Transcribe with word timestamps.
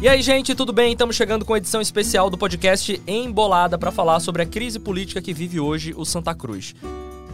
E 0.00 0.06
aí, 0.06 0.22
gente, 0.22 0.54
tudo 0.54 0.72
bem? 0.72 0.92
Estamos 0.92 1.16
chegando 1.16 1.44
com 1.44 1.54
a 1.54 1.58
edição 1.58 1.80
especial 1.80 2.30
do 2.30 2.38
podcast 2.38 3.02
Embolada 3.04 3.76
para 3.76 3.90
falar 3.90 4.20
sobre 4.20 4.42
a 4.42 4.46
crise 4.46 4.78
política 4.78 5.20
que 5.20 5.34
vive 5.34 5.58
hoje 5.58 5.92
o 5.96 6.04
Santa 6.04 6.32
Cruz. 6.36 6.72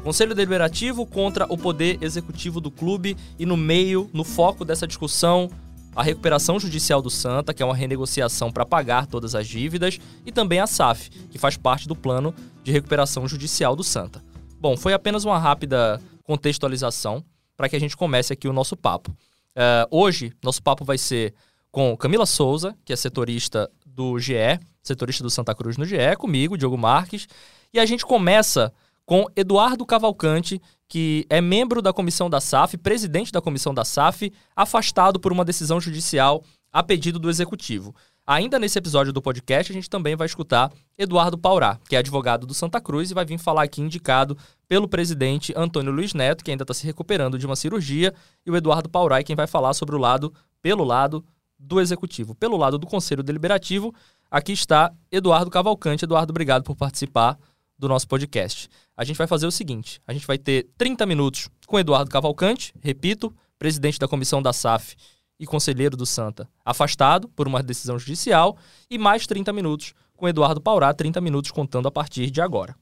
Conselho 0.02 0.34
Deliberativo 0.34 1.04
contra 1.04 1.44
o 1.52 1.58
poder 1.58 1.98
executivo 2.00 2.62
do 2.62 2.70
clube 2.70 3.18
e 3.38 3.44
no 3.44 3.54
meio, 3.54 4.08
no 4.14 4.24
foco 4.24 4.64
dessa 4.64 4.86
discussão, 4.86 5.50
a 5.94 6.02
recuperação 6.02 6.58
judicial 6.58 7.02
do 7.02 7.10
Santa, 7.10 7.52
que 7.52 7.62
é 7.62 7.66
uma 7.66 7.76
renegociação 7.76 8.50
para 8.50 8.64
pagar 8.64 9.06
todas 9.06 9.34
as 9.34 9.46
dívidas, 9.46 10.00
e 10.24 10.32
também 10.32 10.58
a 10.58 10.66
SAF, 10.66 11.10
que 11.30 11.36
faz 11.36 11.58
parte 11.58 11.86
do 11.86 11.94
plano 11.94 12.34
de 12.62 12.72
recuperação 12.72 13.28
judicial 13.28 13.76
do 13.76 13.84
Santa. 13.84 14.24
Bom, 14.58 14.74
foi 14.74 14.94
apenas 14.94 15.26
uma 15.26 15.38
rápida 15.38 16.00
contextualização 16.22 17.22
para 17.58 17.68
que 17.68 17.76
a 17.76 17.80
gente 17.80 17.94
comece 17.94 18.32
aqui 18.32 18.48
o 18.48 18.54
nosso 18.54 18.74
papo. 18.74 19.10
Uh, 19.10 19.86
hoje, 19.90 20.32
nosso 20.42 20.62
papo 20.62 20.82
vai 20.82 20.96
ser 20.96 21.34
com 21.74 21.96
Camila 21.96 22.24
Souza, 22.24 22.76
que 22.84 22.92
é 22.92 22.96
setorista 22.96 23.68
do 23.84 24.16
GE, 24.16 24.60
setorista 24.80 25.24
do 25.24 25.28
Santa 25.28 25.52
Cruz 25.56 25.76
no 25.76 25.84
GE, 25.84 25.96
comigo, 26.16 26.56
Diogo 26.56 26.78
Marques. 26.78 27.26
E 27.72 27.80
a 27.80 27.84
gente 27.84 28.06
começa 28.06 28.72
com 29.04 29.26
Eduardo 29.34 29.84
Cavalcante, 29.84 30.62
que 30.86 31.26
é 31.28 31.40
membro 31.40 31.82
da 31.82 31.92
comissão 31.92 32.30
da 32.30 32.40
SAF, 32.40 32.78
presidente 32.78 33.32
da 33.32 33.40
comissão 33.40 33.74
da 33.74 33.84
SAF, 33.84 34.32
afastado 34.54 35.18
por 35.18 35.32
uma 35.32 35.44
decisão 35.44 35.80
judicial 35.80 36.44
a 36.72 36.80
pedido 36.80 37.18
do 37.18 37.28
executivo. 37.28 37.92
Ainda 38.24 38.56
nesse 38.56 38.78
episódio 38.78 39.12
do 39.12 39.20
podcast, 39.20 39.72
a 39.72 39.74
gente 39.74 39.90
também 39.90 40.14
vai 40.14 40.26
escutar 40.26 40.70
Eduardo 40.96 41.36
Paurá, 41.36 41.80
que 41.88 41.96
é 41.96 41.98
advogado 41.98 42.46
do 42.46 42.54
Santa 42.54 42.80
Cruz 42.80 43.10
e 43.10 43.14
vai 43.14 43.24
vir 43.24 43.36
falar 43.36 43.64
aqui 43.64 43.82
indicado 43.82 44.38
pelo 44.68 44.86
presidente 44.86 45.52
Antônio 45.56 45.90
Luiz 45.90 46.14
Neto, 46.14 46.44
que 46.44 46.52
ainda 46.52 46.62
está 46.62 46.72
se 46.72 46.86
recuperando 46.86 47.36
de 47.36 47.46
uma 47.46 47.56
cirurgia, 47.56 48.14
e 48.46 48.50
o 48.52 48.56
Eduardo 48.56 48.88
Paurá 48.88 49.18
é 49.18 49.24
quem 49.24 49.34
vai 49.34 49.48
falar 49.48 49.74
sobre 49.74 49.96
o 49.96 49.98
lado, 49.98 50.32
pelo 50.62 50.84
lado 50.84 51.24
do 51.64 51.80
Executivo. 51.80 52.34
Pelo 52.34 52.56
lado 52.56 52.78
do 52.78 52.86
Conselho 52.86 53.22
Deliberativo, 53.22 53.94
aqui 54.30 54.52
está 54.52 54.92
Eduardo 55.10 55.50
Cavalcante. 55.50 56.04
Eduardo, 56.04 56.30
obrigado 56.30 56.62
por 56.62 56.76
participar 56.76 57.38
do 57.78 57.88
nosso 57.88 58.06
podcast. 58.06 58.68
A 58.96 59.04
gente 59.04 59.16
vai 59.16 59.26
fazer 59.26 59.46
o 59.46 59.50
seguinte: 59.50 60.00
a 60.06 60.12
gente 60.12 60.26
vai 60.26 60.38
ter 60.38 60.68
30 60.76 61.06
minutos 61.06 61.48
com 61.66 61.78
Eduardo 61.78 62.10
Cavalcante, 62.10 62.72
repito, 62.80 63.34
presidente 63.58 63.98
da 63.98 64.06
comissão 64.06 64.42
da 64.42 64.52
SAF 64.52 64.94
e 65.38 65.46
conselheiro 65.46 65.96
do 65.96 66.06
Santa, 66.06 66.48
afastado 66.64 67.28
por 67.28 67.48
uma 67.48 67.62
decisão 67.62 67.98
judicial, 67.98 68.56
e 68.88 68.96
mais 68.98 69.26
30 69.26 69.52
minutos 69.52 69.94
com 70.16 70.28
Eduardo 70.28 70.60
Paurá, 70.60 70.94
30 70.94 71.20
minutos 71.20 71.50
contando 71.50 71.88
a 71.88 71.90
partir 71.90 72.30
de 72.30 72.40
agora. 72.40 72.76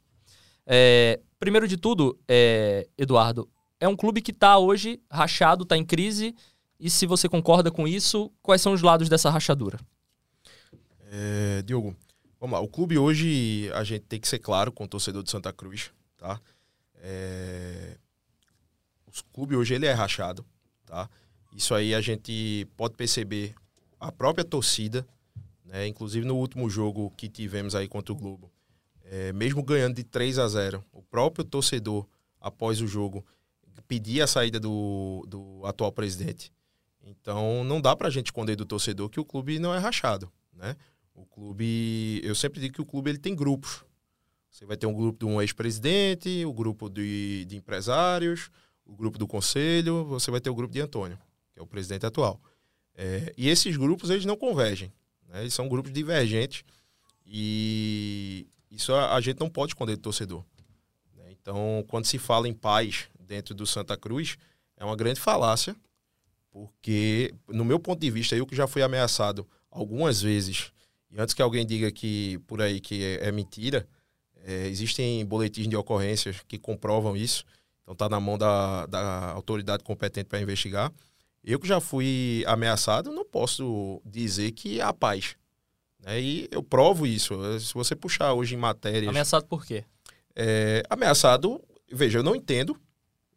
É, 0.67 1.19
primeiro 1.41 1.67
de 1.67 1.77
tudo, 1.77 2.19
é, 2.29 2.87
Eduardo, 2.99 3.49
é 3.81 3.89
um 3.89 3.97
clube 3.97 4.21
que 4.21 4.31
está 4.31 4.59
hoje 4.59 5.01
rachado, 5.11 5.65
está 5.65 5.77
em 5.77 5.85
crise 5.85 6.35
e 6.83 6.91
se 6.91 7.07
você 7.07 7.29
concorda 7.29 7.71
com 7.71 7.87
isso, 7.87 8.29
quais 8.43 8.61
são 8.61 8.73
os 8.73 8.83
lados 8.83 9.09
dessa 9.09 9.31
rachadura? 9.31 9.79
É, 11.13 11.63
Diogo, 11.63 11.97
vamos 12.41 12.55
lá. 12.55 12.61
O 12.61 12.67
clube 12.67 12.99
hoje, 12.99 13.71
a 13.73 13.85
gente 13.85 14.01
tem 14.01 14.19
que 14.19 14.27
ser 14.27 14.41
claro 14.41 14.73
com 14.73 14.83
o 14.83 14.89
torcedor 14.89 15.23
de 15.23 15.31
Santa 15.31 15.53
Cruz, 15.53 15.93
tá? 16.17 16.41
É, 16.97 17.97
o 19.07 19.13
clube 19.33 19.55
hoje 19.55 19.75
ele 19.75 19.87
é 19.87 19.93
rachado, 19.93 20.45
tá? 20.85 21.09
Isso 21.55 21.73
aí 21.73 21.95
a 21.95 22.01
gente 22.01 22.67
pode 22.77 22.97
perceber 22.97 23.55
a 24.01 24.11
própria 24.11 24.45
torcida, 24.45 25.07
né? 25.65 25.87
Inclusive 25.87 26.27
no 26.27 26.35
último 26.35 26.69
jogo 26.69 27.13
que 27.17 27.29
tivemos 27.29 27.77
aí 27.77 27.87
contra 27.87 28.13
o 28.13 28.17
Globo, 28.17 28.51
é, 29.05 29.33
mesmo 29.33 29.63
ganhando 29.63 29.95
de 29.95 30.03
3 30.03 30.37
a 30.37 30.49
0, 30.49 30.85
o 30.91 31.01
próprio 31.01 31.45
torcedor 31.45 32.09
após 32.41 32.81
o 32.81 32.89
jogo 32.89 33.25
pedia 33.87 34.25
a 34.25 34.27
saída 34.27 34.59
do, 34.59 35.25
do 35.29 35.65
atual 35.65 35.93
presidente 35.93 36.51
então, 37.05 37.65
não 37.65 37.81
dá 37.81 37.97
para 37.97 38.09
a 38.09 38.11
gente 38.11 38.27
esconder 38.27 38.57
do 38.57 38.65
torcedor 38.65 39.09
que 39.09 39.21
o 39.21 39.25
clube 39.25 39.59
não 39.59 39.75
é 39.75 39.79
rachado, 39.79 40.31
né? 40.53 40.77
O 41.15 41.27
clube, 41.27 42.21
eu 42.25 42.35
sempre 42.35 42.61
digo 42.61 42.75
que 42.75 42.81
o 42.81 42.87
clube 42.87 43.11
ele 43.11 43.19
tem 43.19 43.35
grupos. 43.35 43.85
Você 44.51 44.65
vai 44.65 44.77
ter 44.77 44.87
um 44.87 44.95
grupo 44.95 45.19
de 45.19 45.31
um 45.31 45.41
ex-presidente, 45.41 46.45
o 46.45 46.53
grupo 46.53 46.89
de, 46.89 47.45
de 47.47 47.57
empresários, 47.57 48.51
o 48.85 48.95
grupo 48.95 49.19
do 49.19 49.27
conselho, 49.27 50.05
você 50.05 50.31
vai 50.31 50.41
ter 50.41 50.51
o 50.51 50.55
grupo 50.55 50.73
de 50.73 50.81
Antônio, 50.81 51.19
que 51.53 51.59
é 51.59 51.63
o 51.63 51.67
presidente 51.67 52.07
atual. 52.07 52.41
É, 52.95 53.33
e 53.37 53.49
esses 53.49 53.77
grupos 53.77 54.11
eles 54.11 54.25
não 54.25 54.37
convergem, 54.37 54.93
né? 55.29 55.41
eles 55.41 55.55
são 55.55 55.69
grupos 55.69 55.93
divergentes 55.93 56.65
e 57.27 58.47
isso 58.71 58.93
a, 58.93 59.15
a 59.15 59.21
gente 59.21 59.41
não 59.41 59.49
pode 59.49 59.73
esconder 59.73 59.97
do 59.97 60.03
torcedor. 60.03 60.45
Né? 61.17 61.31
Então, 61.31 61.85
quando 61.89 62.05
se 62.05 62.19
fala 62.19 62.49
em 62.49 62.55
paz 62.55 63.09
dentro 63.19 63.55
do 63.55 63.67
Santa 63.67 63.97
Cruz, 63.97 64.37
é 64.77 64.85
uma 64.85 64.97
grande 64.97 65.21
falácia 65.21 65.75
porque, 66.53 67.35
no 67.49 67.65
meu 67.65 67.81
ponto 67.81 67.99
de 67.99 68.11
vista, 68.11 68.37
eu 68.37 68.47
que 68.47 68.55
já 68.55 68.67
fui 68.67 68.83
ameaçado 68.83 69.49
algumas 69.71 70.21
vezes, 70.21 70.71
e 71.11 71.19
antes 71.19 71.35
que 71.35 71.41
alguém 71.41 71.65
diga 71.65 71.91
que 71.91 72.39
por 72.47 72.61
aí 72.61 72.79
que 72.79 73.03
é, 73.03 73.29
é 73.29 73.33
mentira, 73.33 73.89
é, 74.45 74.67
existem 74.67 75.25
boletins 75.25 75.67
de 75.67 75.77
ocorrências 75.77 76.43
que 76.47 76.59
comprovam 76.59 77.17
isso. 77.17 77.45
Então 77.83 77.95
está 77.95 78.09
na 78.09 78.21
mão 78.21 78.37
da, 78.37 78.87
da 78.87 79.31
autoridade 79.33 79.83
competente 79.83 80.29
para 80.29 80.41
investigar. 80.41 80.93
Eu 81.43 81.59
que 81.59 81.67
já 81.67 81.81
fui 81.81 82.45
ameaçado, 82.47 83.11
não 83.11 83.25
posso 83.25 84.01
dizer 84.05 84.53
que 84.53 84.81
há 84.81 84.93
paz. 84.93 85.37
Né? 86.01 86.21
E 86.21 86.49
eu 86.51 86.63
provo 86.63 87.07
isso. 87.07 87.35
Se 87.61 87.73
você 87.73 87.97
puxar 87.97 88.35
hoje 88.35 88.55
em 88.55 88.59
matérias. 88.59 89.09
Ameaçado 89.09 89.47
por 89.47 89.65
quê? 89.65 89.85
É, 90.37 90.83
ameaçado, 90.89 91.63
veja, 91.91 92.19
eu 92.19 92.23
não 92.23 92.37
entendo. 92.37 92.79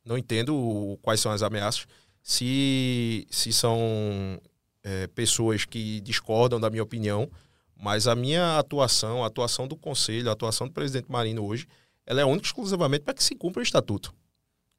Não 0.03 0.17
entendo 0.17 0.99
quais 1.01 1.19
são 1.19 1.31
as 1.31 1.41
ameaças 1.41 1.87
se, 2.27 3.27
se 3.29 3.53
são 3.53 4.41
é, 4.83 5.05
pessoas 5.05 5.63
que 5.63 6.01
discordam 6.01 6.59
da 6.59 6.71
minha 6.71 6.81
opinião, 6.81 7.29
mas 7.77 8.07
a 8.07 8.15
minha 8.15 8.57
atuação, 8.57 9.23
a 9.23 9.27
atuação 9.27 9.67
do 9.67 9.77
conselho, 9.77 10.27
a 10.27 10.33
atuação 10.33 10.65
do 10.65 10.73
presidente 10.73 11.05
Marino 11.07 11.45
hoje, 11.45 11.67
ela 12.03 12.21
é 12.21 12.25
única 12.25 12.47
exclusivamente 12.47 13.03
para 13.03 13.13
que 13.13 13.23
se 13.23 13.35
cumpra 13.35 13.59
o 13.59 13.63
estatuto. 13.63 14.11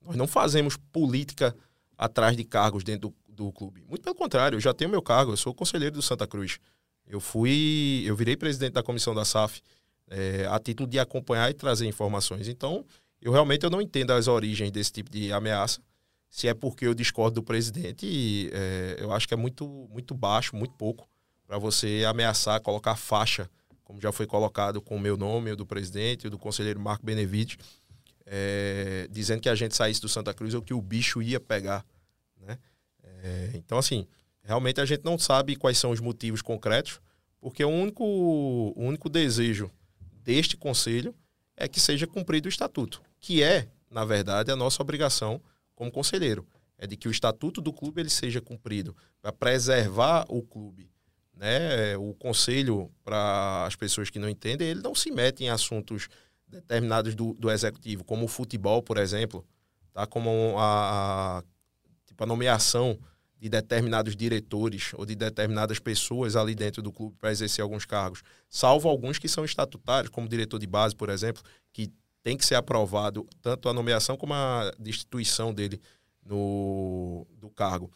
Nós 0.04 0.16
não 0.16 0.26
fazemos 0.26 0.76
política 0.90 1.56
atrás 1.96 2.36
de 2.36 2.42
cargos 2.42 2.82
dentro 2.82 3.14
do, 3.28 3.44
do 3.44 3.52
clube. 3.52 3.84
Muito 3.88 4.02
pelo 4.02 4.16
contrário, 4.16 4.56
eu 4.56 4.60
já 4.60 4.74
tenho 4.74 4.90
meu 4.90 5.00
cargo, 5.00 5.30
eu 5.30 5.36
sou 5.36 5.54
conselheiro 5.54 5.94
do 5.94 6.02
Santa 6.02 6.26
Cruz. 6.26 6.58
Eu 7.06 7.20
fui, 7.20 8.02
eu 8.04 8.16
virei 8.16 8.36
presidente 8.36 8.72
da 8.72 8.82
comissão 8.82 9.14
da 9.14 9.24
SAF 9.24 9.62
é, 10.10 10.48
a 10.50 10.58
título 10.58 10.88
de 10.88 10.98
acompanhar 10.98 11.48
e 11.48 11.54
trazer 11.54 11.86
informações. 11.86 12.48
Então, 12.48 12.84
eu 13.22 13.30
realmente 13.30 13.62
eu 13.62 13.70
não 13.70 13.80
entendo 13.80 14.10
as 14.10 14.26
origens 14.26 14.72
desse 14.72 14.90
tipo 14.90 15.08
de 15.08 15.32
ameaça 15.32 15.80
se 16.28 16.48
é 16.48 16.54
porque 16.54 16.86
eu 16.86 16.94
discordo 16.94 17.36
do 17.36 17.42
presidente, 17.42 18.50
é, 18.52 18.96
eu 18.98 19.12
acho 19.12 19.26
que 19.26 19.34
é 19.34 19.36
muito, 19.36 19.88
muito 19.90 20.14
baixo, 20.14 20.54
muito 20.56 20.74
pouco, 20.74 21.08
para 21.46 21.58
você 21.58 22.04
ameaçar, 22.06 22.60
colocar 22.60 22.96
faixa, 22.96 23.48
como 23.84 24.00
já 24.00 24.10
foi 24.10 24.26
colocado 24.26 24.82
com 24.82 24.96
o 24.96 25.00
meu 25.00 25.16
nome, 25.16 25.52
o 25.52 25.56
do 25.56 25.64
presidente, 25.64 26.26
o 26.26 26.30
do 26.30 26.38
conselheiro 26.38 26.80
Marco 26.80 27.06
Benevides, 27.06 27.56
é, 28.26 29.06
dizendo 29.10 29.40
que 29.40 29.48
a 29.48 29.54
gente 29.54 29.76
saísse 29.76 30.00
do 30.00 30.08
Santa 30.08 30.34
Cruz 30.34 30.54
ou 30.54 30.60
que 30.60 30.74
o 30.74 30.82
bicho 30.82 31.22
ia 31.22 31.38
pegar. 31.38 31.86
Né? 32.40 32.58
É, 33.02 33.50
então, 33.54 33.78
assim, 33.78 34.06
realmente 34.42 34.80
a 34.80 34.84
gente 34.84 35.04
não 35.04 35.16
sabe 35.18 35.54
quais 35.54 35.78
são 35.78 35.92
os 35.92 36.00
motivos 36.00 36.42
concretos, 36.42 37.00
porque 37.40 37.64
o 37.64 37.68
único, 37.68 38.04
o 38.04 38.82
único 38.82 39.08
desejo 39.08 39.70
deste 40.24 40.56
conselho 40.56 41.14
é 41.56 41.68
que 41.68 41.78
seja 41.78 42.06
cumprido 42.06 42.46
o 42.46 42.48
estatuto, 42.48 43.00
que 43.20 43.42
é, 43.42 43.68
na 43.88 44.04
verdade, 44.04 44.50
a 44.50 44.56
nossa 44.56 44.82
obrigação 44.82 45.40
como 45.76 45.92
conselheiro. 45.92 46.44
É 46.78 46.86
de 46.86 46.96
que 46.96 47.06
o 47.06 47.10
estatuto 47.10 47.60
do 47.60 47.72
clube 47.72 48.00
ele 48.00 48.10
seja 48.10 48.40
cumprido 48.40 48.94
para 49.22 49.32
preservar 49.32 50.26
o 50.28 50.42
clube. 50.42 50.90
Né? 51.34 51.96
O 51.96 52.12
conselho, 52.14 52.90
para 53.04 53.64
as 53.66 53.76
pessoas 53.76 54.10
que 54.10 54.18
não 54.18 54.28
entendem, 54.28 54.68
ele 54.68 54.82
não 54.82 54.94
se 54.94 55.10
mete 55.10 55.44
em 55.44 55.48
assuntos 55.48 56.08
determinados 56.48 57.14
do, 57.14 57.34
do 57.34 57.50
executivo, 57.50 58.04
como 58.04 58.24
o 58.24 58.28
futebol, 58.28 58.82
por 58.82 58.98
exemplo, 58.98 59.46
tá? 59.92 60.06
como 60.06 60.54
a, 60.58 61.38
a, 61.38 61.44
tipo, 62.06 62.22
a 62.22 62.26
nomeação 62.26 62.98
de 63.38 63.48
determinados 63.48 64.16
diretores 64.16 64.92
ou 64.94 65.04
de 65.04 65.14
determinadas 65.14 65.78
pessoas 65.78 66.36
ali 66.36 66.54
dentro 66.54 66.82
do 66.82 66.92
clube 66.92 67.16
para 67.20 67.30
exercer 67.30 67.62
alguns 67.62 67.84
cargos, 67.84 68.22
salvo 68.48 68.88
alguns 68.88 69.18
que 69.18 69.28
são 69.28 69.44
estatutários, 69.44 70.10
como 70.10 70.28
diretor 70.28 70.58
de 70.58 70.66
base, 70.66 70.96
por 70.96 71.10
exemplo, 71.10 71.42
que 71.72 71.92
tem 72.26 72.36
que 72.36 72.44
ser 72.44 72.56
aprovado 72.56 73.24
tanto 73.40 73.68
a 73.68 73.72
nomeação 73.72 74.16
como 74.16 74.34
a 74.34 74.72
destituição 74.80 75.54
dele 75.54 75.80
no, 76.24 77.24
do 77.38 77.48
cargo. 77.48 77.88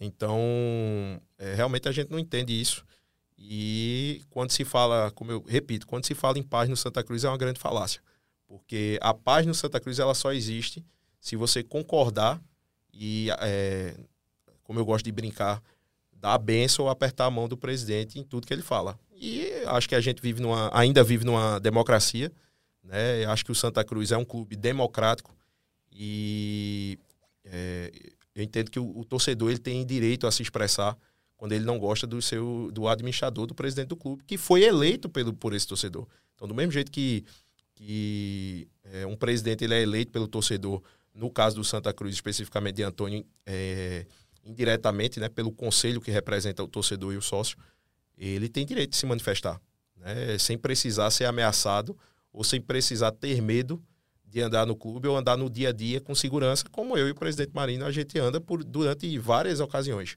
Então, 0.00 0.40
é, 1.36 1.52
realmente 1.52 1.86
a 1.86 1.92
gente 1.92 2.10
não 2.10 2.18
entende 2.18 2.58
isso. 2.58 2.82
E 3.36 4.22
quando 4.30 4.52
se 4.52 4.64
fala, 4.64 5.10
como 5.10 5.32
eu 5.32 5.44
repito, 5.46 5.86
quando 5.86 6.06
se 6.06 6.14
fala 6.14 6.38
em 6.38 6.42
paz 6.42 6.66
no 6.66 6.78
Santa 6.78 7.04
Cruz 7.04 7.24
é 7.24 7.28
uma 7.28 7.36
grande 7.36 7.60
falácia. 7.60 8.00
Porque 8.46 8.98
a 9.02 9.12
paz 9.12 9.44
no 9.44 9.54
Santa 9.54 9.78
Cruz 9.78 9.98
ela 9.98 10.14
só 10.14 10.32
existe 10.32 10.82
se 11.20 11.36
você 11.36 11.62
concordar 11.62 12.40
e, 12.90 13.28
é, 13.38 13.94
como 14.62 14.78
eu 14.78 14.84
gosto 14.86 15.04
de 15.04 15.12
brincar, 15.12 15.62
dar 16.10 16.32
a 16.32 16.38
benção 16.38 16.86
ou 16.86 16.90
apertar 16.90 17.26
a 17.26 17.30
mão 17.30 17.46
do 17.46 17.56
presidente 17.58 18.18
em 18.18 18.24
tudo 18.24 18.46
que 18.46 18.54
ele 18.54 18.62
fala. 18.62 18.98
E 19.14 19.46
acho 19.66 19.86
que 19.86 19.94
a 19.94 20.00
gente 20.00 20.22
vive 20.22 20.40
numa, 20.40 20.70
ainda 20.72 21.04
vive 21.04 21.26
numa 21.26 21.58
democracia 21.60 22.32
né? 22.84 23.24
Eu 23.24 23.30
acho 23.30 23.44
que 23.44 23.52
o 23.52 23.54
Santa 23.54 23.82
Cruz 23.82 24.12
é 24.12 24.16
um 24.16 24.24
clube 24.24 24.54
democrático 24.54 25.34
e 25.90 26.98
é, 27.44 27.90
eu 28.34 28.42
entendo 28.42 28.70
que 28.70 28.78
o, 28.78 28.98
o, 28.98 29.04
torcedor 29.04 29.50
ele 29.50 29.58
tem 29.58 29.84
direito 29.84 30.26
a 30.26 30.32
se 30.32 30.42
expressar 30.42 30.96
quando 31.36 31.52
ele 31.52 31.64
não 31.64 31.78
gosta 31.78 32.06
do 32.06 32.20
seu 32.20 32.70
do 32.72 32.88
administrador, 32.88 33.46
do 33.46 33.54
presidente 33.54 33.88
do 33.88 33.96
clube, 33.96 34.22
que 34.24 34.36
foi 34.36 34.62
eleito 34.62 35.08
pelo, 35.08 35.32
por 35.32 35.54
esse 35.54 35.66
torcedor. 35.66 36.06
Então, 36.34 36.48
do 36.48 36.54
mesmo 36.54 36.72
jeito 36.72 36.90
que, 36.90 37.24
que 37.74 38.68
é, 38.84 39.06
um 39.06 39.16
presidente 39.16 39.64
ele 39.64 39.74
é 39.74 39.82
eleito 39.82 40.10
pelo 40.10 40.26
torcedor, 40.26 40.82
no 41.14 41.30
caso 41.30 41.56
do 41.56 41.64
Santa 41.64 41.92
Cruz, 41.92 42.14
especificamente 42.14 42.76
de 42.76 42.82
Antônio, 42.82 43.24
é, 43.46 44.06
indiretamente, 44.44 45.20
né, 45.20 45.28
pelo 45.28 45.52
conselho 45.52 46.00
que 46.00 46.10
representa 46.10 46.62
o 46.62 46.68
torcedor 46.68 47.14
e 47.14 47.16
o 47.16 47.22
sócio, 47.22 47.56
ele 48.16 48.48
tem 48.48 48.66
direito 48.66 48.90
de 48.90 48.96
se 48.96 49.06
manifestar, 49.06 49.60
né, 49.96 50.36
sem 50.38 50.58
precisar 50.58 51.10
ser 51.10 51.24
ameaçado 51.24 51.96
ou 52.34 52.42
sem 52.42 52.60
precisar 52.60 53.12
ter 53.12 53.40
medo 53.40 53.82
de 54.26 54.42
andar 54.42 54.66
no 54.66 54.74
clube 54.74 55.06
ou 55.06 55.16
andar 55.16 55.36
no 55.36 55.48
dia 55.48 55.68
a 55.68 55.72
dia 55.72 56.00
com 56.00 56.12
segurança, 56.14 56.64
como 56.70 56.98
eu 56.98 57.06
e 57.06 57.12
o 57.12 57.14
presidente 57.14 57.52
Marino, 57.54 57.86
a 57.86 57.92
gente 57.92 58.18
anda 58.18 58.40
por, 58.40 58.64
durante 58.64 59.16
várias 59.16 59.60
ocasiões. 59.60 60.16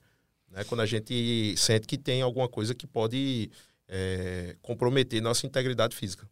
Né? 0.50 0.64
Quando 0.64 0.82
a 0.82 0.86
gente 0.88 1.54
sente 1.56 1.86
que 1.86 1.98
tem 1.98 2.24
alguma 2.24 2.50
coisa 2.50 2.74
que 2.74 2.88
pode 2.88 3.52
é, 3.88 4.56
comprometer 4.64 5.22
nossa 5.22 5.46
integridade 5.46 5.96
física. 5.96 6.28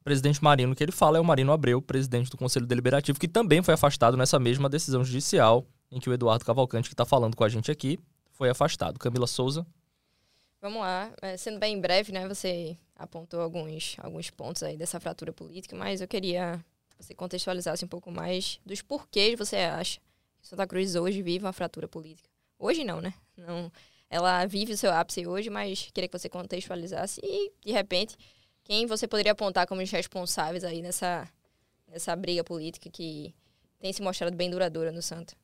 O 0.00 0.04
presidente 0.04 0.44
Marino, 0.44 0.74
que 0.74 0.84
ele 0.84 0.92
fala, 0.92 1.16
é 1.16 1.20
o 1.20 1.24
Marino 1.24 1.52
Abreu, 1.52 1.80
presidente 1.80 2.28
do 2.28 2.36
Conselho 2.36 2.66
Deliberativo, 2.66 3.18
que 3.18 3.28
também 3.28 3.62
foi 3.62 3.72
afastado 3.72 4.16
nessa 4.16 4.38
mesma 4.38 4.68
decisão 4.68 5.02
judicial 5.02 5.66
em 5.90 5.98
que 5.98 6.10
o 6.10 6.12
Eduardo 6.12 6.44
Cavalcante, 6.44 6.88
que 6.88 6.94
está 6.94 7.06
falando 7.06 7.34
com 7.34 7.44
a 7.44 7.48
gente 7.48 7.70
aqui, 7.70 7.98
foi 8.32 8.50
afastado. 8.50 8.98
Camila 8.98 9.26
Souza. 9.26 9.66
Vamos 10.60 10.80
lá. 10.80 11.10
É, 11.22 11.36
sendo 11.36 11.58
bem 11.58 11.80
breve, 11.80 12.12
né? 12.12 12.28
Você 12.28 12.76
apontou 13.02 13.40
alguns, 13.40 13.96
alguns 13.98 14.30
pontos 14.30 14.62
aí 14.62 14.76
dessa 14.76 15.00
fratura 15.00 15.32
política, 15.32 15.76
mas 15.76 16.00
eu 16.00 16.08
queria 16.08 16.64
você 16.98 17.14
contextualizasse 17.14 17.84
um 17.84 17.88
pouco 17.88 18.10
mais 18.10 18.60
dos 18.64 18.80
porquês 18.80 19.36
você 19.36 19.56
acha 19.56 19.98
que 20.40 20.48
Santa 20.48 20.66
Cruz 20.66 20.94
hoje 20.94 21.20
vive 21.22 21.44
uma 21.44 21.52
fratura 21.52 21.88
política. 21.88 22.28
Hoje 22.58 22.84
não, 22.84 23.00
né? 23.00 23.12
Não, 23.36 23.72
ela 24.08 24.44
vive 24.46 24.72
o 24.72 24.76
seu 24.76 24.92
ápice 24.92 25.26
hoje, 25.26 25.50
mas 25.50 25.88
queria 25.92 26.08
que 26.08 26.18
você 26.18 26.28
contextualizasse 26.28 27.20
e, 27.24 27.52
de 27.64 27.72
repente, 27.72 28.16
quem 28.62 28.86
você 28.86 29.08
poderia 29.08 29.32
apontar 29.32 29.66
como 29.66 29.82
os 29.82 29.90
responsáveis 29.90 30.62
aí 30.64 30.80
nessa, 30.80 31.28
nessa 31.88 32.14
briga 32.14 32.44
política 32.44 32.88
que 32.90 33.34
tem 33.80 33.92
se 33.92 34.02
mostrado 34.02 34.36
bem 34.36 34.50
duradoura 34.50 34.92
no 34.92 35.02
Santa. 35.02 35.34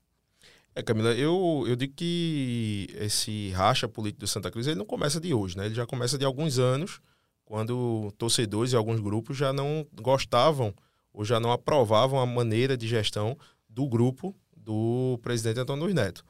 É, 0.75 0.83
Camila, 0.83 1.13
eu, 1.15 1.65
eu 1.67 1.75
digo 1.75 1.95
que 1.95 2.87
esse 3.01 3.51
racha 3.51 3.89
político 3.89 4.21
do 4.21 4.29
Santa 4.29 4.51
Cruz 4.51 4.67
ele 4.67 4.77
não 4.77 4.87
começa 4.87 5.21
de 5.21 5.35
hoje, 5.35 5.57
né? 5.57 5.67
Ele 5.67 5.75
já 5.75 5.87
começa 5.87 6.17
de 6.17 6.25
alguns 6.25 6.59
anos, 6.59 7.01
quando 7.49 8.13
torcedores 8.19 8.75
e 8.75 8.77
alguns 8.77 9.01
grupos 9.01 9.35
já 9.35 9.55
não 9.55 9.87
gostavam 10.03 10.75
ou 11.15 11.25
já 11.25 11.41
não 11.41 11.51
aprovavam 11.51 12.21
a 12.21 12.27
maneira 12.27 12.77
de 12.77 12.87
gestão 12.87 13.39
do 13.67 13.89
grupo 13.89 14.37
do 14.55 15.19
presidente 15.23 15.59
Antônio 15.59 15.85
Luiz 15.85 15.95
Neto. 15.95 16.23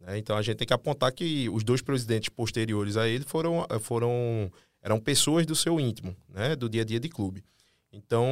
Né? 0.00 0.16
Então 0.16 0.36
a 0.36 0.42
gente 0.42 0.58
tem 0.58 0.68
que 0.68 0.72
apontar 0.72 1.10
que 1.10 1.48
os 1.48 1.64
dois 1.64 1.82
presidentes 1.82 2.28
posteriores 2.28 2.96
a 2.96 3.08
ele 3.08 3.24
foram, 3.24 3.66
foram 3.80 4.48
eram 4.80 5.00
pessoas 5.00 5.44
do 5.44 5.56
seu 5.56 5.80
íntimo, 5.80 6.14
né? 6.28 6.54
do 6.54 6.68
dia 6.68 6.82
a 6.82 6.84
dia 6.84 7.00
de 7.00 7.08
clube. 7.08 7.42
Então 7.92 8.24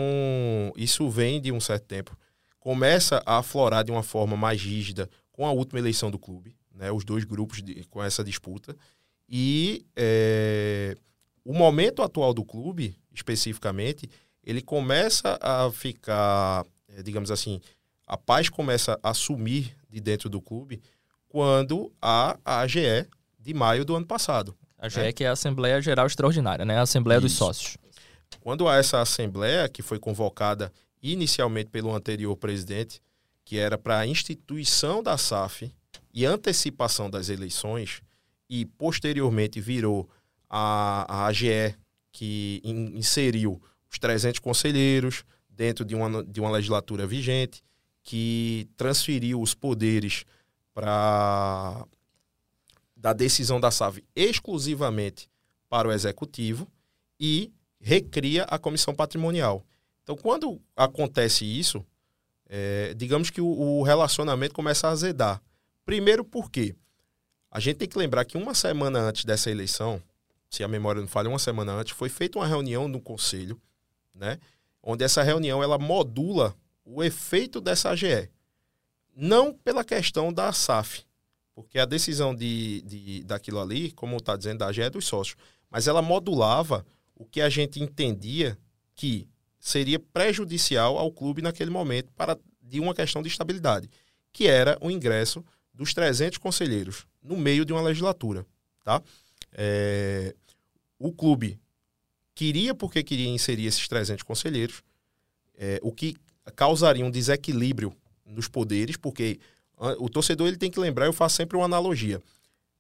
isso 0.77 1.11
vem 1.11 1.41
de 1.41 1.51
um 1.51 1.59
certo 1.59 1.87
tempo. 1.87 2.17
Começa 2.61 3.21
a 3.27 3.39
aflorar 3.39 3.83
de 3.83 3.91
uma 3.91 4.05
forma 4.05 4.37
mais 4.37 4.63
rígida 4.63 5.11
com 5.33 5.45
a 5.45 5.51
última 5.51 5.81
eleição 5.81 6.09
do 6.09 6.21
clube, 6.21 6.55
né? 6.73 6.93
os 6.93 7.05
dois 7.05 7.25
grupos 7.25 7.61
de, 7.61 7.83
com 7.91 8.01
essa 8.01 8.23
disputa. 8.23 8.77
E 9.29 9.85
é, 9.97 10.97
o 11.49 11.55
momento 11.55 12.03
atual 12.03 12.35
do 12.35 12.45
clube, 12.45 12.95
especificamente, 13.11 14.07
ele 14.45 14.61
começa 14.61 15.39
a 15.41 15.71
ficar, 15.73 16.63
eh, 16.91 17.03
digamos 17.03 17.31
assim, 17.31 17.59
a 18.07 18.19
paz 18.19 18.51
começa 18.51 19.01
a 19.03 19.15
sumir 19.15 19.75
de 19.89 19.99
dentro 19.99 20.29
do 20.29 20.43
clube 20.43 20.79
quando 21.27 21.91
há 22.03 22.39
a 22.45 22.61
AGE 22.61 23.09
de 23.39 23.55
maio 23.55 23.83
do 23.83 23.97
ano 23.97 24.05
passado. 24.05 24.55
A 24.77 24.89
AGE 24.89 25.01
né? 25.01 25.11
que 25.11 25.25
é 25.25 25.29
a 25.29 25.33
Assembleia 25.33 25.81
Geral 25.81 26.07
Extraordinária, 26.07 26.67
né? 26.67 26.77
A 26.77 26.83
Assembleia 26.83 27.17
Isso. 27.17 27.29
dos 27.29 27.37
Sócios. 27.37 27.79
Quando 28.41 28.69
há 28.69 28.77
essa 28.77 29.01
assembleia 29.01 29.71
que 29.71 29.81
foi 29.81 29.99
convocada 29.99 30.71
inicialmente 31.03 31.71
pelo 31.71 31.95
anterior 31.95 32.37
presidente, 32.37 33.01
que 33.43 33.57
era 33.57 33.79
para 33.79 34.01
a 34.01 34.07
instituição 34.07 35.03
da 35.03 35.17
SAF 35.17 35.73
e 36.13 36.27
antecipação 36.27 37.09
das 37.09 37.31
eleições, 37.31 38.03
e 38.51 38.67
posteriormente 38.67 39.63
virou 39.63 40.11
a, 40.49 41.07
a 41.09 41.27
AGE, 41.27 41.75
que 42.13 42.61
in, 42.65 42.97
inseriu 42.97 43.61
os 43.91 43.99
300 43.99 44.41
conselheiros 44.41 45.25
dentro 45.49 45.85
de 45.85 45.95
uma, 45.95 46.25
de 46.25 46.41
uma 46.41 46.51
legislatura 46.51 47.07
vigente, 47.07 47.63
que 48.03 48.69
transferiu 48.77 49.41
os 49.41 49.55
poderes 49.55 50.25
para 50.73 51.87
da 52.97 53.13
decisão 53.13 53.61
da 53.61 53.71
SAV 53.71 54.03
exclusivamente 54.15 55.31
para 55.69 55.89
o 55.89 55.93
executivo 55.93 56.67
e 57.21 57.53
recria 57.81 58.45
a 58.45 58.59
comissão 58.59 58.95
patrimonial. 58.95 59.65
Então, 60.03 60.17
quando 60.17 60.61
acontece 60.75 61.45
isso, 61.45 61.85
é, 62.49 62.95
digamos 62.95 63.31
que 63.31 63.41
o, 63.41 63.47
o, 63.47 63.83
relacionamento 63.83 64.55
começa 64.55 64.89
a 64.89 64.91
azedar. 64.91 65.41
Primeiro, 65.85 66.25
porque 66.25 66.75
a 67.51 67.61
gente 67.61 67.77
tem 67.77 67.89
que 67.89 67.99
lembrar 67.99 68.25
que 68.25 68.39
uma 68.39 68.55
semana 68.55 69.01
antes 69.01 69.25
dessa 69.25 69.51
eleição, 69.51 70.03
se 70.51 70.65
a 70.65 70.69
memória 70.69 71.01
não 71.01 71.09
falha, 71.09 71.29
uma 71.29 71.39
semana 71.39 71.73
antes, 71.73 71.93
foi 71.97 72.09
feita 72.09 72.39
uma 72.39 72.47
reunião 72.47 72.89
no 72.89 73.01
conselho 73.01 73.61
né? 74.19 74.39
Onde 74.83 75.05
essa 75.05 75.23
reunião 75.23 75.63
ela 75.63 75.79
modula 75.79 76.55
o 76.85 77.03
efeito 77.03 77.61
dessa 77.61 77.91
AGE. 77.91 78.29
Não 79.15 79.53
pela 79.53 79.85
questão 79.85 80.33
da 80.33 80.53
SAF, 80.53 81.05
porque 81.55 81.79
a 81.79 81.85
decisão 81.85 82.35
de, 82.35 82.83
de, 82.83 83.25
daquilo 83.25 83.61
ali, 83.61 83.93
como 83.93 84.17
está 84.17 84.37
dizendo, 84.37 84.59
da 84.59 84.69
AGE 84.69 84.83
é 84.83 84.91
dos 84.91 85.07
sócios, 85.07 85.37
mas 85.71 85.87
ela 85.89 86.03
modulava 86.03 86.85
o 87.15 87.25
que 87.25 87.41
a 87.41 87.49
gente 87.49 87.83
entendia 87.83 88.57
que 88.95 89.29
seria 89.59 89.99
prejudicial 89.99 90.97
ao 90.97 91.11
clube 91.11 91.43
naquele 91.43 91.71
momento 91.71 92.13
para 92.13 92.39
de 92.63 92.81
uma 92.81 92.95
questão 92.95 93.23
de 93.23 93.29
estabilidade, 93.29 93.91
que 94.33 94.47
era 94.47 94.79
o 94.81 94.91
ingresso 94.91 95.45
dos 95.75 95.93
300 95.95 96.39
conselheiros 96.39 97.07
no 97.23 97.37
meio 97.37 97.65
de 97.65 97.73
uma 97.73 97.83
legislatura, 97.83 98.47
tá? 98.85 99.03
É, 99.53 100.35
o 100.99 101.13
clube 101.13 101.59
queria 102.35 102.75
porque 102.75 103.03
queria 103.03 103.29
inserir 103.29 103.67
esses 103.67 103.87
300 103.89 104.23
conselheiros, 104.23 104.83
é, 105.57 105.81
o 105.83 105.93
que 105.93 106.17
causaria 106.55 107.05
um 107.05 107.11
desequilíbrio 107.11 107.93
nos 108.25 108.49
poderes, 108.49 108.97
porque 108.97 109.41
o 109.99 110.09
torcedor 110.09 110.49
ele 110.49 110.57
tem 110.57 110.71
que 110.71 110.81
lembrar, 110.81 111.07
eu 111.07 111.13
faço 111.13 111.37
sempre 111.37 111.57
uma 111.57 111.65
analogia. 111.65 112.21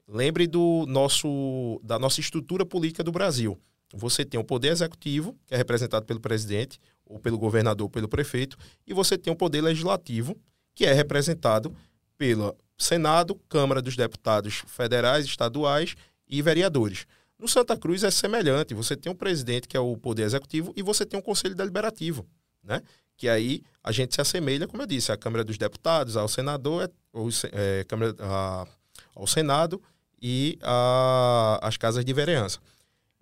Lembre 0.06 0.46
do 0.46 0.84
nosso 0.88 1.80
da 1.82 1.98
nossa 1.98 2.20
estrutura 2.20 2.64
política 2.64 3.04
do 3.04 3.12
Brasil. 3.12 3.58
Você 3.94 4.24
tem 4.24 4.38
o 4.38 4.44
poder 4.44 4.68
executivo, 4.68 5.36
que 5.46 5.54
é 5.54 5.56
representado 5.56 6.04
pelo 6.04 6.20
presidente, 6.20 6.78
ou 7.04 7.18
pelo 7.18 7.38
governador, 7.38 7.84
ou 7.86 7.90
pelo 7.90 8.08
prefeito, 8.08 8.56
e 8.86 8.92
você 8.92 9.16
tem 9.16 9.32
o 9.32 9.36
poder 9.36 9.62
legislativo, 9.62 10.36
que 10.74 10.84
é 10.84 10.92
representado 10.92 11.74
pelo 12.16 12.54
Senado, 12.76 13.34
Câmara 13.48 13.80
dos 13.80 13.96
Deputados 13.96 14.62
Federais, 14.66 15.24
Estaduais 15.24 15.94
e 16.28 16.42
vereadores. 16.42 17.06
No 17.38 17.46
Santa 17.46 17.76
Cruz 17.76 18.02
é 18.02 18.10
semelhante. 18.10 18.74
Você 18.74 18.96
tem 18.96 19.10
um 19.10 19.14
presidente, 19.14 19.68
que 19.68 19.76
é 19.76 19.80
o 19.80 19.96
poder 19.96 20.24
executivo, 20.24 20.72
e 20.76 20.82
você 20.82 21.06
tem 21.06 21.18
um 21.18 21.22
conselho 21.22 21.54
deliberativo, 21.54 22.26
né? 22.62 22.82
Que 23.16 23.28
aí 23.28 23.62
a 23.82 23.92
gente 23.92 24.14
se 24.14 24.20
assemelha, 24.20 24.66
como 24.66 24.82
eu 24.82 24.86
disse, 24.86 25.12
à 25.12 25.16
Câmara 25.16 25.44
dos 25.44 25.56
Deputados, 25.56 26.16
ao 26.16 26.28
senador, 26.28 26.90
ou, 27.12 27.28
é, 27.52 27.84
Câmara, 27.84 28.14
a, 28.20 28.66
ao 29.14 29.26
Senado 29.26 29.80
e 30.20 30.58
as 31.60 31.76
casas 31.76 32.04
de 32.04 32.12
vereança. 32.12 32.58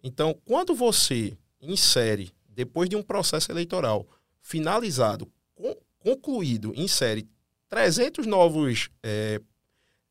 Então, 0.03 0.35
quando 0.45 0.75
você 0.75 1.37
insere, 1.61 2.33
depois 2.49 2.89
de 2.89 2.97
um 2.97 3.03
processo 3.03 3.53
eleitoral 3.53 4.07
finalizado, 4.41 5.31
com, 5.55 5.77
concluído, 5.99 6.73
insere 6.75 7.29
300 7.69 8.27
novos 8.27 8.89
é, 9.03 9.41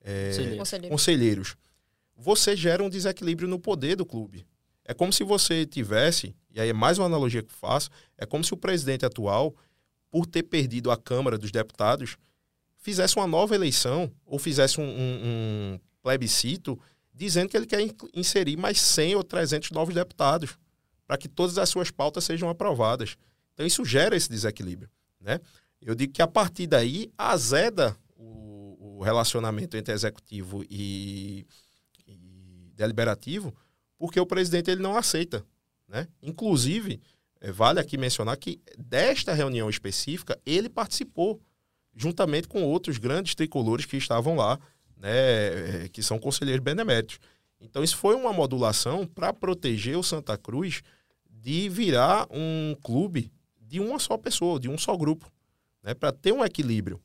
é, 0.03 0.31
conselheiros 0.89 1.55
você 2.15 2.55
gera 2.55 2.83
um 2.83 2.89
desequilíbrio 2.89 3.47
no 3.47 3.59
poder 3.59 3.95
do 3.95 4.05
clube. 4.05 4.45
É 4.83 4.93
como 4.93 5.11
se 5.11 5.23
você 5.23 5.65
tivesse, 5.65 6.35
e 6.51 6.61
aí 6.61 6.69
é 6.69 6.73
mais 6.73 6.97
uma 6.97 7.07
analogia 7.07 7.43
que 7.43 7.51
faço, 7.51 7.89
é 8.17 8.25
como 8.25 8.43
se 8.43 8.53
o 8.53 8.57
presidente 8.57 9.05
atual, 9.05 9.55
por 10.09 10.25
ter 10.25 10.43
perdido 10.43 10.91
a 10.91 10.97
Câmara 10.97 11.37
dos 11.37 11.51
Deputados, 11.51 12.17
fizesse 12.77 13.17
uma 13.17 13.25
nova 13.25 13.55
eleição 13.55 14.11
ou 14.25 14.37
fizesse 14.37 14.79
um, 14.79 14.83
um, 14.83 15.73
um 15.73 15.79
plebiscito 16.01 16.79
dizendo 17.11 17.49
que 17.49 17.57
ele 17.57 17.65
quer 17.65 17.79
inserir 18.13 18.57
mais 18.57 18.79
100 18.79 19.15
ou 19.15 19.23
300 19.23 19.71
novos 19.71 19.95
deputados 19.95 20.57
para 21.07 21.17
que 21.17 21.27
todas 21.27 21.57
as 21.57 21.69
suas 21.69 21.89
pautas 21.89 22.23
sejam 22.23 22.49
aprovadas. 22.49 23.17
Então 23.53 23.65
isso 23.65 23.83
gera 23.85 24.15
esse 24.15 24.29
desequilíbrio. 24.29 24.89
Né? 25.19 25.39
Eu 25.81 25.95
digo 25.95 26.13
que 26.13 26.21
a 26.21 26.27
partir 26.27 26.67
daí 26.67 27.11
azeda 27.17 27.97
o, 28.15 28.97
o 28.99 29.03
relacionamento 29.03 29.77
entre 29.77 29.93
executivo 29.93 30.63
e, 30.69 31.45
deliberativo, 32.75 33.55
porque 33.97 34.19
o 34.19 34.25
presidente 34.25 34.69
ele 34.69 34.81
não 34.81 34.97
aceita. 34.97 35.45
Né? 35.87 36.07
Inclusive, 36.21 37.01
é, 37.39 37.51
vale 37.51 37.79
aqui 37.79 37.97
mencionar 37.97 38.37
que 38.37 38.59
desta 38.77 39.33
reunião 39.33 39.69
específica 39.69 40.39
ele 40.45 40.69
participou, 40.69 41.41
juntamente 41.95 42.47
com 42.47 42.63
outros 42.63 42.97
grandes 42.97 43.35
tricolores 43.35 43.85
que 43.85 43.97
estavam 43.97 44.35
lá, 44.35 44.59
né, 44.97 45.85
é, 45.85 45.89
que 45.89 46.01
são 46.01 46.19
conselheiros 46.19 46.63
beneméritos. 46.63 47.19
Então, 47.59 47.83
isso 47.83 47.97
foi 47.97 48.15
uma 48.15 48.33
modulação 48.33 49.07
para 49.07 49.33
proteger 49.33 49.97
o 49.97 50.03
Santa 50.03 50.37
Cruz 50.37 50.81
de 51.29 51.69
virar 51.69 52.27
um 52.29 52.75
clube 52.81 53.31
de 53.59 53.79
uma 53.79 53.99
só 53.99 54.17
pessoa, 54.17 54.59
de 54.59 54.69
um 54.69 54.77
só 54.77 54.95
grupo, 54.95 55.31
né? 55.81 55.93
para 55.93 56.11
ter 56.11 56.31
um 56.31 56.43
equilíbrio. 56.43 56.99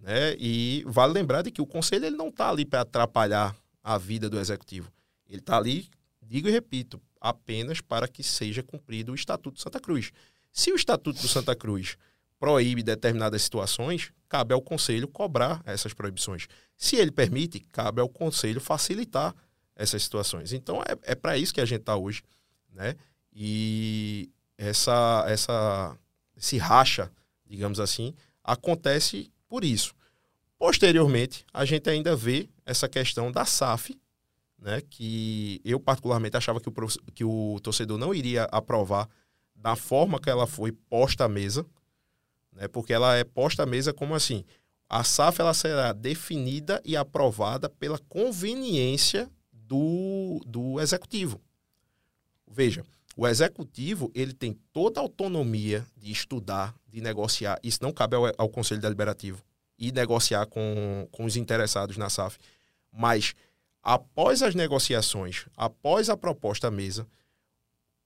Né? 0.00 0.36
E 0.38 0.84
vale 0.86 1.12
lembrar 1.12 1.42
de 1.42 1.50
que 1.50 1.60
o 1.60 1.66
conselho 1.66 2.06
ele 2.06 2.16
não 2.16 2.28
está 2.28 2.50
ali 2.50 2.64
para 2.64 2.82
atrapalhar 2.82 3.56
a 3.82 3.98
vida 3.98 4.28
do 4.28 4.38
executivo. 4.38 4.90
Ele 5.28 5.40
está 5.40 5.56
ali, 5.56 5.88
digo 6.22 6.48
e 6.48 6.50
repito, 6.50 7.00
apenas 7.20 7.80
para 7.80 8.08
que 8.08 8.22
seja 8.22 8.62
cumprido 8.62 9.12
o 9.12 9.14
Estatuto 9.14 9.56
de 9.56 9.62
Santa 9.62 9.80
Cruz. 9.80 10.12
Se 10.52 10.72
o 10.72 10.76
Estatuto 10.76 11.20
do 11.20 11.28
Santa 11.28 11.54
Cruz 11.54 11.96
proíbe 12.38 12.82
determinadas 12.82 13.42
situações, 13.42 14.12
cabe 14.28 14.54
ao 14.54 14.62
Conselho 14.62 15.08
cobrar 15.08 15.60
essas 15.64 15.92
proibições. 15.92 16.46
Se 16.76 16.96
ele 16.96 17.10
permite, 17.10 17.60
cabe 17.60 18.00
ao 18.00 18.08
Conselho 18.08 18.60
facilitar 18.60 19.34
essas 19.74 20.02
situações. 20.02 20.52
Então 20.52 20.80
é, 20.82 21.12
é 21.12 21.14
para 21.14 21.36
isso 21.36 21.52
que 21.52 21.60
a 21.60 21.64
gente 21.64 21.80
está 21.80 21.96
hoje. 21.96 22.22
Né? 22.72 22.94
E 23.32 24.30
essa, 24.56 25.24
essa, 25.28 25.96
esse 26.36 26.58
racha, 26.58 27.10
digamos 27.46 27.80
assim, 27.80 28.14
acontece 28.42 29.30
por 29.48 29.64
isso. 29.64 29.94
Posteriormente, 30.58 31.44
a 31.52 31.64
gente 31.64 31.88
ainda 31.88 32.16
vê 32.16 32.48
essa 32.66 32.88
questão 32.88 33.30
da 33.30 33.44
SAF, 33.44 33.96
né, 34.58 34.80
que 34.80 35.60
eu 35.64 35.78
particularmente 35.78 36.36
achava 36.36 36.60
que 36.60 36.68
o, 36.68 36.72
que 37.14 37.24
o 37.24 37.58
torcedor 37.62 37.98
não 37.98 38.14
iria 38.14 38.44
aprovar 38.44 39.08
da 39.54 39.76
forma 39.76 40.20
que 40.20 40.30
ela 40.30 40.46
foi 40.46 40.72
posta 40.72 41.24
à 41.24 41.28
mesa, 41.28 41.64
né, 42.52 42.68
porque 42.68 42.92
ela 42.92 43.16
é 43.16 43.24
posta 43.24 43.62
à 43.62 43.66
mesa 43.66 43.92
como 43.92 44.14
assim, 44.14 44.44
a 44.88 45.04
SAF 45.04 45.40
ela 45.40 45.54
será 45.54 45.92
definida 45.92 46.80
e 46.84 46.96
aprovada 46.96 47.68
pela 47.68 47.98
conveniência 48.08 49.30
do, 49.52 50.40
do 50.46 50.80
executivo. 50.80 51.40
Veja, 52.50 52.84
o 53.14 53.26
executivo 53.26 54.10
ele 54.14 54.32
tem 54.32 54.56
toda 54.72 55.00
a 55.00 55.02
autonomia 55.02 55.86
de 55.96 56.10
estudar, 56.10 56.74
de 56.86 57.00
negociar. 57.00 57.58
Isso 57.62 57.80
não 57.82 57.92
cabe 57.92 58.16
ao, 58.16 58.32
ao 58.38 58.48
Conselho 58.48 58.80
Deliberativo 58.80 59.44
e 59.78 59.92
negociar 59.92 60.46
com, 60.46 61.06
com 61.12 61.24
os 61.24 61.36
interessados 61.36 61.96
na 61.96 62.08
SAF. 62.08 62.38
Mas 62.90 63.34
após 63.82 64.42
as 64.42 64.54
negociações, 64.54 65.46
após 65.56 66.10
a 66.10 66.16
proposta 66.16 66.68
à 66.68 66.70
mesa, 66.70 67.06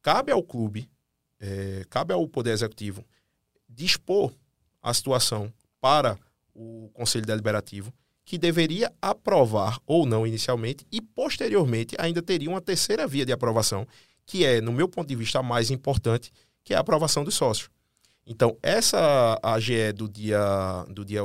cabe 0.00 0.33
ao 0.33 0.43
clube, 0.43 0.88
é, 1.41 1.85
cabe 1.91 2.12
ao 2.12 2.26
Poder 2.29 2.50
Executivo 2.50 3.05
dispor 3.69 4.33
a 4.83 4.93
situação 4.93 5.52
para 5.81 6.19
o 6.55 6.91
Conselho 6.93 7.26
Deliberativo, 7.26 7.93
que 8.25 8.38
deveria 8.38 8.93
aprovar 9.00 9.79
ou 9.87 10.07
não 10.07 10.26
inicialmente 10.26 10.87
e 10.93 11.00
posteriormente 11.00 11.97
ainda 11.99 12.23
teria 12.23 12.49
uma 12.49 12.61
terceira 12.61 13.07
via 13.07 13.26
de 13.26 13.33
aprovação, 13.33 13.87
que 14.25 14.45
é, 14.45 14.61
no 14.61 14.73
meu 14.73 14.88
ponto 14.88 15.09
de 15.09 15.17
vista, 15.17 15.41
a 15.41 15.43
mais 15.43 15.71
importante, 15.71 16.31
que 16.62 16.73
é 16.73 16.76
a 16.76 16.81
aprovação 16.81 17.25
dos 17.25 17.35
sócios. 17.35 17.69
Então, 18.25 18.57
essa 18.62 19.38
AGE 19.43 19.93
do 19.93 20.09
dia, 20.09 20.38
do 20.88 21.05
dia 21.05 21.23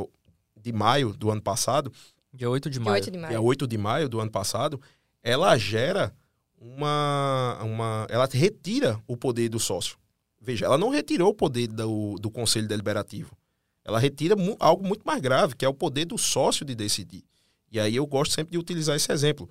de 0.60 0.74
maio 0.74 1.14
do 1.14 1.30
ano 1.30 1.42
passado, 1.42 1.92
Dia 2.38 2.50
8 2.52 2.70
de 2.70 2.80
maio. 2.80 2.94
8 2.94 3.12
de 3.12 3.18
maio. 3.18 3.30
Dia 3.32 3.42
8 3.42 3.68
de 3.68 3.78
maio 3.78 4.08
do 4.08 4.20
ano 4.20 4.30
passado, 4.30 4.80
ela 5.24 5.58
gera 5.58 6.16
uma, 6.60 7.58
uma. 7.64 8.08
Ela 8.10 8.30
retira 8.32 9.02
o 9.08 9.18
poder 9.18 9.50
do 9.50 9.60
sócio. 9.60 9.98
Veja, 10.40 10.66
ela 10.66 10.78
não 10.78 10.90
retirou 10.90 11.30
o 11.30 11.34
poder 11.34 11.68
do, 11.68 12.16
do 12.20 12.30
Conselho 12.30 12.68
Deliberativo. 12.68 13.36
Ela 13.84 13.98
retira 13.98 14.36
mu 14.36 14.56
algo 14.60 14.86
muito 14.88 15.02
mais 15.04 15.20
grave, 15.20 15.56
que 15.56 15.66
é 15.66 15.68
o 15.68 15.74
poder 15.74 16.06
do 16.06 16.18
sócio 16.18 16.64
de 16.64 16.76
decidir. 16.76 17.24
E 17.72 17.80
aí 17.80 17.96
eu 17.96 18.06
gosto 18.06 18.34
sempre 18.34 18.52
de 18.52 18.58
utilizar 18.58 18.96
esse 18.96 19.12
exemplo. 19.12 19.50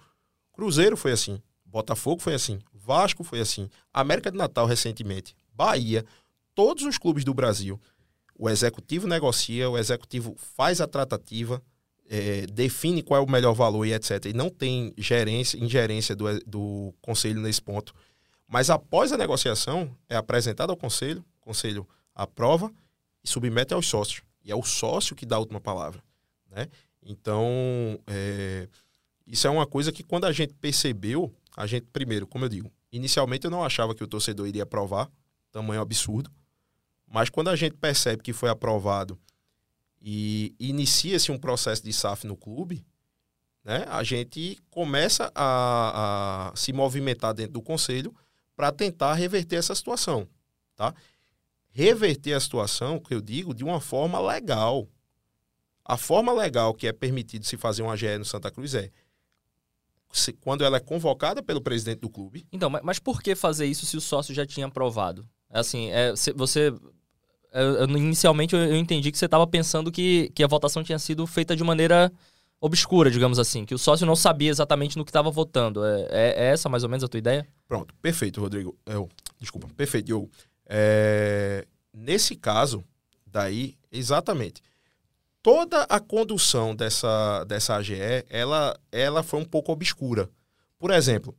Cruzeiro 0.52 0.96
foi 0.96 1.12
assim, 1.12 1.42
Botafogo 1.64 2.22
foi 2.22 2.34
assim, 2.34 2.60
Vasco 2.72 3.24
foi 3.24 3.40
assim, 3.40 3.68
América 3.92 4.30
de 4.30 4.38
Natal 4.38 4.64
recentemente, 4.64 5.34
Bahia, 5.52 6.04
todos 6.54 6.84
os 6.84 6.96
clubes 6.96 7.24
do 7.24 7.34
Brasil. 7.34 7.80
O 8.38 8.48
executivo 8.48 9.06
negocia, 9.06 9.68
o 9.68 9.76
executivo 9.76 10.34
faz 10.38 10.80
a 10.80 10.86
tratativa, 10.86 11.62
é, 12.08 12.46
define 12.46 13.02
qual 13.02 13.20
é 13.20 13.24
o 13.24 13.30
melhor 13.30 13.52
valor 13.52 13.84
e 13.84 13.92
etc. 13.92 14.26
E 14.26 14.32
não 14.32 14.48
tem 14.48 14.92
gerência, 14.96 15.58
ingerência 15.58 16.14
do, 16.14 16.38
do 16.46 16.94
conselho 17.00 17.40
nesse 17.40 17.60
ponto. 17.60 17.94
Mas 18.48 18.70
após 18.70 19.12
a 19.12 19.16
negociação, 19.16 19.90
é 20.08 20.16
apresentado 20.16 20.70
ao 20.70 20.76
conselho, 20.76 21.24
o 21.40 21.44
conselho 21.44 21.86
aprova 22.14 22.72
e 23.22 23.28
submete 23.28 23.74
aos 23.74 23.86
sócios. 23.86 24.22
E 24.44 24.52
é 24.52 24.54
o 24.54 24.62
sócio 24.62 25.16
que 25.16 25.26
dá 25.26 25.36
a 25.36 25.40
última 25.40 25.60
palavra. 25.60 26.02
Né? 26.50 26.68
Então, 27.02 27.98
é, 28.06 28.68
isso 29.26 29.46
é 29.46 29.50
uma 29.50 29.66
coisa 29.66 29.90
que 29.90 30.04
quando 30.04 30.24
a 30.24 30.32
gente 30.32 30.54
percebeu, 30.54 31.34
a 31.56 31.66
gente, 31.66 31.86
primeiro, 31.92 32.26
como 32.26 32.44
eu 32.44 32.48
digo, 32.48 32.70
inicialmente 32.92 33.44
eu 33.44 33.50
não 33.50 33.64
achava 33.64 33.94
que 33.94 34.04
o 34.04 34.06
torcedor 34.06 34.46
iria 34.46 34.62
aprovar, 34.62 35.10
tamanho 35.50 35.80
absurdo. 35.80 36.30
Mas 37.06 37.28
quando 37.30 37.48
a 37.48 37.56
gente 37.56 37.74
percebe 37.76 38.22
que 38.22 38.32
foi 38.32 38.48
aprovado 38.48 39.18
e 40.08 40.54
inicia-se 40.60 41.32
um 41.32 41.38
processo 41.38 41.82
de 41.82 41.92
SAF 41.92 42.28
no 42.28 42.36
clube, 42.36 42.86
né, 43.64 43.84
a 43.88 44.04
gente 44.04 44.56
começa 44.70 45.32
a, 45.34 46.52
a 46.52 46.56
se 46.56 46.72
movimentar 46.72 47.34
dentro 47.34 47.54
do 47.54 47.60
conselho 47.60 48.14
para 48.54 48.70
tentar 48.70 49.14
reverter 49.14 49.56
essa 49.56 49.74
situação. 49.74 50.28
Tá? 50.76 50.94
Reverter 51.70 52.34
a 52.34 52.40
situação, 52.40 53.00
que 53.00 53.12
eu 53.12 53.20
digo, 53.20 53.52
de 53.52 53.64
uma 53.64 53.80
forma 53.80 54.20
legal. 54.20 54.88
A 55.84 55.96
forma 55.96 56.32
legal 56.32 56.72
que 56.72 56.86
é 56.86 56.92
permitido 56.92 57.44
se 57.44 57.56
fazer 57.56 57.82
uma 57.82 57.94
AGE 57.94 58.16
no 58.16 58.24
Santa 58.24 58.48
Cruz 58.48 58.74
é 58.74 58.92
se, 60.12 60.32
quando 60.32 60.62
ela 60.62 60.76
é 60.76 60.80
convocada 60.80 61.42
pelo 61.42 61.60
presidente 61.60 61.98
do 61.98 62.08
clube. 62.08 62.46
Então, 62.52 62.70
mas, 62.70 62.82
mas 62.84 62.98
por 63.00 63.20
que 63.20 63.34
fazer 63.34 63.66
isso 63.66 63.84
se 63.84 63.96
o 63.96 64.00
sócio 64.00 64.32
já 64.32 64.46
tinha 64.46 64.66
aprovado? 64.66 65.28
Assim, 65.50 65.90
é, 65.90 66.12
você 66.36 66.72
eu, 67.56 67.84
inicialmente 67.96 68.54
eu 68.54 68.76
entendi 68.76 69.10
que 69.10 69.18
você 69.18 69.24
estava 69.24 69.46
pensando 69.46 69.90
que, 69.90 70.30
que 70.34 70.44
a 70.44 70.46
votação 70.46 70.82
tinha 70.84 70.98
sido 70.98 71.26
feita 71.26 71.56
de 71.56 71.64
maneira 71.64 72.12
obscura, 72.60 73.10
digamos 73.10 73.38
assim, 73.38 73.64
que 73.64 73.74
o 73.74 73.78
sócio 73.78 74.06
não 74.06 74.16
sabia 74.16 74.50
exatamente 74.50 74.96
no 74.96 75.04
que 75.04 75.10
estava 75.10 75.30
votando. 75.30 75.84
É, 75.84 76.00
é, 76.10 76.34
é, 76.36 76.52
essa 76.52 76.68
mais 76.68 76.82
ou 76.82 76.88
menos 76.88 77.04
a 77.04 77.08
tua 77.08 77.18
ideia? 77.18 77.46
Pronto, 77.68 77.94
perfeito, 78.00 78.40
Rodrigo. 78.40 78.76
Eu, 78.86 79.08
desculpa, 79.38 79.68
perfeito, 79.76 80.06
Diogo. 80.06 80.30
É, 80.66 81.66
nesse 81.92 82.34
caso, 82.34 82.84
daí, 83.26 83.76
exatamente. 83.90 84.62
Toda 85.42 85.82
a 85.84 86.00
condução 86.00 86.74
dessa, 86.74 87.44
dessa 87.44 87.76
AGE, 87.76 87.94
ela, 88.28 88.76
ela 88.90 89.22
foi 89.22 89.40
um 89.40 89.44
pouco 89.44 89.70
obscura. 89.70 90.28
Por 90.78 90.90
exemplo, 90.90 91.36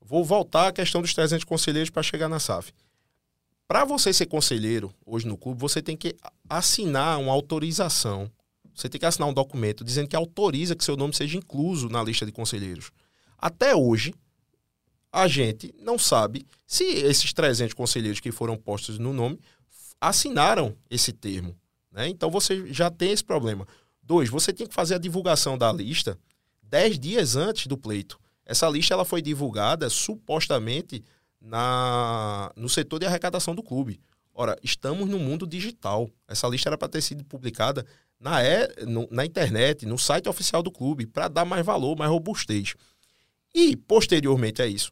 vou 0.00 0.24
voltar 0.24 0.68
à 0.68 0.72
questão 0.72 1.00
dos 1.00 1.14
300 1.14 1.44
conselheiros 1.44 1.90
para 1.90 2.02
chegar 2.02 2.28
na 2.28 2.40
SAF. 2.40 2.72
Para 3.66 3.84
você 3.84 4.12
ser 4.12 4.26
conselheiro 4.26 4.94
hoje 5.06 5.26
no 5.26 5.38
clube, 5.38 5.60
você 5.60 5.80
tem 5.80 5.96
que 5.96 6.14
assinar 6.48 7.18
uma 7.18 7.32
autorização. 7.32 8.30
Você 8.74 8.88
tem 8.88 8.98
que 8.98 9.06
assinar 9.06 9.28
um 9.28 9.32
documento 9.32 9.84
dizendo 9.84 10.08
que 10.08 10.16
autoriza 10.16 10.76
que 10.76 10.84
seu 10.84 10.96
nome 10.96 11.14
seja 11.14 11.38
incluso 11.38 11.88
na 11.88 12.02
lista 12.02 12.26
de 12.26 12.32
conselheiros. 12.32 12.90
Até 13.38 13.74
hoje, 13.74 14.12
a 15.12 15.28
gente 15.28 15.72
não 15.80 15.98
sabe 15.98 16.46
se 16.66 16.84
esses 16.84 17.32
300 17.32 17.72
conselheiros 17.72 18.20
que 18.20 18.32
foram 18.32 18.56
postos 18.56 18.98
no 18.98 19.12
nome 19.12 19.38
assinaram 20.00 20.76
esse 20.90 21.12
termo. 21.12 21.56
Né? 21.90 22.08
Então 22.08 22.30
você 22.30 22.66
já 22.72 22.90
tem 22.90 23.12
esse 23.12 23.24
problema. 23.24 23.66
Dois, 24.02 24.28
você 24.28 24.52
tem 24.52 24.66
que 24.66 24.74
fazer 24.74 24.96
a 24.96 24.98
divulgação 24.98 25.56
da 25.56 25.72
lista 25.72 26.18
10 26.64 26.98
dias 26.98 27.36
antes 27.36 27.66
do 27.66 27.78
pleito. 27.78 28.18
Essa 28.44 28.68
lista 28.68 28.92
ela 28.92 29.04
foi 29.04 29.22
divulgada 29.22 29.88
supostamente 29.88 31.02
na, 31.44 32.50
no 32.56 32.68
setor 32.68 32.98
de 32.98 33.06
arrecadação 33.06 33.54
do 33.54 33.62
clube. 33.62 34.00
Ora, 34.32 34.58
estamos 34.62 35.08
no 35.08 35.18
mundo 35.18 35.46
digital. 35.46 36.10
Essa 36.26 36.48
lista 36.48 36.70
era 36.70 36.78
para 36.78 36.88
ter 36.88 37.02
sido 37.02 37.24
publicada 37.24 37.86
na, 38.18 38.42
é, 38.42 38.84
no, 38.84 39.06
na 39.10 39.24
internet, 39.24 39.86
no 39.86 39.98
site 39.98 40.28
oficial 40.28 40.62
do 40.62 40.72
clube, 40.72 41.06
para 41.06 41.28
dar 41.28 41.44
mais 41.44 41.64
valor, 41.64 41.96
mais 41.96 42.10
robustez. 42.10 42.74
E, 43.54 43.76
posteriormente 43.76 44.60
a 44.60 44.66
isso, 44.66 44.90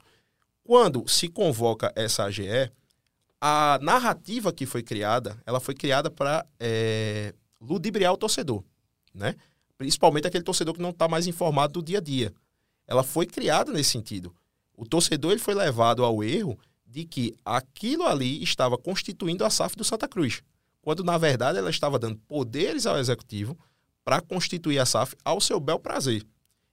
quando 0.62 1.08
se 1.08 1.28
convoca 1.28 1.92
essa 1.96 2.24
AGE, 2.24 2.70
a 3.40 3.80
narrativa 3.82 4.52
que 4.52 4.66
foi 4.66 4.82
criada, 4.82 5.36
ela 5.44 5.58
foi 5.58 5.74
criada 5.74 6.08
para 6.08 6.46
é, 6.60 7.34
ludibriar 7.60 8.12
o 8.12 8.16
torcedor, 8.16 8.62
né? 9.12 9.34
Principalmente 9.76 10.28
aquele 10.28 10.44
torcedor 10.44 10.74
que 10.74 10.82
não 10.82 10.90
está 10.90 11.08
mais 11.08 11.26
informado 11.26 11.72
do 11.72 11.82
dia 11.82 11.98
a 11.98 12.00
dia. 12.00 12.32
Ela 12.86 13.02
foi 13.02 13.26
criada 13.26 13.72
nesse 13.72 13.90
sentido. 13.90 14.32
O 14.82 14.84
torcedor 14.84 15.30
ele 15.30 15.40
foi 15.40 15.54
levado 15.54 16.04
ao 16.04 16.24
erro 16.24 16.58
de 16.84 17.04
que 17.04 17.36
aquilo 17.44 18.04
ali 18.04 18.42
estava 18.42 18.76
constituindo 18.76 19.44
a 19.44 19.48
SAF 19.48 19.76
do 19.76 19.84
Santa 19.84 20.08
Cruz, 20.08 20.42
quando 20.80 21.04
na 21.04 21.16
verdade 21.16 21.56
ela 21.56 21.70
estava 21.70 22.00
dando 22.00 22.18
poderes 22.26 22.84
ao 22.84 22.98
executivo 22.98 23.56
para 24.02 24.20
constituir 24.20 24.80
a 24.80 24.84
SAF 24.84 25.14
ao 25.24 25.40
seu 25.40 25.60
bel 25.60 25.78
prazer. 25.78 26.26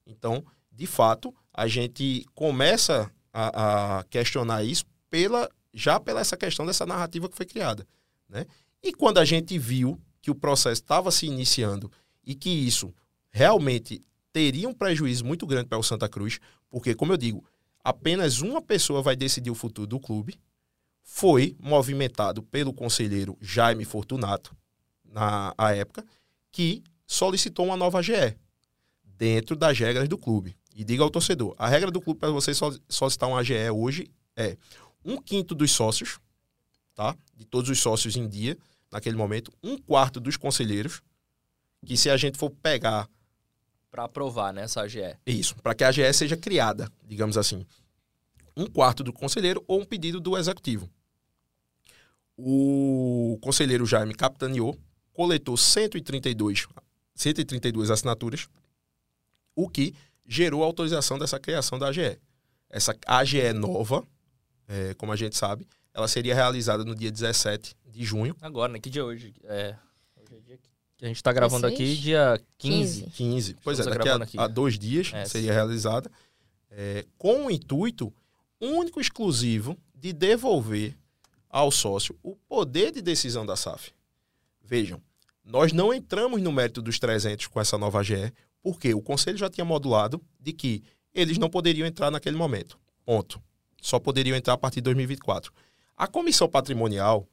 Então, 0.08 0.44
de 0.72 0.88
fato, 0.88 1.32
a 1.54 1.68
gente 1.68 2.26
começa 2.34 3.12
a, 3.32 4.00
a 4.00 4.04
questionar 4.06 4.64
isso 4.64 4.86
pela 5.08 5.48
já 5.72 6.00
pela 6.00 6.20
essa 6.20 6.36
questão 6.36 6.66
dessa 6.66 6.88
narrativa 6.88 7.30
que 7.30 7.38
foi 7.38 7.46
criada, 7.46 7.86
né? 8.28 8.48
E 8.82 8.92
quando 8.92 9.20
a 9.20 9.26
gente 9.26 9.56
viu 9.60 10.02
que 10.20 10.32
o 10.32 10.36
processo 10.36 10.82
estava 10.82 11.12
se 11.12 11.28
iniciando 11.28 11.92
e 12.26 12.34
que 12.34 12.50
isso 12.50 12.92
realmente 13.30 14.02
teria 14.34 14.68
um 14.68 14.74
prejuízo 14.74 15.24
muito 15.24 15.46
grande 15.46 15.68
para 15.70 15.78
o 15.78 15.84
Santa 15.84 16.10
Cruz, 16.10 16.40
porque 16.72 16.96
como 16.96 17.14
eu 17.14 17.18
digo, 17.18 17.46
apenas 17.84 18.42
uma 18.42 18.62
pessoa 18.62 19.02
vai 19.02 19.16
decidir 19.16 19.52
o 19.52 19.56
futuro 19.56 19.88
do 19.88 20.00
clube. 20.00 20.40
Foi 21.04 21.56
movimentado 21.60 22.44
pelo 22.44 22.74
conselheiro 22.74 23.38
Jaime 23.42 23.86
Fortunato, 23.86 24.56
na 25.04 25.54
época, 25.76 26.06
que 26.52 26.84
solicitou 27.06 27.66
uma 27.66 27.76
nova 27.76 28.02
GE 28.02 28.38
dentro 29.04 29.56
das 29.56 29.78
regras 29.78 30.08
do 30.08 30.18
clube. 30.18 30.56
E 30.74 30.84
diga 30.84 31.04
ao 31.04 31.10
torcedor: 31.10 31.56
a 31.58 31.68
regra 31.68 31.92
do 31.92 32.00
clube 32.00 32.20
para 32.20 32.32
você 32.32 32.52
solicitar 32.88 33.28
uma 33.28 33.40
AGE 33.40 33.70
hoje 33.70 34.10
é 34.36 34.56
um 35.04 35.18
quinto 35.18 35.54
dos 35.54 35.72
sócios, 35.72 36.20
tá? 36.96 37.18
De 37.36 37.46
todos 37.46 37.70
os 37.70 37.80
sócios 37.80 38.16
em 38.16 38.28
dia, 38.28 38.58
naquele 38.92 39.18
momento, 39.18 39.52
um 39.64 39.78
quarto 39.78 40.20
dos 40.20 40.38
conselheiros, 40.38 41.02
que 41.86 41.98
se 41.98 42.10
a 42.10 42.16
gente 42.16 42.38
for 42.38 42.50
pegar. 42.50 43.10
Para 43.92 44.04
aprovar, 44.04 44.54
né, 44.54 44.64
essa 44.64 44.82
AGE. 44.82 45.18
Isso, 45.26 45.56
para 45.58 45.74
que 45.74 45.84
a 45.84 45.90
AGE 45.90 46.14
seja 46.14 46.38
criada, 46.38 46.92
digamos 47.04 47.38
assim. 47.38 47.66
Um 48.56 48.68
quarto 48.68 49.04
do 49.04 49.12
conselheiro 49.12 49.64
ou 49.68 49.82
um 49.82 49.86
pedido 49.86 50.20
do 50.20 50.38
executivo. 50.38 50.90
O 52.38 53.38
conselheiro 53.42 53.86
Jaime 53.86 54.14
capitaneou, 54.14 54.78
coletou 55.12 55.58
132, 55.58 56.68
132 57.16 57.92
assinaturas, 57.92 58.48
o 59.56 59.68
que 59.68 59.94
gerou 60.26 60.64
a 60.64 60.66
autorização 60.66 61.18
dessa 61.18 61.40
criação 61.40 61.78
da 61.78 61.88
AGE. 61.88 62.18
Essa 62.70 62.96
AGE 63.06 63.52
nova, 63.54 64.06
é, 64.68 64.94
como 64.94 65.12
a 65.12 65.16
gente 65.16 65.36
sabe, 65.36 65.68
ela 65.94 66.08
seria 66.08 66.36
realizada 66.36 66.86
no 66.86 66.96
dia 66.96 67.12
17 67.12 67.76
de 67.86 68.06
junho. 68.06 68.36
Agora, 68.42 68.72
né? 68.72 68.80
Que 68.80 68.90
dia 68.90 69.02
é 69.02 69.06
hoje? 69.06 69.34
É, 69.44 69.76
que 71.00 71.06
a 71.06 71.08
gente 71.08 71.16
está 71.16 71.32
gravando 71.32 71.66
aqui, 71.66 71.96
dia 71.96 72.40
15. 72.58 73.04
15. 73.12 73.56
Pois 73.64 73.80
Estamos 73.80 74.06
é, 74.06 74.18
daqui 74.20 74.38
a, 74.38 74.44
a, 74.44 74.48
dois 74.48 74.78
dias 74.78 75.12
é, 75.14 75.24
seria 75.24 75.54
realizada, 75.54 76.12
é, 76.70 77.06
com 77.18 77.46
o 77.46 77.52
intuito 77.52 78.14
único 78.60 79.00
e 79.00 79.02
exclusivo 79.02 79.78
de 79.96 80.12
devolver 80.12 80.94
ao 81.50 81.72
sócio 81.72 82.18
o 82.22 82.36
poder 82.36 82.92
de 82.92 83.02
decisão 83.02 83.46
da 83.46 83.56
SAF. 83.56 83.94
Vejam, 84.62 85.02
nós 85.44 85.72
não 85.72 85.94
entramos 85.94 86.42
no 86.42 86.52
mérito 86.52 86.82
dos 86.82 87.00
300 87.00 87.48
com 87.48 87.62
essa 87.62 87.78
nova 87.78 88.02
AGE, 88.02 88.34
porque 88.62 88.94
o 88.94 89.02
conselho 89.02 89.38
já 89.38 89.50
tinha 89.50 89.64
modulado 89.64 90.22
de 90.38 90.52
que 90.52 90.84
eles 91.14 91.38
não 91.38 91.50
poderiam 91.50 91.88
entrar 91.88 92.12
naquele 92.12 92.36
momento. 92.36 92.78
Ponto. 93.06 93.42
Só 93.82 94.00
poderiam 94.00 94.36
entrar 94.36 94.54
a 94.54 94.58
partir 94.58 94.76
de 94.76 94.84
2024. 94.84 95.54
A 95.96 96.08
comissão 96.08 96.50
patrimonial, 96.50 97.26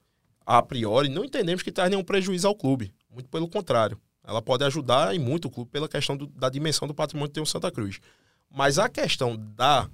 a 0.47 0.63
priori, 0.63 1.09
não 1.09 1.25
entendemos 1.25 1.65
que 1.65 1.73
traz 1.73 1.91
nenhum 1.91 2.05
prejuízo 2.05 2.47
ao 2.47 2.55
clube. 2.55 2.95
Muito 3.17 3.31
pelo 3.31 3.49
contrário. 3.49 3.99
Ela 4.23 4.43
pode 4.43 4.63
ajudar 4.65 5.15
e 5.15 5.19
muito 5.19 5.47
o 5.47 5.51
clube 5.51 5.71
pela 5.71 5.89
questão 5.89 6.15
do, 6.15 6.27
da 6.27 6.51
dimensão 6.51 6.87
do 6.87 6.93
patrimônio 6.93 7.31
que 7.31 7.35
tem 7.35 7.43
o 7.43 7.47
Santa 7.47 7.71
Cruz. 7.71 7.99
Mas 8.51 8.79
a 8.79 8.91
questão 8.91 9.35
da 9.37 9.89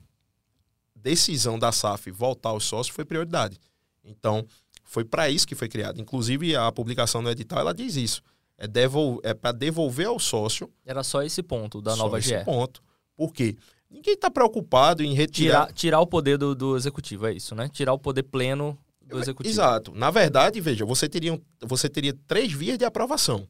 decisão 0.96 1.56
da 1.56 1.70
SAF 1.70 2.10
voltar 2.10 2.48
aos 2.48 2.64
sócios 2.64 2.92
foi 2.92 3.04
prioridade. 3.04 3.60
Então, 4.04 4.44
foi 4.82 5.04
para 5.04 5.30
isso 5.30 5.46
que 5.46 5.54
foi 5.54 5.68
criado. 5.68 6.00
Inclusive, 6.00 6.56
a 6.56 6.72
publicação 6.72 7.22
no 7.22 7.30
edital 7.30 7.60
ela 7.60 7.72
diz 7.72 7.94
isso. 7.94 8.22
É, 8.58 8.66
devol 8.66 9.20
é 9.22 9.32
para 9.32 9.52
devolver 9.52 10.08
ao 10.08 10.18
sócio. 10.18 10.68
Era 10.84 11.04
só 11.04 11.22
esse 11.22 11.44
ponto 11.44 11.80
da 11.80 11.94
nova 11.94 12.20
GE. 12.20 12.34
Esse 12.34 12.44
ponto. 12.44 12.82
Por 13.16 13.32
quê? 13.32 13.56
Ninguém 13.88 14.14
está 14.14 14.28
preocupado 14.28 15.04
em 15.04 15.14
retirar. 15.14 15.66
Tirar, 15.66 15.72
tirar 15.74 16.00
o 16.00 16.06
poder 16.06 16.38
do, 16.38 16.56
do, 16.56 16.76
executivo, 16.76 17.26
é 17.26 17.34
isso, 17.34 17.54
né? 17.54 17.68
Tirar 17.68 17.92
o 17.92 17.98
poder 17.98 18.22
pleno 18.24 18.76
do 19.12 19.20
executivo. 19.20 19.52
Exato. 19.52 19.92
Na 19.94 20.10
verdade, 20.10 20.60
veja, 20.60 20.84
você 20.84 21.08
teria, 21.08 21.40
você 21.60 21.88
teria 21.88 22.14
três 22.26 22.52
vias 22.52 22.78
de 22.78 22.84
aprovação. 22.84 23.46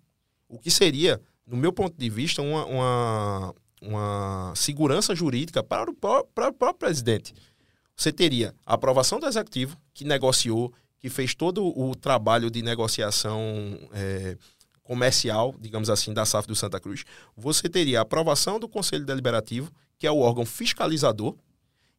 O 0.49 0.59
que 0.59 0.71
seria, 0.71 1.21
no 1.47 1.57
meu 1.57 1.73
ponto 1.73 1.97
de 1.97 2.11
vista, 2.11 2.43
uma, 2.43 2.65
uma, 2.67 3.55
uma 3.81 4.53
segurança 4.55 5.15
jurídica 5.15 5.63
para 5.63 5.91
o, 5.91 5.95
para 5.95 6.49
o 6.49 6.53
próprio 6.53 6.75
presidente. 6.75 7.35
Você 7.97 8.13
teria 8.13 8.55
a 8.67 8.75
aprovação 8.75 9.21
do 9.21 9.27
executivo, 9.27 9.77
que 9.95 10.05
negociou, 10.05 10.73
que 10.99 11.09
fez 11.11 11.35
todo 11.35 11.67
o 11.67 11.95
trabalho 11.95 12.51
de 12.51 12.63
negociação 12.63 13.37
é, 13.93 14.37
comercial, 14.83 15.55
digamos 15.59 15.91
assim, 15.91 16.13
da 16.13 16.25
SAF 16.25 16.47
do 16.47 16.55
Santa 16.55 16.79
Cruz. 16.81 17.05
Você 17.37 17.69
teria 17.69 17.99
a 17.99 18.03
aprovação 18.03 18.59
do 18.59 18.69
Conselho 18.69 19.05
Deliberativo, 19.05 19.71
que 19.99 20.07
é 20.07 20.11
o 20.11 20.19
órgão 20.19 20.45
fiscalizador, 20.45 21.37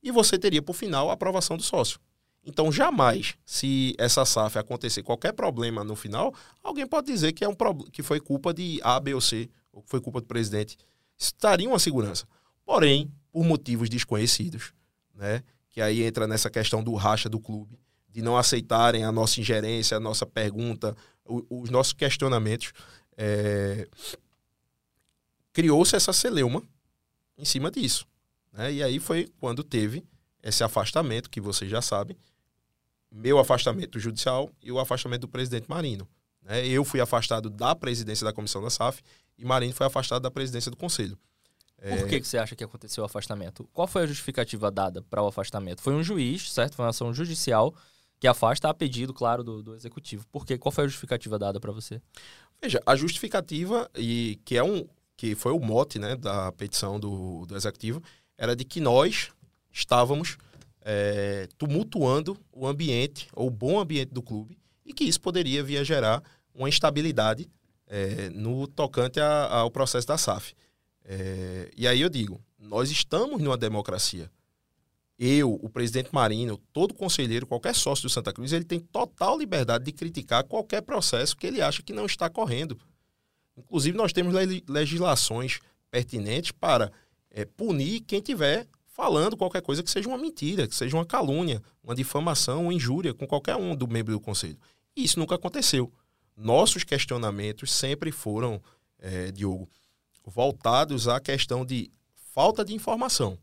e 0.01 0.11
você 0.11 0.37
teria, 0.37 0.61
por 0.61 0.73
final, 0.73 1.09
a 1.09 1.13
aprovação 1.13 1.55
do 1.55 1.63
sócio. 1.63 1.99
Então, 2.45 2.71
jamais, 2.71 3.35
se 3.45 3.95
essa 3.97 4.25
SAF 4.25 4.57
acontecer 4.57 5.01
qualquer 5.01 5.31
problema 5.31 5.83
no 5.83 5.95
final, 5.95 6.33
alguém 6.61 6.85
pode 6.85 7.07
dizer 7.07 7.31
que, 7.31 7.43
é 7.43 7.47
um 7.47 7.55
que 7.91 8.03
foi 8.03 8.19
culpa 8.19 8.53
de 8.53 8.79
A, 8.83 8.99
B 8.99 9.13
ou 9.13 9.21
C, 9.21 9.49
ou 9.71 9.81
que 9.81 9.89
foi 9.89 10.01
culpa 10.01 10.19
do 10.19 10.27
presidente. 10.27 10.77
Estaria 11.17 11.67
uma 11.69 11.79
segurança. 11.79 12.27
Porém, 12.65 13.09
por 13.31 13.45
motivos 13.45 13.89
desconhecidos, 13.89 14.73
né, 15.15 15.41
que 15.69 15.81
aí 15.81 16.03
entra 16.03 16.27
nessa 16.27 16.49
questão 16.49 16.83
do 16.83 16.93
racha 16.95 17.29
do 17.29 17.39
clube, 17.39 17.79
de 18.09 18.21
não 18.21 18.37
aceitarem 18.37 19.05
a 19.05 19.11
nossa 19.11 19.39
ingerência, 19.39 19.97
a 19.97 19.99
nossa 19.99 20.25
pergunta, 20.25 20.95
o, 21.25 21.61
os 21.61 21.69
nossos 21.69 21.93
questionamentos, 21.93 22.73
é, 23.17 23.87
criou-se 25.53 25.95
essa 25.95 26.11
celeuma 26.11 26.61
em 27.37 27.45
cima 27.45 27.71
disso. 27.71 28.05
Né? 28.51 28.73
E 28.73 28.83
aí 28.83 28.99
foi 28.99 29.27
quando 29.39 29.63
teve 29.63 30.03
esse 30.43 30.63
afastamento, 30.63 31.29
que 31.29 31.39
vocês 31.39 31.71
já 31.71 31.81
sabem, 31.81 32.17
meu 33.13 33.37
afastamento 33.37 33.99
judicial 33.99 34.49
e 34.61 34.71
o 34.71 34.79
afastamento 34.79 35.21
do 35.21 35.27
presidente 35.27 35.69
Marino. 35.69 36.07
Né? 36.41 36.65
Eu 36.65 36.83
fui 36.83 36.99
afastado 36.99 37.49
da 37.49 37.75
presidência 37.75 38.25
da 38.25 38.33
comissão 38.33 38.61
da 38.61 38.69
SAF 38.69 39.01
e 39.37 39.45
Marino 39.45 39.73
foi 39.73 39.85
afastado 39.85 40.23
da 40.23 40.31
presidência 40.31 40.71
do 40.71 40.77
conselho. 40.77 41.17
Por 41.77 42.07
que, 42.07 42.21
que 42.21 42.27
você 42.27 42.37
acha 42.37 42.55
que 42.55 42.63
aconteceu 42.63 43.03
o 43.03 43.05
afastamento? 43.05 43.69
Qual 43.73 43.85
foi 43.85 44.03
a 44.03 44.05
justificativa 44.07 44.71
dada 44.71 45.01
para 45.01 45.21
o 45.21 45.27
afastamento? 45.27 45.81
Foi 45.81 45.93
um 45.93 46.01
juiz, 46.01 46.51
certo? 46.51 46.75
Foi 46.75 46.85
uma 46.85 46.91
ação 46.91 47.13
judicial 47.13 47.75
que 48.21 48.27
afasta 48.27 48.69
a 48.69 48.73
pedido, 48.73 49.13
claro, 49.13 49.43
do, 49.43 49.61
do 49.61 49.75
executivo. 49.75 50.25
Por 50.31 50.45
quê? 50.45 50.57
Qual 50.57 50.71
foi 50.71 50.85
a 50.85 50.87
justificativa 50.87 51.37
dada 51.37 51.59
para 51.59 51.73
você? 51.73 52.01
Veja, 52.61 52.81
a 52.85 52.95
justificativa, 52.95 53.89
e 53.95 54.39
que 54.45 54.55
é 54.55 54.63
um 54.63 54.87
que 55.17 55.35
foi 55.35 55.51
o 55.51 55.59
mote 55.59 55.99
né, 55.99 56.15
da 56.15 56.51
petição 56.53 56.97
do, 56.97 57.45
do 57.45 57.55
executivo, 57.55 58.01
era 58.37 58.55
de 58.55 58.63
que 58.63 58.79
nós 58.79 59.31
estávamos 59.71 60.37
é, 60.83 61.47
tumultuando 61.57 62.37
o 62.51 62.67
ambiente, 62.67 63.27
ou 63.33 63.47
o 63.47 63.51
bom 63.51 63.79
ambiente 63.79 64.13
do 64.13 64.21
clube, 64.21 64.57
e 64.85 64.93
que 64.93 65.03
isso 65.03 65.21
poderia 65.21 65.63
vir 65.63 65.77
a 65.77 65.83
gerar 65.83 66.21
uma 66.53 66.69
instabilidade 66.69 67.49
é, 67.87 68.29
no 68.29 68.67
tocante 68.67 69.19
a, 69.19 69.47
ao 69.47 69.71
processo 69.71 70.07
da 70.07 70.17
SAF. 70.17 70.53
É, 71.05 71.71
e 71.75 71.87
aí 71.87 72.01
eu 72.01 72.09
digo, 72.09 72.41
nós 72.59 72.91
estamos 72.91 73.41
numa 73.41 73.57
democracia 73.57 74.29
eu, 75.17 75.53
o 75.61 75.69
presidente 75.69 76.09
Marino, 76.11 76.57
todo 76.71 76.93
conselheiro, 76.93 77.45
qualquer 77.45 77.75
sócio 77.75 78.03
do 78.03 78.09
Santa 78.09 78.33
Cruz, 78.33 78.51
ele 78.51 78.65
tem 78.65 78.79
total 78.79 79.37
liberdade 79.37 79.85
de 79.85 79.91
criticar 79.91 80.43
qualquer 80.43 80.81
processo 80.81 81.37
que 81.37 81.47
ele 81.47 81.61
acha 81.61 81.83
que 81.83 81.93
não 81.93 82.05
está 82.05 82.29
correndo. 82.29 82.77
Inclusive, 83.55 83.95
nós 83.95 84.11
temos 84.11 84.33
legislações 84.67 85.59
pertinentes 85.91 86.51
para 86.51 86.91
é, 87.29 87.45
punir 87.45 88.01
quem 88.01 88.19
tiver 88.19 88.67
falando 88.93 89.35
qualquer 89.35 89.61
coisa 89.61 89.83
que 89.83 89.89
seja 89.89 90.07
uma 90.07 90.17
mentira, 90.17 90.67
que 90.67 90.75
seja 90.75 90.95
uma 90.95 91.05
calúnia, 91.05 91.61
uma 91.83 91.95
difamação, 91.95 92.63
uma 92.63 92.73
injúria 92.73 93.13
com 93.13 93.27
qualquer 93.27 93.55
um 93.55 93.75
do 93.75 93.87
membro 93.87 94.13
do 94.13 94.21
conselho. 94.21 94.57
E 94.95 95.03
isso 95.03 95.19
nunca 95.19 95.35
aconteceu. 95.35 95.91
Nossos 96.37 96.83
questionamentos 96.83 97.71
sempre 97.71 98.11
foram, 98.11 98.61
é, 98.99 99.31
Diogo, 99.31 99.69
voltados 100.25 101.07
à 101.07 101.19
questão 101.19 101.65
de 101.65 101.91
falta 102.31 102.63
de 102.63 102.73
informação. 102.73 103.37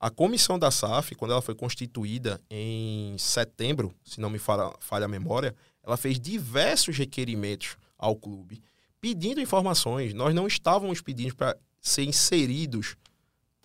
A 0.00 0.10
comissão 0.10 0.58
da 0.58 0.70
SAF, 0.70 1.14
quando 1.16 1.32
ela 1.32 1.42
foi 1.42 1.56
constituída 1.56 2.40
em 2.48 3.18
setembro, 3.18 3.92
se 4.04 4.20
não 4.20 4.30
me 4.30 4.38
falha, 4.38 4.72
falha 4.78 5.06
a 5.06 5.08
memória, 5.08 5.54
ela 5.82 5.96
fez 5.96 6.20
diversos 6.20 6.96
requerimentos 6.96 7.76
ao 7.98 8.14
clube 8.14 8.62
pedindo 9.00 9.40
informações. 9.40 10.14
Nós 10.14 10.34
não 10.34 10.46
estávamos 10.46 11.00
pedindo 11.00 11.34
para 11.34 11.56
ser 11.80 12.04
inseridos 12.04 12.96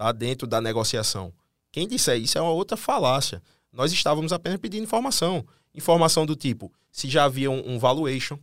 tá, 0.04 0.12
dentro 0.12 0.46
da 0.48 0.60
negociação. 0.60 1.34
Quem 1.72 1.88
disser 1.88 2.18
isso 2.18 2.38
é 2.38 2.42
uma 2.42 2.52
outra 2.52 2.76
falácia. 2.76 3.42
Nós 3.72 3.92
estávamos 3.92 4.34
apenas 4.34 4.60
pedindo 4.60 4.84
informação. 4.84 5.46
Informação 5.74 6.26
do 6.26 6.36
tipo, 6.36 6.72
se 6.92 7.10
já 7.10 7.24
havia 7.24 7.50
um, 7.50 7.74
um 7.74 7.80
valuation. 7.80 8.38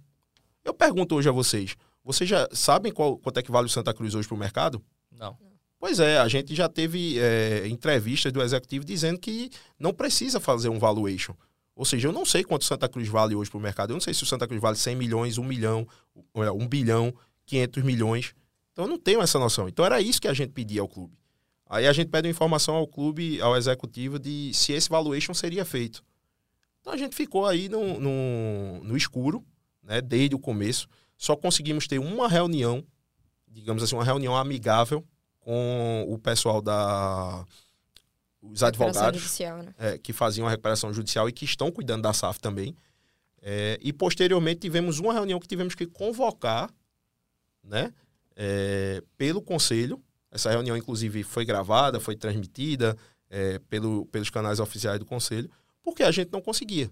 Eu 0.65 0.75
pergunto 0.75 1.15
hoje 1.15 1.29
a 1.29 1.33
vocês, 1.33 1.77
vocês 2.05 2.29
já 2.29 2.49
sabem 2.53 2.93
qual, 2.93 3.17
quanto 3.19 3.39
é 3.39 3.43
que 3.43 3.51
vale 3.51 3.67
o 3.67 3.71
Santa 3.71 3.95
Cruz 3.95 4.15
hoje 4.15 4.27
para 4.27 4.35
o 4.35 4.39
mercado? 4.39 4.83
Não. 5.13 5.39
Pois 5.79 6.01
é, 6.01 6.19
a 6.19 6.29
gente 6.29 6.55
já 6.55 6.69
teve 6.69 7.19
é, 7.19 7.67
entrevistas 7.69 8.33
do 8.33 8.43
executivo 8.43 8.85
dizendo 8.85 9.19
que 9.19 9.51
não 9.79 9.95
precisa 9.95 10.39
fazer 10.39 10.69
um 10.69 10.79
valuation. 10.79 11.35
Ou 11.75 11.85
seja, 11.85 12.09
eu 12.09 12.13
não 12.13 12.27
sei 12.27 12.45
quanto 12.45 12.65
Santa 12.65 12.89
Cruz 12.89 13.09
vale 13.09 13.35
hoje 13.35 13.51
para 13.51 13.59
o 13.59 13.63
mercado. 13.63 13.91
Eu 13.91 13.95
não 13.95 14.01
sei 14.01 14.13
se 14.13 14.23
o 14.23 14.27
Santa 14.27 14.47
Cruz 14.47 14.61
vale 14.61 14.77
100 14.77 14.97
milhões, 14.97 15.39
1 15.39 15.45
milhão, 15.45 15.87
1 16.35 16.69
bilhão, 16.69 17.15
500 17.47 17.83
milhões. 17.83 18.35
Então 18.73 18.85
eu 18.85 18.89
não 18.89 18.99
tenho 18.99 19.23
essa 19.23 19.39
noção. 19.39 19.69
Então 19.69 19.85
era 19.85 20.01
isso 20.01 20.21
que 20.21 20.29
a 20.29 20.35
gente 20.35 20.51
pedia 20.51 20.83
ao 20.83 20.89
clube. 20.89 21.20
Aí 21.71 21.87
a 21.87 21.93
gente 21.93 22.09
pede 22.09 22.27
uma 22.27 22.33
informação 22.33 22.75
ao 22.75 22.85
clube, 22.85 23.41
ao 23.41 23.57
executivo, 23.57 24.19
de 24.19 24.53
se 24.53 24.73
esse 24.73 24.89
valuation 24.89 25.33
seria 25.33 25.65
feito. 25.65 26.03
Então 26.81 26.93
a 26.93 26.97
gente 26.97 27.15
ficou 27.15 27.47
aí 27.47 27.69
no, 27.69 28.01
no, 28.01 28.83
no 28.83 28.97
escuro, 28.97 29.47
né, 29.81 30.01
desde 30.01 30.35
o 30.35 30.39
começo. 30.41 30.89
Só 31.17 31.37
conseguimos 31.37 31.87
ter 31.87 32.01
uma 32.01 32.27
reunião, 32.27 32.85
digamos 33.47 33.85
assim, 33.85 33.95
uma 33.95 34.05
reunião 34.05 34.37
amigável 34.37 35.07
com 35.39 36.05
o 36.09 36.19
pessoal 36.19 36.61
da 36.61 37.47
os 38.43 38.65
advogados 38.65 39.21
judicial, 39.21 39.63
né? 39.63 39.73
é, 39.79 39.99
que 39.99 40.13
faziam 40.13 40.49
a 40.49 40.51
recuperação 40.51 40.93
judicial 40.93 41.29
e 41.29 41.33
que 41.33 41.45
estão 41.45 41.71
cuidando 41.71 42.03
da 42.03 42.13
SAF 42.13 42.41
também. 42.41 42.75
É, 43.41 43.79
e 43.81 43.93
posteriormente 43.93 44.61
tivemos 44.61 44.99
uma 44.99 45.13
reunião 45.13 45.39
que 45.39 45.47
tivemos 45.47 45.77
que 45.77 45.87
convocar, 45.87 46.69
né, 47.63 47.93
é, 48.35 49.03
pelo 49.17 49.41
conselho. 49.41 50.03
Essa 50.31 50.51
reunião, 50.51 50.77
inclusive, 50.77 51.23
foi 51.23 51.45
gravada, 51.45 51.99
foi 51.99 52.17
transmitida 52.17 52.97
é, 53.29 53.59
pelo, 53.61 54.07
pelos 54.07 54.31
canais 54.31 54.61
oficiais 54.61 54.99
do 54.99 55.05
conselho, 55.05 55.51
porque 55.83 56.03
a 56.03 56.11
gente 56.11 56.31
não 56.33 56.41
conseguia. 56.41 56.91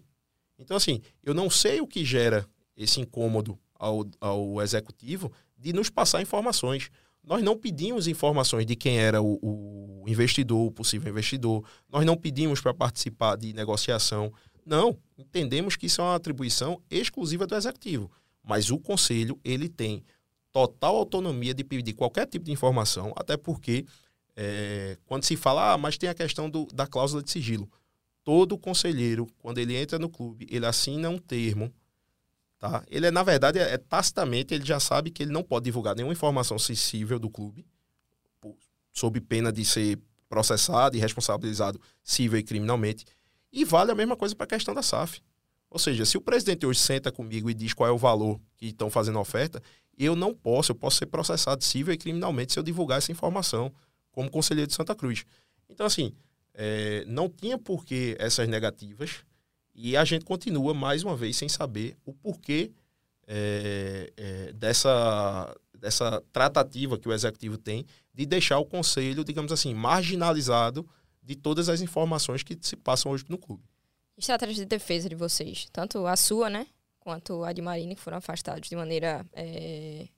Então, 0.59 0.77
assim, 0.77 1.01
eu 1.22 1.33
não 1.33 1.48
sei 1.48 1.81
o 1.81 1.87
que 1.87 2.05
gera 2.05 2.46
esse 2.77 3.01
incômodo 3.01 3.59
ao, 3.74 4.05
ao 4.20 4.61
executivo 4.61 5.33
de 5.57 5.72
nos 5.72 5.88
passar 5.90 6.20
informações. 6.20 6.90
Nós 7.22 7.42
não 7.42 7.57
pedimos 7.57 8.07
informações 8.07 8.66
de 8.66 8.74
quem 8.74 8.98
era 8.98 9.20
o, 9.22 9.38
o 9.42 10.05
investidor, 10.09 10.66
o 10.66 10.72
possível 10.72 11.11
investidor. 11.11 11.64
Nós 11.88 12.05
não 12.05 12.16
pedimos 12.16 12.61
para 12.61 12.74
participar 12.74 13.37
de 13.37 13.53
negociação. 13.53 14.33
Não, 14.64 14.96
entendemos 15.16 15.77
que 15.77 15.87
isso 15.87 16.01
é 16.01 16.05
uma 16.05 16.14
atribuição 16.14 16.81
exclusiva 16.90 17.46
do 17.46 17.55
executivo. 17.55 18.11
Mas 18.42 18.70
o 18.70 18.79
conselho, 18.79 19.38
ele 19.44 19.68
tem 19.68 20.03
total 20.52 20.96
autonomia 20.96 21.54
de 21.54 21.64
pedir 21.64 21.92
qualquer 21.92 22.26
tipo 22.26 22.44
de 22.44 22.52
informação, 22.52 23.12
até 23.16 23.37
porque 23.37 23.84
é, 24.37 24.96
quando 25.06 25.24
se 25.24 25.37
fala, 25.37 25.72
ah, 25.72 25.78
mas 25.78 25.98
tem 25.98 26.08
a 26.08 26.14
questão 26.14 26.48
do, 26.48 26.66
da 26.66 26.87
cláusula 26.87 27.22
de 27.22 27.30
sigilo. 27.30 27.70
Todo 28.24 28.58
conselheiro, 28.58 29.26
quando 29.38 29.58
ele 29.58 29.76
entra 29.76 29.98
no 29.98 30.08
clube, 30.08 30.46
ele 30.50 30.66
assina 30.66 31.08
um 31.08 31.18
termo 31.18 31.72
Tá? 32.58 32.82
Ele 32.88 33.06
é, 33.06 33.11
na 33.11 33.22
verdade, 33.22 33.58
é, 33.58 33.74
é, 33.74 33.78
tacitamente, 33.78 34.52
ele 34.52 34.64
já 34.64 34.80
sabe 34.80 35.11
que 35.11 35.22
ele 35.22 35.32
não 35.32 35.44
pode 35.44 35.64
divulgar 35.64 35.94
nenhuma 35.94 36.12
informação 36.12 36.58
sensível 36.58 37.18
do 37.18 37.30
clube, 37.30 37.64
sob 38.92 39.20
pena 39.20 39.52
de 39.52 39.64
ser 39.64 39.98
processado 40.28 40.96
e 40.96 41.00
responsabilizado 41.00 41.80
civil 42.02 42.38
e 42.38 42.42
criminalmente. 42.42 43.04
E 43.52 43.64
vale 43.64 43.92
a 43.92 43.94
mesma 43.94 44.16
coisa 44.16 44.34
para 44.34 44.44
a 44.44 44.48
questão 44.48 44.74
da 44.74 44.82
SAF. 44.82 45.22
Ou 45.70 45.78
seja, 45.78 46.04
se 46.04 46.18
o 46.18 46.20
presidente 46.20 46.66
hoje 46.66 46.80
senta 46.80 47.12
comigo 47.12 47.48
e 47.48 47.54
diz 47.54 47.72
qual 47.72 47.88
é 47.88 47.92
o 47.92 47.98
valor 47.98 48.40
que 48.56 48.66
estão 48.66 48.90
fazendo 48.90 49.18
a 49.18 49.22
oferta, 49.22 49.62
eu 50.04 50.14
não 50.14 50.34
posso, 50.34 50.72
eu 50.72 50.76
posso 50.76 50.98
ser 50.98 51.06
processado 51.06 51.62
civil 51.64 51.92
e 51.92 51.98
criminalmente 51.98 52.52
se 52.52 52.58
eu 52.58 52.62
divulgar 52.62 52.98
essa 52.98 53.12
informação 53.12 53.72
como 54.12 54.30
conselheiro 54.30 54.68
de 54.68 54.74
Santa 54.74 54.94
Cruz. 54.94 55.24
Então, 55.68 55.87
assim, 55.87 56.12
é, 56.54 57.04
não 57.06 57.28
tinha 57.28 57.58
por 57.58 57.84
que 57.84 58.16
essas 58.18 58.48
negativas, 58.48 59.24
e 59.74 59.96
a 59.96 60.04
gente 60.04 60.24
continua, 60.24 60.74
mais 60.74 61.04
uma 61.04 61.16
vez, 61.16 61.37
sem 61.37 61.48
saber 61.48 61.96
o 62.04 62.12
porquê 62.12 62.72
é, 63.26 64.12
é, 64.16 64.52
dessa, 64.52 65.54
dessa 65.78 66.22
tratativa 66.32 66.98
que 66.98 67.08
o 67.08 67.12
executivo 67.12 67.58
tem 67.58 67.84
de 68.12 68.26
deixar 68.26 68.58
o 68.58 68.64
conselho, 68.64 69.22
digamos 69.22 69.52
assim, 69.52 69.74
marginalizado 69.74 70.88
de 71.22 71.37
todas 71.37 71.68
as 71.68 71.80
informações 71.80 72.42
que 72.42 72.58
se 72.61 72.74
passam 72.74 73.12
hoje 73.12 73.24
no 73.28 73.38
clube. 73.38 73.62
Estratégia 74.16 74.64
de 74.64 74.64
defesa 74.64 75.08
de 75.08 75.14
vocês, 75.14 75.68
tanto 75.70 76.06
a 76.06 76.16
sua, 76.16 76.50
né, 76.50 76.66
quanto 77.09 77.42
a 77.42 77.55
de 77.55 77.62
Marina, 77.62 77.94
que 77.94 78.01
foram 78.03 78.18
afastados 78.18 78.68
de 78.68 78.77
maneira 78.77 79.25
é, 79.33 80.09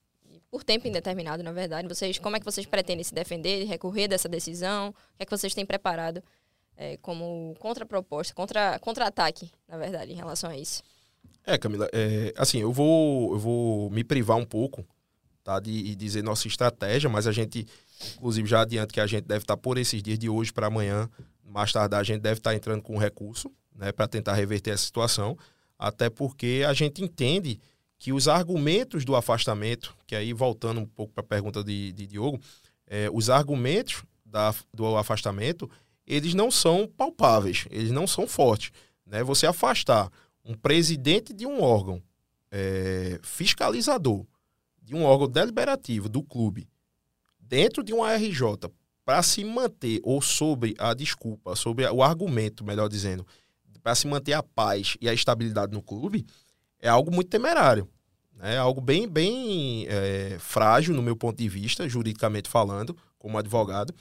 por 0.50 0.64
tempo 0.64 0.88
indeterminado, 0.88 1.40
na 1.40 1.52
verdade. 1.52 1.86
Vocês, 1.86 2.18
como 2.18 2.34
é 2.34 2.40
que 2.40 2.44
vocês 2.44 2.66
pretendem 2.66 3.04
se 3.04 3.14
defender, 3.14 3.64
recorrer 3.64 4.08
dessa 4.08 4.28
decisão? 4.28 4.88
O 4.88 4.92
que 5.16 5.22
é 5.22 5.24
que 5.24 5.30
vocês 5.30 5.54
têm 5.54 5.64
preparado 5.64 6.20
é, 6.76 6.96
como 6.96 7.54
contraproposta, 7.60 8.34
contra, 8.34 8.76
contra-ataque, 8.80 9.52
na 9.68 9.78
verdade, 9.78 10.10
em 10.10 10.16
relação 10.16 10.50
a 10.50 10.56
isso. 10.56 10.82
É, 11.46 11.56
Camila, 11.56 11.88
é, 11.92 12.34
assim, 12.36 12.58
eu 12.58 12.72
vou, 12.72 13.34
eu 13.34 13.38
vou 13.38 13.90
me 13.90 14.02
privar 14.02 14.36
um 14.36 14.44
pouco 14.44 14.84
tá, 15.44 15.60
de, 15.60 15.82
de 15.84 15.94
dizer 15.94 16.24
nossa 16.24 16.48
estratégia, 16.48 17.08
mas 17.08 17.28
a 17.28 17.32
gente, 17.32 17.68
inclusive, 18.16 18.48
já 18.48 18.62
adianto 18.62 18.92
que 18.92 19.00
a 19.00 19.06
gente 19.06 19.26
deve 19.26 19.44
estar 19.44 19.56
por 19.56 19.78
esses 19.78 20.02
dias 20.02 20.18
de 20.18 20.28
hoje 20.28 20.52
para 20.52 20.66
amanhã, 20.66 21.08
mais 21.44 21.70
tarde 21.70 21.94
a 21.94 22.02
gente 22.02 22.20
deve 22.20 22.40
estar 22.40 22.52
entrando 22.52 22.82
com 22.82 22.96
um 22.96 22.98
recurso 22.98 23.48
né, 23.76 23.92
para 23.92 24.08
tentar 24.08 24.34
reverter 24.34 24.72
essa 24.72 24.84
situação, 24.84 25.38
até 25.80 26.10
porque 26.10 26.62
a 26.68 26.74
gente 26.74 27.02
entende 27.02 27.58
que 27.98 28.12
os 28.12 28.28
argumentos 28.28 29.02
do 29.02 29.16
afastamento, 29.16 29.96
que 30.06 30.14
aí 30.14 30.34
voltando 30.34 30.78
um 30.78 30.84
pouco 30.84 31.14
para 31.14 31.24
a 31.24 31.26
pergunta 31.26 31.64
de, 31.64 31.90
de 31.92 32.06
Diogo, 32.06 32.38
é, 32.86 33.08
os 33.10 33.30
argumentos 33.30 34.04
da, 34.24 34.54
do 34.74 34.94
afastamento, 34.94 35.70
eles 36.06 36.34
não 36.34 36.50
são 36.50 36.86
palpáveis, 36.86 37.66
eles 37.70 37.90
não 37.90 38.06
são 38.06 38.26
fortes. 38.26 38.72
Né? 39.06 39.24
Você 39.24 39.46
afastar 39.46 40.12
um 40.44 40.54
presidente 40.54 41.32
de 41.32 41.46
um 41.46 41.62
órgão 41.62 42.02
é, 42.50 43.18
fiscalizador, 43.22 44.26
de 44.82 44.94
um 44.94 45.04
órgão 45.04 45.28
deliberativo 45.28 46.10
do 46.10 46.22
clube, 46.22 46.68
dentro 47.38 47.82
de 47.82 47.94
uma 47.94 48.14
RJ, 48.14 48.70
para 49.02 49.22
se 49.22 49.44
manter, 49.44 49.98
ou 50.02 50.20
sobre 50.20 50.74
a 50.78 50.92
desculpa, 50.92 51.56
sobre 51.56 51.86
o 51.86 52.02
argumento, 52.02 52.64
melhor 52.64 52.88
dizendo, 52.88 53.26
para 53.82 53.94
se 53.94 54.06
manter 54.06 54.32
a 54.32 54.42
paz 54.42 54.96
e 55.00 55.08
a 55.08 55.14
estabilidade 55.14 55.72
no 55.72 55.82
clube, 55.82 56.26
é 56.80 56.88
algo 56.88 57.12
muito 57.12 57.28
temerário. 57.28 57.88
Né? 58.34 58.54
É 58.54 58.58
algo 58.58 58.80
bem, 58.80 59.08
bem 59.08 59.86
é, 59.88 60.36
frágil, 60.38 60.94
no 60.94 61.02
meu 61.02 61.16
ponto 61.16 61.36
de 61.36 61.48
vista, 61.48 61.88
juridicamente 61.88 62.48
falando, 62.48 62.96
como 63.18 63.38
advogado. 63.38 63.94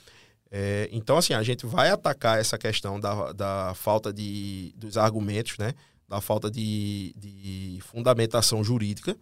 É, 0.50 0.88
então, 0.90 1.16
assim, 1.16 1.32
a 1.32 1.42
gente 1.42 1.64
vai 1.64 1.90
atacar 1.90 2.40
essa 2.40 2.58
questão 2.58 2.98
da, 2.98 3.32
da 3.32 3.72
falta 3.74 4.12
de, 4.12 4.72
dos 4.76 4.96
argumentos, 4.96 5.56
né? 5.58 5.74
Da 6.08 6.20
falta 6.20 6.50
de, 6.50 7.14
de 7.16 7.78
fundamentação 7.82 8.64
jurídica, 8.64 9.16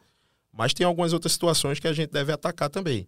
mas 0.50 0.72
tem 0.72 0.86
algumas 0.86 1.12
outras 1.12 1.32
situações 1.32 1.78
que 1.78 1.86
a 1.86 1.92
gente 1.92 2.10
deve 2.10 2.32
atacar 2.32 2.70
também. 2.70 3.06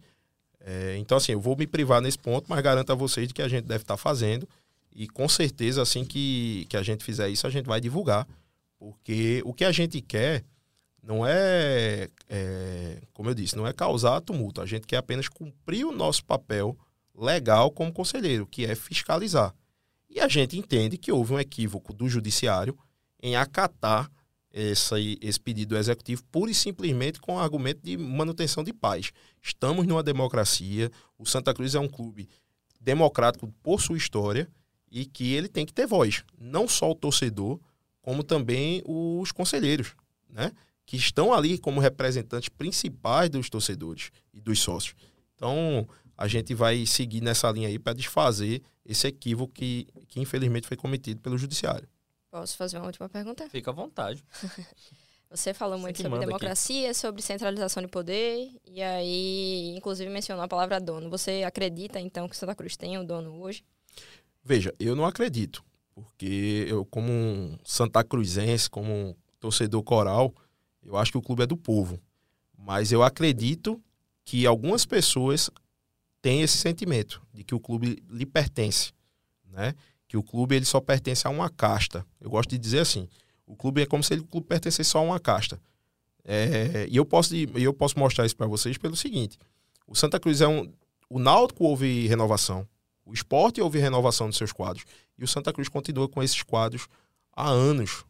É, 0.61 0.97
então, 0.99 1.17
assim, 1.17 1.33
eu 1.33 1.41
vou 1.41 1.57
me 1.57 1.67
privar 1.67 2.03
nesse 2.03 2.19
ponto, 2.19 2.45
mas 2.49 2.61
garanto 2.61 2.93
a 2.93 2.95
vocês 2.95 3.27
de 3.29 3.33
que 3.33 3.41
a 3.41 3.49
gente 3.49 3.65
deve 3.65 3.83
estar 3.83 3.97
fazendo. 3.97 4.47
E 4.93 5.07
com 5.09 5.29
certeza, 5.29 5.83
assim 5.83 6.05
que, 6.05 6.67
que 6.69 6.77
a 6.77 6.83
gente 6.83 7.05
fizer 7.05 7.29
isso, 7.29 7.47
a 7.47 7.51
gente 7.51 7.67
vai 7.67 7.81
divulgar. 7.81 8.27
Porque 8.79 9.43
o 9.45 9.53
que 9.53 9.65
a 9.65 9.73
gente 9.73 10.01
quer 10.01 10.45
não 11.03 11.27
é, 11.27 12.09
é, 12.29 13.03
como 13.13 13.31
eu 13.31 13.35
disse, 13.35 13.57
não 13.57 13.67
é 13.67 13.73
causar 13.73 14.21
tumulto. 14.21 14.61
A 14.61 14.67
gente 14.67 14.87
quer 14.87 14.97
apenas 14.97 15.29
cumprir 15.29 15.85
o 15.85 15.93
nosso 15.93 16.25
papel 16.25 16.77
legal 17.15 17.71
como 17.71 17.93
conselheiro, 17.93 18.47
que 18.47 18.65
é 18.65 18.75
fiscalizar. 18.75 19.55
E 20.09 20.19
a 20.19 20.29
gente 20.29 20.59
entende 20.59 20.99
que 20.99 21.13
houve 21.13 21.35
um 21.35 21.41
equívoco 21.41 21.93
do 21.93 22.09
judiciário 22.09 22.77
em 23.23 23.37
acatar 23.37 24.11
essa, 24.53 24.97
esse 24.99 25.39
pedido 25.39 25.77
executivo 25.77 26.25
pura 26.25 26.51
e 26.51 26.55
simplesmente 26.55 27.21
com 27.21 27.37
o 27.37 27.39
argumento 27.39 27.81
de 27.83 27.97
manutenção 27.97 28.65
de 28.65 28.73
paz. 28.73 29.13
Estamos 29.41 29.87
numa 29.87 30.03
democracia, 30.03 30.91
o 31.17 31.25
Santa 31.25 31.55
Cruz 31.55 31.75
é 31.75 31.81
um 31.81 31.89
clube 31.89 32.29
democrático 32.81 33.53
por 33.63 33.81
sua 33.81 33.97
história 33.97 34.49
e 34.91 35.05
que 35.07 35.33
ele 35.35 35.49
tem 35.49 35.65
que 35.65 35.73
ter 35.73 35.87
voz, 35.87 36.25
não 36.39 36.67
só 36.67 36.91
o 36.91 36.95
torcedor, 36.95 37.61
como 38.03 38.23
também 38.23 38.83
os 38.85 39.31
conselheiros, 39.31 39.95
né? 40.29 40.53
que 40.85 40.97
estão 40.97 41.33
ali 41.33 41.57
como 41.57 41.81
representantes 41.81 42.49
principais 42.49 43.31
dos 43.31 43.49
torcedores 43.49 44.11
e 44.35 44.41
dos 44.41 44.59
sócios. 44.61 44.97
Então, 45.37 45.89
a 46.17 46.27
gente 46.27 46.53
vai 46.53 46.85
seguir 46.85 47.21
nessa 47.21 47.51
linha 47.51 47.69
aí 47.69 47.79
para 47.79 47.93
desfazer 47.93 48.61
esse 48.85 49.07
equívoco 49.07 49.53
que, 49.53 49.87
que 50.09 50.21
infelizmente 50.21 50.67
foi 50.67 50.77
cometido 50.77 51.21
pelo 51.21 51.39
judiciário. 51.39 51.89
Posso 52.31 52.57
fazer 52.57 52.79
uma 52.79 52.87
última 52.87 53.09
pergunta? 53.09 53.49
Fica 53.49 53.71
à 53.71 53.75
vontade. 53.75 54.25
Você 55.31 55.55
falou 55.55 55.79
Você 55.79 55.83
muito 55.83 56.03
sobre 56.03 56.19
democracia, 56.19 56.91
aqui. 56.91 56.99
sobre 56.99 57.23
centralização 57.23 57.81
de 57.81 57.89
poder, 57.89 58.51
e 58.67 58.83
aí, 58.83 59.73
inclusive, 59.77 60.11
mencionou 60.11 60.45
a 60.45 60.49
palavra 60.49 60.81
dono. 60.81 61.09
Você 61.09 61.45
acredita, 61.45 62.01
então, 62.01 62.29
que 62.29 62.37
Santa 62.37 62.53
Cruz 62.53 62.77
tem 62.77 62.99
o 62.99 63.03
um 63.03 63.05
dono 63.05 63.41
hoje? 63.41 63.63
Veja, 64.51 64.75
eu 64.81 64.97
não 64.97 65.07
acredito, 65.07 65.65
porque 65.95 66.67
eu, 66.67 66.85
como 66.85 67.09
um 67.09 67.57
Santa 67.65 68.03
Cruzense, 68.03 68.69
como 68.69 68.93
um 68.93 69.15
torcedor 69.39 69.81
coral, 69.85 70.35
eu 70.83 70.97
acho 70.97 71.13
que 71.13 71.19
o 71.19 71.23
clube 71.23 71.45
é 71.45 71.47
do 71.47 71.57
povo. 71.57 72.01
Mas 72.59 72.91
eu 72.91 73.01
acredito 73.01 73.81
que 74.25 74.45
algumas 74.47 74.85
pessoas 74.85 75.51
tem 76.21 76.43
esse 76.43 76.59
sentimento 76.59 77.23
de 77.33 77.45
que 77.45 77.55
o 77.55 77.61
clube 77.61 78.03
lhe 78.11 78.27
pertence, 78.27 78.93
né? 79.53 79.73
Que 80.09 80.17
o 80.17 80.23
clube 80.23 80.57
ele 80.57 80.65
só 80.65 80.81
pertence 80.81 81.25
a 81.29 81.31
uma 81.31 81.49
casta. 81.49 82.05
Eu 82.21 82.29
gosto 82.29 82.51
de 82.51 82.59
dizer 82.59 82.81
assim, 82.81 83.09
o 83.47 83.55
clube 83.55 83.83
é 83.83 83.87
como 83.87 84.03
se 84.03 84.15
ele, 84.15 84.23
o 84.23 84.27
clube 84.27 84.49
pertencesse 84.49 84.91
só 84.91 84.99
a 84.99 85.03
uma 85.03 85.21
casta. 85.21 85.63
É, 86.25 86.89
e 86.91 86.97
eu 86.97 87.05
posso, 87.05 87.37
eu 87.37 87.73
posso 87.73 87.97
mostrar 87.97 88.27
isso 88.27 88.37
para 88.37 88.49
vocês 88.49 88.77
pelo 88.77 88.97
seguinte: 88.97 89.39
o 89.87 89.95
Santa 89.95 90.19
Cruz 90.19 90.41
é 90.41 90.49
um, 90.49 90.69
o 91.09 91.21
Náutico 91.21 91.63
houve 91.63 92.09
renovação, 92.09 92.67
o 93.11 93.13
Esporte 93.13 93.61
houve 93.61 93.79
renovação 93.79 94.29
dos 94.29 94.39
seus 94.39 94.53
quadros 94.53 94.87
e 95.19 95.25
o 95.25 95.29
Santa 95.29 95.53
Cruz 95.53 95.69
continua 95.69 96.09
com 96.09 96.23
esses 96.23 96.43
quadros 96.45 96.87
há 97.33 97.49
anos. 97.49 98.05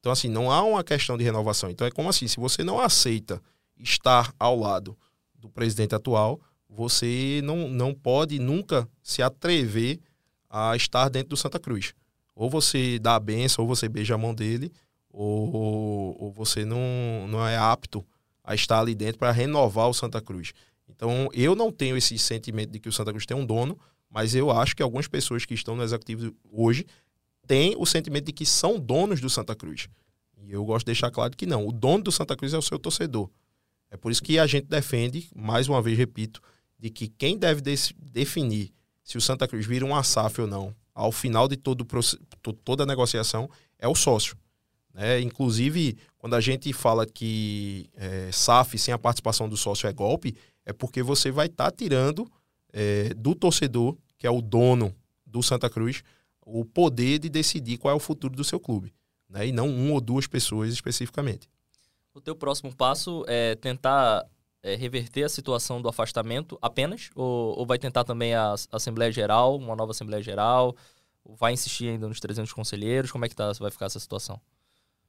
Então 0.00 0.10
assim, 0.10 0.28
não 0.28 0.50
há 0.50 0.62
uma 0.62 0.82
questão 0.82 1.16
de 1.16 1.22
renovação. 1.22 1.70
Então 1.70 1.86
é 1.86 1.90
como 1.90 2.08
assim, 2.08 2.26
se 2.26 2.38
você 2.38 2.64
não 2.64 2.80
aceita 2.80 3.40
estar 3.78 4.34
ao 4.38 4.58
lado 4.58 4.98
do 5.38 5.48
presidente 5.48 5.94
atual, 5.94 6.40
você 6.68 7.40
não, 7.44 7.68
não 7.68 7.94
pode 7.94 8.38
nunca 8.40 8.88
se 9.02 9.22
atrever 9.22 10.00
a 10.48 10.74
estar 10.74 11.08
dentro 11.08 11.30
do 11.30 11.36
Santa 11.36 11.60
Cruz. 11.60 11.94
Ou 12.34 12.50
você 12.50 12.98
dá 12.98 13.14
a 13.14 13.20
benção, 13.20 13.64
ou 13.64 13.68
você 13.68 13.88
beija 13.88 14.14
a 14.14 14.18
mão 14.18 14.34
dele, 14.34 14.72
ou, 15.10 16.16
ou 16.18 16.32
você 16.32 16.64
não, 16.64 17.26
não 17.28 17.46
é 17.46 17.56
apto 17.56 18.04
a 18.42 18.54
estar 18.54 18.80
ali 18.80 18.94
dentro 18.94 19.18
para 19.18 19.30
renovar 19.30 19.88
o 19.88 19.94
Santa 19.94 20.20
Cruz. 20.20 20.52
Então, 20.88 21.28
eu 21.32 21.54
não 21.54 21.70
tenho 21.70 21.96
esse 21.96 22.18
sentimento 22.18 22.70
de 22.70 22.80
que 22.80 22.88
o 22.88 22.92
Santa 22.92 23.10
Cruz 23.10 23.24
tem 23.24 23.36
um 23.36 23.46
dono, 23.46 23.78
mas 24.10 24.34
eu 24.34 24.50
acho 24.50 24.74
que 24.74 24.82
algumas 24.82 25.06
pessoas 25.06 25.46
que 25.46 25.54
estão 25.54 25.76
no 25.76 25.82
executivo 25.82 26.34
hoje 26.50 26.84
têm 27.46 27.74
o 27.78 27.86
sentimento 27.86 28.26
de 28.26 28.32
que 28.32 28.44
são 28.44 28.78
donos 28.78 29.20
do 29.20 29.30
Santa 29.30 29.54
Cruz. 29.54 29.88
E 30.42 30.52
eu 30.52 30.64
gosto 30.64 30.84
de 30.84 30.86
deixar 30.86 31.10
claro 31.10 31.36
que 31.36 31.46
não. 31.46 31.66
O 31.66 31.72
dono 31.72 32.04
do 32.04 32.12
Santa 32.12 32.36
Cruz 32.36 32.52
é 32.52 32.58
o 32.58 32.62
seu 32.62 32.78
torcedor. 32.78 33.30
É 33.90 33.96
por 33.96 34.10
isso 34.10 34.22
que 34.22 34.38
a 34.38 34.46
gente 34.46 34.66
defende, 34.66 35.28
mais 35.34 35.68
uma 35.68 35.80
vez 35.80 35.96
repito, 35.96 36.40
de 36.78 36.90
que 36.90 37.08
quem 37.08 37.36
deve 37.36 37.60
definir 37.60 38.72
se 39.02 39.18
o 39.18 39.20
Santa 39.20 39.46
Cruz 39.46 39.66
vira 39.66 39.84
um 39.84 40.02
SAF 40.02 40.40
ou 40.40 40.46
não, 40.46 40.74
ao 40.94 41.10
final 41.10 41.48
de 41.48 41.56
todo, 41.56 41.86
toda 42.64 42.84
a 42.84 42.86
negociação, 42.86 43.50
é 43.78 43.88
o 43.88 43.94
sócio. 43.94 44.36
Né? 44.94 45.20
Inclusive, 45.20 45.96
quando 46.18 46.34
a 46.34 46.40
gente 46.40 46.72
fala 46.72 47.06
que 47.06 47.88
é, 47.96 48.30
SAF 48.32 48.78
sem 48.78 48.92
a 48.94 48.98
participação 48.98 49.48
do 49.48 49.56
sócio 49.56 49.88
é 49.88 49.92
golpe, 49.92 50.36
é 50.64 50.72
porque 50.72 51.02
você 51.02 51.30
vai 51.30 51.46
estar 51.46 51.70
tá 51.70 51.76
tirando 51.76 52.30
é, 52.72 53.14
do 53.14 53.34
torcedor, 53.34 53.96
que 54.18 54.26
é 54.26 54.30
o 54.30 54.40
dono 54.40 54.94
do 55.26 55.42
Santa 55.42 55.70
Cruz, 55.70 56.02
o 56.44 56.64
poder 56.64 57.18
de 57.18 57.28
decidir 57.28 57.78
qual 57.78 57.92
é 57.92 57.96
o 57.96 58.00
futuro 58.00 58.34
do 58.34 58.44
seu 58.44 58.58
clube. 58.58 58.92
Né? 59.28 59.48
E 59.48 59.52
não 59.52 59.68
uma 59.68 59.94
ou 59.94 60.00
duas 60.00 60.26
pessoas 60.26 60.72
especificamente. 60.72 61.48
O 62.12 62.20
teu 62.20 62.34
próximo 62.34 62.74
passo 62.74 63.24
é 63.28 63.54
tentar 63.54 64.26
é, 64.62 64.74
reverter 64.74 65.22
a 65.22 65.28
situação 65.28 65.80
do 65.80 65.88
afastamento 65.88 66.58
apenas? 66.60 67.10
Ou, 67.14 67.58
ou 67.58 67.66
vai 67.66 67.78
tentar 67.78 68.04
também 68.04 68.34
a, 68.34 68.52
a, 68.52 68.76
Assembleia 68.76 69.12
Geral, 69.12 69.56
uma 69.56 69.76
nova 69.76 69.92
Assembleia 69.92 70.22
Geral? 70.22 70.74
Vai 71.24 71.52
insistir 71.52 71.88
ainda 71.88 72.08
nos 72.08 72.18
300 72.18 72.52
conselheiros? 72.52 73.12
Como 73.12 73.24
é 73.24 73.28
que 73.28 73.36
tá, 73.36 73.52
vai 73.52 73.70
ficar 73.70 73.86
essa 73.86 74.00
situação? 74.00 74.40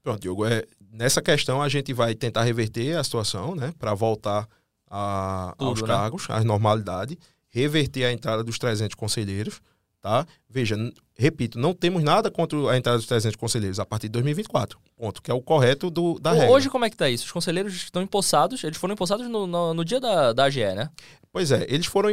Pronto, 0.03 0.19
Diogo, 0.19 0.45
é, 0.45 0.65
nessa 0.91 1.21
questão 1.21 1.61
a 1.61 1.69
gente 1.69 1.93
vai 1.93 2.15
tentar 2.15 2.43
reverter 2.43 2.97
a 2.97 3.03
situação, 3.03 3.55
né? 3.55 3.73
Para 3.77 3.93
voltar 3.93 4.47
a, 4.89 5.53
Tudo, 5.57 5.69
aos 5.69 5.81
né? 5.81 5.87
cargos, 5.87 6.29
à 6.29 6.43
normalidade, 6.43 7.17
reverter 7.51 8.05
a 8.05 8.11
entrada 8.11 8.43
dos 8.43 8.57
300 8.57 8.95
conselheiros, 8.95 9.61
tá? 10.01 10.25
Veja, 10.49 10.75
repito, 11.15 11.59
não 11.59 11.73
temos 11.73 12.03
nada 12.03 12.31
contra 12.31 12.57
a 12.71 12.77
entrada 12.77 12.97
dos 12.97 13.05
300 13.05 13.35
conselheiros 13.35 13.79
a 13.79 13.85
partir 13.85 14.07
de 14.07 14.13
2024. 14.13 14.79
Ponto, 14.97 15.21
que 15.21 15.29
é 15.29 15.33
o 15.33 15.41
correto 15.41 15.89
do, 15.89 16.19
da 16.19 16.31
regra. 16.31 16.49
Hoje, 16.49 16.69
como 16.69 16.85
é 16.85 16.89
que 16.89 16.97
tá 16.97 17.09
isso? 17.09 17.25
Os 17.25 17.31
conselheiros 17.31 17.73
estão 17.73 18.01
empossados, 18.01 18.63
eles 18.63 18.77
foram 18.77 18.93
empossados 18.93 19.29
no, 19.29 19.45
no, 19.45 19.73
no 19.73 19.85
dia 19.85 19.99
da, 19.99 20.33
da 20.33 20.45
AGE, 20.45 20.73
né? 20.73 20.89
Pois 21.31 21.51
é, 21.51 21.65
eles 21.69 21.85
foram. 21.85 22.09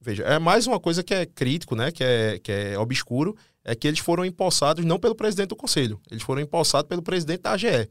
Veja, 0.00 0.24
é 0.24 0.38
mais 0.38 0.66
uma 0.66 0.80
coisa 0.80 1.02
que 1.02 1.14
é 1.14 1.26
crítico, 1.26 1.76
né? 1.76 1.92
Que 1.92 2.02
é, 2.02 2.38
que 2.38 2.50
é 2.50 2.78
obscuro, 2.78 3.36
é 3.64 3.74
que 3.74 3.86
eles 3.86 4.00
foram 4.00 4.24
empossados 4.24 4.84
não 4.84 4.98
pelo 4.98 5.14
presidente 5.14 5.50
do 5.50 5.56
conselho, 5.56 6.00
eles 6.10 6.22
foram 6.22 6.40
empossados 6.40 6.88
pelo 6.88 7.02
presidente 7.02 7.42
da 7.42 7.52
AGE. 7.52 7.88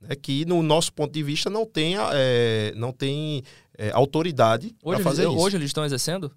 Né, 0.00 0.14
que, 0.14 0.44
no 0.44 0.62
nosso 0.62 0.92
ponto 0.92 1.12
de 1.12 1.22
vista, 1.22 1.50
não 1.50 1.66
tem, 1.66 1.96
é, 2.12 2.72
não 2.76 2.92
tem 2.92 3.42
é, 3.76 3.90
autoridade 3.90 4.74
para 4.82 5.00
fazer 5.00 5.22
eles, 5.22 5.34
isso. 5.34 5.42
Hoje 5.42 5.56
eles 5.56 5.66
estão 5.66 5.84
exercendo? 5.84 6.30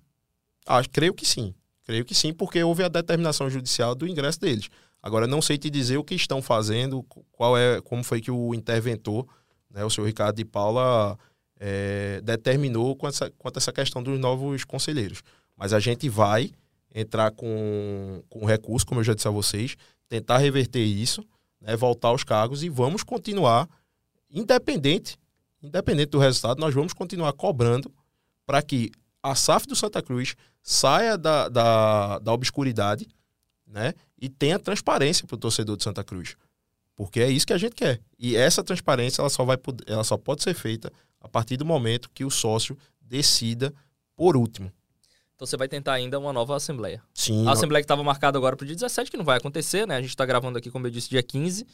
Ah, 0.66 0.82
creio 0.92 1.14
que 1.14 1.26
sim. 1.26 1.54
Creio 1.84 2.06
que 2.06 2.16
sim, 2.16 2.34
porque 2.34 2.64
houve 2.64 2.84
a 2.84 2.88
determinação 2.88 3.50
judicial 3.50 3.94
do 3.96 4.08
ingresso 4.08 4.40
deles. 4.40 4.70
Agora, 5.02 5.26
não 5.26 5.42
sei 5.42 5.58
te 5.58 5.70
dizer 5.70 5.98
o 5.98 6.04
que 6.04 6.14
estão 6.14 6.42
fazendo, 6.42 7.04
qual 7.32 7.58
é, 7.58 7.82
como 7.82 8.04
foi 8.04 8.22
que 8.22 8.30
o 8.30 8.54
interventor, 8.54 9.28
né, 9.70 9.84
o 9.84 9.90
senhor 9.90 10.06
Ricardo 10.06 10.36
de 10.36 10.46
Paula, 10.46 11.18
é, 11.60 12.22
determinou 12.24 12.96
quanto 12.96 13.16
essa, 13.16 13.32
quanto 13.32 13.58
essa 13.58 13.74
questão 13.74 14.02
dos 14.02 14.20
novos 14.20 14.64
conselheiros. 14.64 15.24
Mas 15.56 15.74
a 15.74 15.80
gente 15.80 16.08
vai 16.08 16.52
entrar 16.94 17.32
com, 17.32 18.24
com 18.30 18.46
recurso, 18.46 18.86
como 18.86 19.00
eu 19.00 19.04
já 19.04 19.14
disse 19.14 19.28
a 19.28 19.32
vocês, 19.32 19.76
tentar 20.08 20.38
reverter 20.38 20.84
isso, 20.84 21.24
né, 21.62 21.76
voltar 21.76 22.10
aos 22.10 22.24
cargos 22.24 22.64
e 22.64 22.70
vamos 22.70 23.04
continuar, 23.04 23.70
independente, 24.30 25.18
independente 25.62 26.10
do 26.10 26.20
resultado, 26.20 26.60
nós 26.60 26.74
vamos 26.74 26.94
continuar 26.94 27.32
cobrando 27.34 27.94
para 28.46 28.62
que 28.62 28.92
a 29.22 29.36
SAF 29.36 29.68
do 29.68 29.76
Santa 29.76 30.02
Cruz 30.02 30.36
saia 30.64 31.18
da, 31.18 31.48
da, 31.48 32.20
da 32.20 32.34
obscuridade 32.34 33.08
né, 33.68 33.94
e 34.20 34.28
tenha 34.28 34.60
transparência 34.60 35.26
para 35.28 35.36
o 35.36 35.40
torcedor 35.40 35.78
de 35.78 35.84
Santa 35.84 36.04
Cruz. 36.04 36.36
Porque 36.96 37.20
é 37.20 37.30
isso 37.30 37.48
que 37.48 37.54
a 37.54 37.58
gente 37.58 37.76
quer. 37.76 38.02
E 38.20 38.36
essa 38.36 38.64
transparência 38.64 39.22
ela 39.22 39.30
só, 39.30 39.46
vai, 39.46 39.58
ela 39.88 40.04
só 40.04 40.18
pode 40.18 40.44
ser 40.44 40.54
feita 40.54 40.92
a 41.20 41.28
partir 41.28 41.58
do 41.58 41.66
momento 41.66 42.10
que 42.14 42.26
o 42.26 42.30
sócio 42.30 42.78
decida 43.00 43.74
por 44.16 44.36
último. 44.36 44.72
Então 45.42 45.48
você 45.48 45.58
vai 45.58 45.68
tentar 45.68 45.94
ainda 45.94 46.20
uma 46.20 46.32
nova 46.32 46.56
assembleia. 46.56 47.02
Sim. 47.16 47.48
A 47.48 47.54
assembleia 47.54 47.82
que 47.82 47.86
estava 47.86 48.04
marcada 48.04 48.38
agora 48.38 48.56
para 48.56 48.64
o 48.64 48.68
dia 48.68 48.76
17, 48.76 49.10
que 49.10 49.18
não 49.18 49.26
vai 49.26 49.40
acontecer, 49.40 49.88
né? 49.88 49.96
A 49.96 50.00
gente 50.02 50.12
está 50.12 50.24
gravando 50.24 50.60
aqui, 50.60 50.70
como 50.70 50.86
eu 50.86 50.92
disse, 50.92 51.10
dia 51.10 51.24
15. 51.24 51.66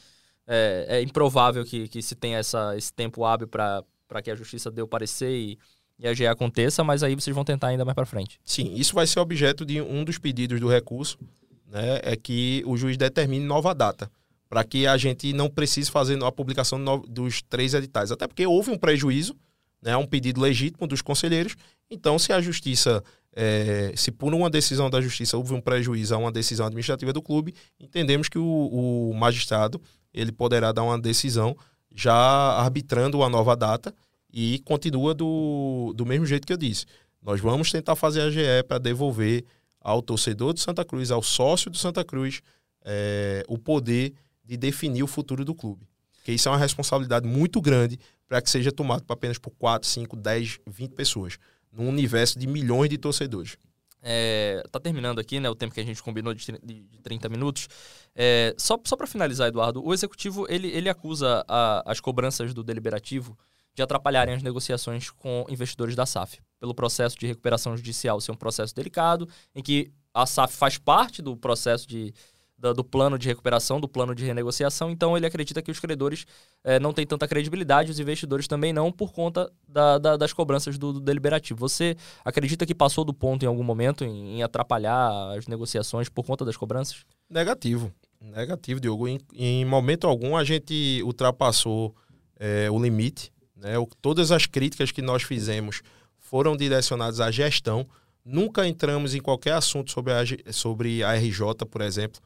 É, 0.46 0.86
é 0.88 1.02
improvável 1.02 1.62
que, 1.66 1.86
que 1.86 2.00
se 2.00 2.14
tenha 2.14 2.38
essa, 2.38 2.74
esse 2.78 2.90
tempo 2.90 3.26
hábil 3.26 3.46
para 3.46 3.84
que 4.24 4.30
a 4.30 4.34
justiça 4.34 4.70
dê 4.70 4.80
o 4.80 4.88
parecer 4.88 5.30
e, 5.30 5.58
e 5.98 6.08
a 6.08 6.14
GE 6.14 6.26
aconteça, 6.26 6.82
mas 6.82 7.02
aí 7.02 7.14
vocês 7.14 7.34
vão 7.36 7.44
tentar 7.44 7.66
ainda 7.66 7.84
mais 7.84 7.94
para 7.94 8.06
frente. 8.06 8.40
Sim, 8.42 8.72
isso 8.74 8.94
vai 8.94 9.06
ser 9.06 9.20
objeto 9.20 9.66
de 9.66 9.82
um 9.82 10.02
dos 10.02 10.16
pedidos 10.16 10.58
do 10.58 10.66
recurso, 10.66 11.18
né, 11.66 12.00
é 12.02 12.16
que 12.16 12.62
o 12.64 12.74
juiz 12.74 12.96
determine 12.96 13.44
nova 13.44 13.74
data, 13.74 14.10
para 14.48 14.64
que 14.64 14.86
a 14.86 14.96
gente 14.96 15.34
não 15.34 15.50
precise 15.50 15.90
fazer 15.90 16.18
a 16.24 16.32
publicação 16.32 16.82
dos 17.06 17.42
três 17.42 17.74
editais, 17.74 18.10
até 18.10 18.26
porque 18.26 18.46
houve 18.46 18.70
um 18.70 18.78
prejuízo, 18.78 19.36
né, 19.82 19.96
um 19.96 20.06
pedido 20.06 20.40
legítimo 20.40 20.86
dos 20.86 21.02
conselheiros, 21.02 21.56
então 21.90 22.18
se 22.18 22.32
a 22.32 22.40
justiça, 22.40 23.02
é, 23.34 23.92
se 23.96 24.10
por 24.10 24.34
uma 24.34 24.50
decisão 24.50 24.90
da 24.90 25.00
justiça 25.00 25.36
houve 25.36 25.54
um 25.54 25.60
prejuízo 25.60 26.14
a 26.14 26.18
uma 26.18 26.32
decisão 26.32 26.66
administrativa 26.66 27.12
do 27.12 27.22
clube, 27.22 27.54
entendemos 27.78 28.28
que 28.28 28.38
o, 28.38 29.10
o 29.10 29.14
magistrado 29.14 29.80
ele 30.12 30.32
poderá 30.32 30.72
dar 30.72 30.82
uma 30.82 30.98
decisão 30.98 31.56
já 31.94 32.14
arbitrando 32.14 33.18
uma 33.18 33.28
nova 33.28 33.56
data, 33.56 33.94
e 34.32 34.58
continua 34.60 35.14
do, 35.14 35.92
do 35.96 36.04
mesmo 36.04 36.26
jeito 36.26 36.46
que 36.46 36.52
eu 36.52 36.56
disse. 36.56 36.86
Nós 37.22 37.40
vamos 37.40 37.70
tentar 37.70 37.96
fazer 37.96 38.22
a 38.22 38.30
GE 38.30 38.62
para 38.66 38.78
devolver 38.78 39.44
ao 39.80 40.02
torcedor 40.02 40.52
do 40.52 40.60
Santa 40.60 40.84
Cruz, 40.84 41.10
ao 41.10 41.22
sócio 41.22 41.70
do 41.70 41.76
Santa 41.76 42.04
Cruz, 42.04 42.40
é, 42.84 43.44
o 43.48 43.58
poder 43.58 44.12
de 44.44 44.56
definir 44.56 45.02
o 45.02 45.06
futuro 45.06 45.44
do 45.44 45.54
clube. 45.54 45.86
Porque 46.14 46.32
isso 46.32 46.48
é 46.48 46.52
uma 46.52 46.58
responsabilidade 46.58 47.26
muito 47.26 47.60
grande 47.60 47.98
para 48.28 48.42
que 48.42 48.50
seja 48.50 48.70
tomado 48.70 49.04
apenas 49.08 49.38
por 49.38 49.50
4, 49.52 49.88
5, 49.88 50.16
10, 50.16 50.60
20 50.66 50.92
pessoas, 50.92 51.38
num 51.72 51.88
universo 51.88 52.38
de 52.38 52.46
milhões 52.46 52.90
de 52.90 52.98
torcedores. 52.98 53.56
É, 54.00 54.62
tá 54.70 54.78
terminando 54.78 55.18
aqui, 55.18 55.40
né, 55.40 55.50
o 55.50 55.54
tempo 55.54 55.74
que 55.74 55.80
a 55.80 55.84
gente 55.84 56.02
combinou 56.02 56.32
de, 56.32 56.44
de, 56.62 56.82
de 56.82 56.98
30 57.00 57.28
minutos. 57.28 57.68
É, 58.14 58.54
só 58.56 58.78
só 58.84 58.96
para 58.96 59.06
finalizar, 59.06 59.48
Eduardo, 59.48 59.84
o 59.84 59.92
executivo 59.92 60.46
ele, 60.48 60.68
ele 60.68 60.88
acusa 60.88 61.44
a, 61.48 61.82
as 61.84 62.00
cobranças 62.00 62.54
do 62.54 62.62
deliberativo 62.62 63.36
de 63.74 63.82
atrapalharem 63.82 64.34
as 64.34 64.42
negociações 64.42 65.10
com 65.10 65.46
investidores 65.48 65.94
da 65.94 66.04
SAF, 66.04 66.40
pelo 66.58 66.74
processo 66.74 67.16
de 67.18 67.26
recuperação 67.26 67.76
judicial 67.76 68.20
ser 68.20 68.32
um 68.32 68.36
processo 68.36 68.74
delicado, 68.74 69.28
em 69.54 69.62
que 69.62 69.92
a 70.12 70.26
SAF 70.26 70.56
faz 70.56 70.78
parte 70.78 71.22
do 71.22 71.36
processo 71.36 71.86
de, 71.86 72.12
do, 72.58 72.74
do 72.74 72.84
plano 72.84 73.18
de 73.18 73.28
recuperação, 73.28 73.80
do 73.80 73.88
plano 73.88 74.14
de 74.14 74.24
renegociação, 74.24 74.90
então 74.90 75.16
ele 75.16 75.26
acredita 75.26 75.62
que 75.62 75.70
os 75.70 75.78
credores 75.78 76.26
é, 76.64 76.80
não 76.80 76.92
têm 76.92 77.06
tanta 77.06 77.28
credibilidade, 77.28 77.90
os 77.90 78.00
investidores 78.00 78.48
também 78.48 78.72
não, 78.72 78.90
por 78.90 79.12
conta 79.12 79.50
da, 79.66 79.98
da, 79.98 80.16
das 80.16 80.32
cobranças 80.32 80.76
do, 80.76 80.92
do, 80.92 81.00
deliberativo. 81.00 81.58
Você 81.60 81.96
acredita 82.24 82.66
que 82.66 82.74
passou 82.74 83.04
do 83.04 83.14
ponto 83.14 83.44
em 83.44 83.48
algum 83.48 83.62
momento 83.62 84.04
em, 84.04 84.38
em 84.38 84.42
atrapalhar 84.42 85.36
as 85.36 85.46
negociações 85.46 86.08
por 86.08 86.24
conta 86.24 86.44
das 86.44 86.56
cobranças? 86.56 87.04
Negativo. 87.30 87.92
Negativo, 88.20 88.80
Diogo. 88.80 89.06
Em, 89.06 89.20
em 89.32 89.64
momento 89.64 90.06
algum 90.06 90.36
a 90.36 90.42
gente 90.42 91.00
ultrapassou 91.04 91.94
é, 92.38 92.68
o 92.70 92.82
limite 92.82 93.32
né? 93.58 93.74
Todas 94.00 94.30
as 94.30 94.46
críticas 94.46 94.92
que 94.92 95.02
nós 95.02 95.22
fizemos 95.22 95.82
foram 96.18 96.56
direcionadas 96.56 97.20
à 97.20 97.30
gestão. 97.30 97.86
Nunca 98.24 98.66
entramos 98.66 99.14
em 99.14 99.20
qualquer 99.20 99.54
assunto 99.54 99.90
sobre 99.90 100.12
a, 100.12 100.52
sobre 100.52 101.02
a 101.02 101.14
RJ, 101.14 101.66
por 101.70 101.80
exemplo. 101.80 102.20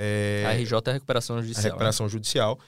É, 0.00 0.44
a 0.46 0.52
RJ 0.52 0.74
é 0.86 0.90
a 0.90 0.92
recuperação 0.92 1.42
judicial. 1.42 1.64
A 1.64 1.68
recuperação 1.68 2.06
né? 2.06 2.10
judicial. 2.10 2.58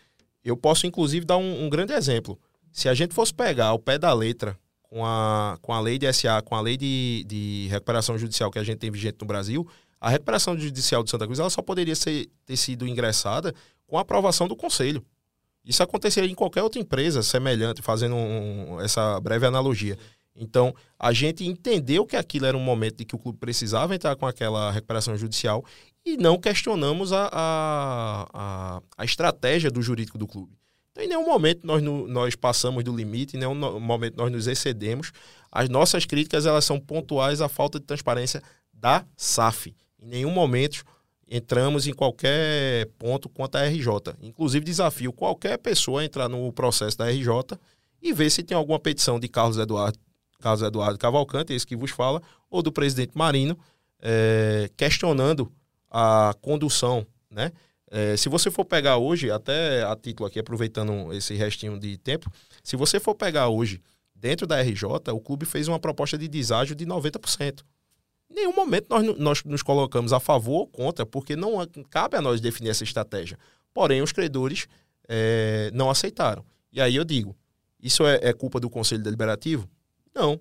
Eu 0.45 0.57
posso, 0.57 0.85
inclusive, 0.85 1.25
dar 1.25 1.37
um, 1.37 1.65
um, 1.65 1.71
grande 1.71 1.93
exemplo. 1.93 2.37
Se 2.73 2.89
a 2.89 2.95
gente 2.95 3.15
fosse 3.15 3.33
pegar 3.33 3.73
o 3.73 3.79
pé 3.79 3.99
da 3.99 4.13
letra 4.13 4.59
com 4.83 5.07
a, 5.07 5.57
com 5.63 5.73
a 5.73 5.81
lei 5.81 5.97
de 5.97 6.13
SA, 6.13 6.43
com 6.43 6.57
a 6.57 6.61
lei 6.61 6.77
de, 6.77 7.25
de 7.29 7.69
recuperação 7.71 8.19
judicial 8.19 8.51
que 8.51 8.59
a 8.59 8.65
gente 8.65 8.79
tem 8.79 8.91
vigente 8.91 9.19
no 9.21 9.27
Brasil, 9.29 9.65
a 10.01 10.11
recuperação 10.11 10.59
judicial 10.59 11.05
de 11.05 11.11
Santa 11.11 11.25
Cruz 11.25 11.39
ela 11.39 11.51
só 11.51 11.63
poderia 11.63 11.95
ser, 11.95 12.29
ter 12.45 12.57
sido 12.57 12.89
ingressada 12.89 13.55
com 13.87 13.97
a 13.97 14.01
aprovação 14.01 14.49
do 14.49 14.57
Conselho. 14.57 15.05
Isso 15.65 15.83
aconteceria 15.85 16.29
em 16.29 16.35
qualquer 16.35 16.65
outra 16.65 16.81
empresa 16.81 17.23
semelhante, 17.23 17.81
fazendo 17.81 18.17
um, 18.17 18.81
essa 18.81 19.21
breve 19.21 19.47
analogia. 19.47 19.97
Então, 20.35 20.75
a 20.99 21.13
gente 21.13 21.45
entendeu 21.45 22.07
que 22.07 22.17
aquilo 22.17 22.47
era 22.47 22.57
um 22.57 22.61
momento 22.61 22.97
de 22.97 23.05
que 23.05 23.15
o 23.15 23.19
clube 23.19 23.39
precisava 23.39 23.95
entrar 23.95 24.17
com 24.17 24.27
aquela 24.27 24.71
recuperação 24.71 25.17
judicial 25.17 25.65
e 26.05 26.17
não 26.17 26.39
questionamos 26.39 27.13
a, 27.13 27.29
a, 27.33 28.27
a, 28.33 28.83
a 28.97 29.05
estratégia 29.05 29.71
do 29.71 29.83
jurídico 29.83 30.19
do 30.19 30.27
clube. 30.27 30.57
Então, 30.93 31.05
em 31.05 31.09
nenhum 31.09 31.27
momento 31.27 31.61
nós, 31.65 31.83
nós 31.83 32.35
passamos 32.35 32.83
do 32.83 32.95
limite, 32.95 33.37
em 33.37 33.41
nenhum 33.41 33.55
momento 33.81 34.17
nós 34.17 34.31
nos 34.31 34.47
excedemos. 34.47 35.13
As 35.51 35.69
nossas 35.69 36.05
críticas 36.05 36.47
elas 36.47 36.65
são 36.65 36.81
pontuais 36.81 37.41
à 37.41 37.49
falta 37.49 37.79
de 37.79 37.87
transparência 37.87 38.43
da 38.73 39.05
SAF. 39.17 39.75
Em 40.01 40.07
nenhum 40.07 40.31
momento 40.31 40.85
entramos 41.29 41.87
em 41.87 41.93
qualquer 41.93 42.87
ponto 42.99 43.29
quanto 43.29 43.57
à 43.57 43.65
RJ. 43.65 44.17
Inclusive, 44.21 44.65
desafio 44.65 45.13
qualquer 45.13 45.59
pessoa 45.59 46.01
a 46.01 46.05
entrar 46.05 46.29
no 46.29 46.53
processo 46.53 46.99
da 46.99 47.09
RJ 47.09 47.57
e 48.03 48.13
ver 48.13 48.31
se 48.31 48.43
tem 48.43 48.57
alguma 48.57 48.81
petição 48.81 49.21
de 49.21 49.29
Carlos 49.29 49.57
Eduardo, 49.59 49.99
Carlos 50.41 50.63
Eduardo 50.63 50.99
Cavalcante, 50.99 51.53
esse 51.53 51.67
que 51.67 51.77
vos 51.77 51.93
fala, 51.93 52.21
ou 52.51 52.63
do 52.63 52.73
presidente 52.73 53.13
Marino, 53.15 53.57
é, 54.01 54.69
questionando 54.77 55.53
a 55.91 56.35
condução, 56.41 57.07
né? 57.31 57.53
É, 57.91 58.17
se 58.17 58.29
você 58.29 58.51
for 58.51 58.65
pegar 58.65 58.99
hoje, 58.99 59.31
até 59.31 59.83
a 59.83 59.97
título 59.97 60.29
aqui, 60.29 60.39
aproveitando 60.39 61.13
esse 61.13 61.35
restinho 61.35 61.79
de 61.79 61.99
tempo, 61.99 62.31
se 62.63 62.77
você 62.77 63.01
for 63.01 63.17
pegar 63.17 63.49
hoje, 63.49 63.83
dentro 64.15 64.47
da 64.47 64.61
RJ, 64.61 64.85
o 65.13 65.21
clube 65.21 65.45
fez 65.45 65.67
uma 65.67 65.79
proposta 65.79 66.17
de 66.17 66.29
deságio 66.29 66.77
de 66.77 66.87
90%. 66.87 67.63
Em 68.31 68.35
nenhum 68.35 68.55
momento 68.55 68.87
nós, 68.89 69.19
nós 69.19 69.45
nos 69.45 69.63
colocamos 69.63 70.13
a 70.13 70.21
favor 70.21 70.61
ou 70.61 70.67
contra, 70.69 71.05
porque 71.05 71.35
não 71.35 71.67
cabe 71.91 72.17
a 72.17 72.23
nós 72.23 72.41
definir 72.41 72.71
essa 72.71 72.85
estratégia. 72.85 73.37
Porém, 73.75 74.03
os 74.03 74.13
credores 74.13 74.69
é, 75.09 75.71
não 75.75 75.91
aceitaram. 75.91 76.45
E 76.73 76.81
aí 76.81 76.95
eu 76.95 77.05
digo, 77.05 77.37
isso 77.83 78.07
é, 78.07 78.21
é 78.23 78.33
culpa 78.33 78.61
do 78.61 78.71
Conselho 78.71 79.03
Deliberativo? 79.03 79.69
Não. 80.15 80.39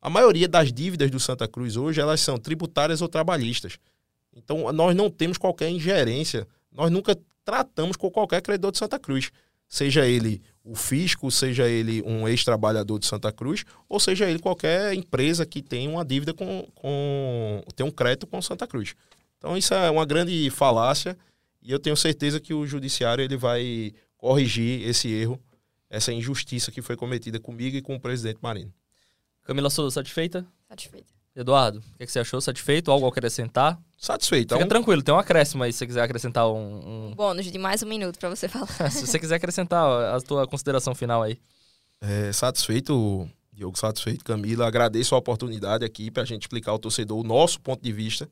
A 0.00 0.10
maioria 0.10 0.48
das 0.48 0.72
dívidas 0.72 1.10
do 1.10 1.18
Santa 1.18 1.48
Cruz 1.48 1.76
hoje, 1.76 2.00
elas 2.00 2.20
são 2.20 2.36
tributárias 2.36 3.00
ou 3.00 3.08
trabalhistas. 3.08 3.78
Então, 4.34 4.72
nós 4.72 4.94
não 4.96 5.10
temos 5.10 5.38
qualquer 5.38 5.70
ingerência 5.70 6.46
nós 6.72 6.90
nunca 6.90 7.16
tratamos 7.44 7.96
com 7.96 8.10
qualquer 8.10 8.40
credor 8.40 8.72
de 8.72 8.78
Santa 8.78 8.98
Cruz. 8.98 9.30
Seja 9.68 10.06
ele 10.06 10.42
o 10.64 10.74
fisco, 10.74 11.30
seja 11.30 11.68
ele 11.68 12.02
um 12.02 12.28
ex-trabalhador 12.28 12.98
de 12.98 13.06
Santa 13.06 13.32
Cruz, 13.32 13.64
ou 13.88 13.98
seja 13.98 14.28
ele 14.28 14.38
qualquer 14.38 14.94
empresa 14.94 15.46
que 15.46 15.62
tem 15.62 15.88
uma 15.88 16.04
dívida 16.04 16.34
com, 16.34 16.66
com. 16.74 17.62
tem 17.74 17.84
um 17.84 17.90
crédito 17.90 18.26
com 18.26 18.40
Santa 18.40 18.66
Cruz. 18.66 18.94
Então 19.38 19.56
isso 19.56 19.74
é 19.74 19.90
uma 19.90 20.04
grande 20.04 20.50
falácia 20.50 21.16
e 21.62 21.72
eu 21.72 21.78
tenho 21.78 21.96
certeza 21.96 22.38
que 22.38 22.54
o 22.54 22.66
judiciário 22.66 23.24
ele 23.24 23.36
vai 23.36 23.92
corrigir 24.16 24.86
esse 24.86 25.08
erro, 25.10 25.40
essa 25.88 26.12
injustiça 26.12 26.70
que 26.70 26.82
foi 26.82 26.96
cometida 26.96 27.40
comigo 27.40 27.76
e 27.76 27.82
com 27.82 27.96
o 27.96 28.00
presidente 28.00 28.38
Marino. 28.42 28.72
Camila 29.42 29.70
Souza, 29.70 29.94
satisfeita? 29.94 30.46
Satisfeita. 30.68 31.21
Eduardo, 31.34 31.78
o 31.78 31.96
que, 31.96 32.02
é 32.02 32.06
que 32.06 32.12
você 32.12 32.18
achou? 32.18 32.40
Satisfeito? 32.40 32.90
Algo 32.90 33.06
a 33.06 33.08
acrescentar? 33.08 33.78
Satisfeito. 33.96 34.54
Fica 34.54 34.62
é 34.62 34.66
um... 34.66 34.68
tranquilo, 34.68 35.02
tem 35.02 35.14
um 35.14 35.18
acréscimo 35.18 35.62
aí 35.62 35.72
se 35.72 35.78
você 35.78 35.86
quiser 35.86 36.02
acrescentar 36.02 36.46
um. 36.50 37.08
um... 37.10 37.14
Bônus 37.14 37.46
de 37.46 37.58
mais 37.58 37.82
um 37.82 37.86
minuto 37.86 38.18
para 38.18 38.28
você 38.28 38.48
falar. 38.48 38.66
se 38.90 39.06
você 39.06 39.18
quiser 39.18 39.36
acrescentar 39.36 40.14
a 40.14 40.20
tua 40.20 40.46
consideração 40.46 40.94
final 40.94 41.22
aí. 41.22 41.38
É, 42.02 42.32
satisfeito, 42.32 43.26
Diogo, 43.50 43.78
satisfeito, 43.78 44.24
Camila. 44.24 44.66
Agradeço 44.66 45.14
a 45.14 45.18
oportunidade 45.18 45.84
aqui 45.84 46.10
para 46.10 46.22
a 46.22 46.26
gente 46.26 46.42
explicar 46.42 46.72
ao 46.72 46.78
torcedor 46.78 47.18
o 47.18 47.24
nosso 47.24 47.60
ponto 47.60 47.82
de 47.82 47.92
vista. 47.92 48.28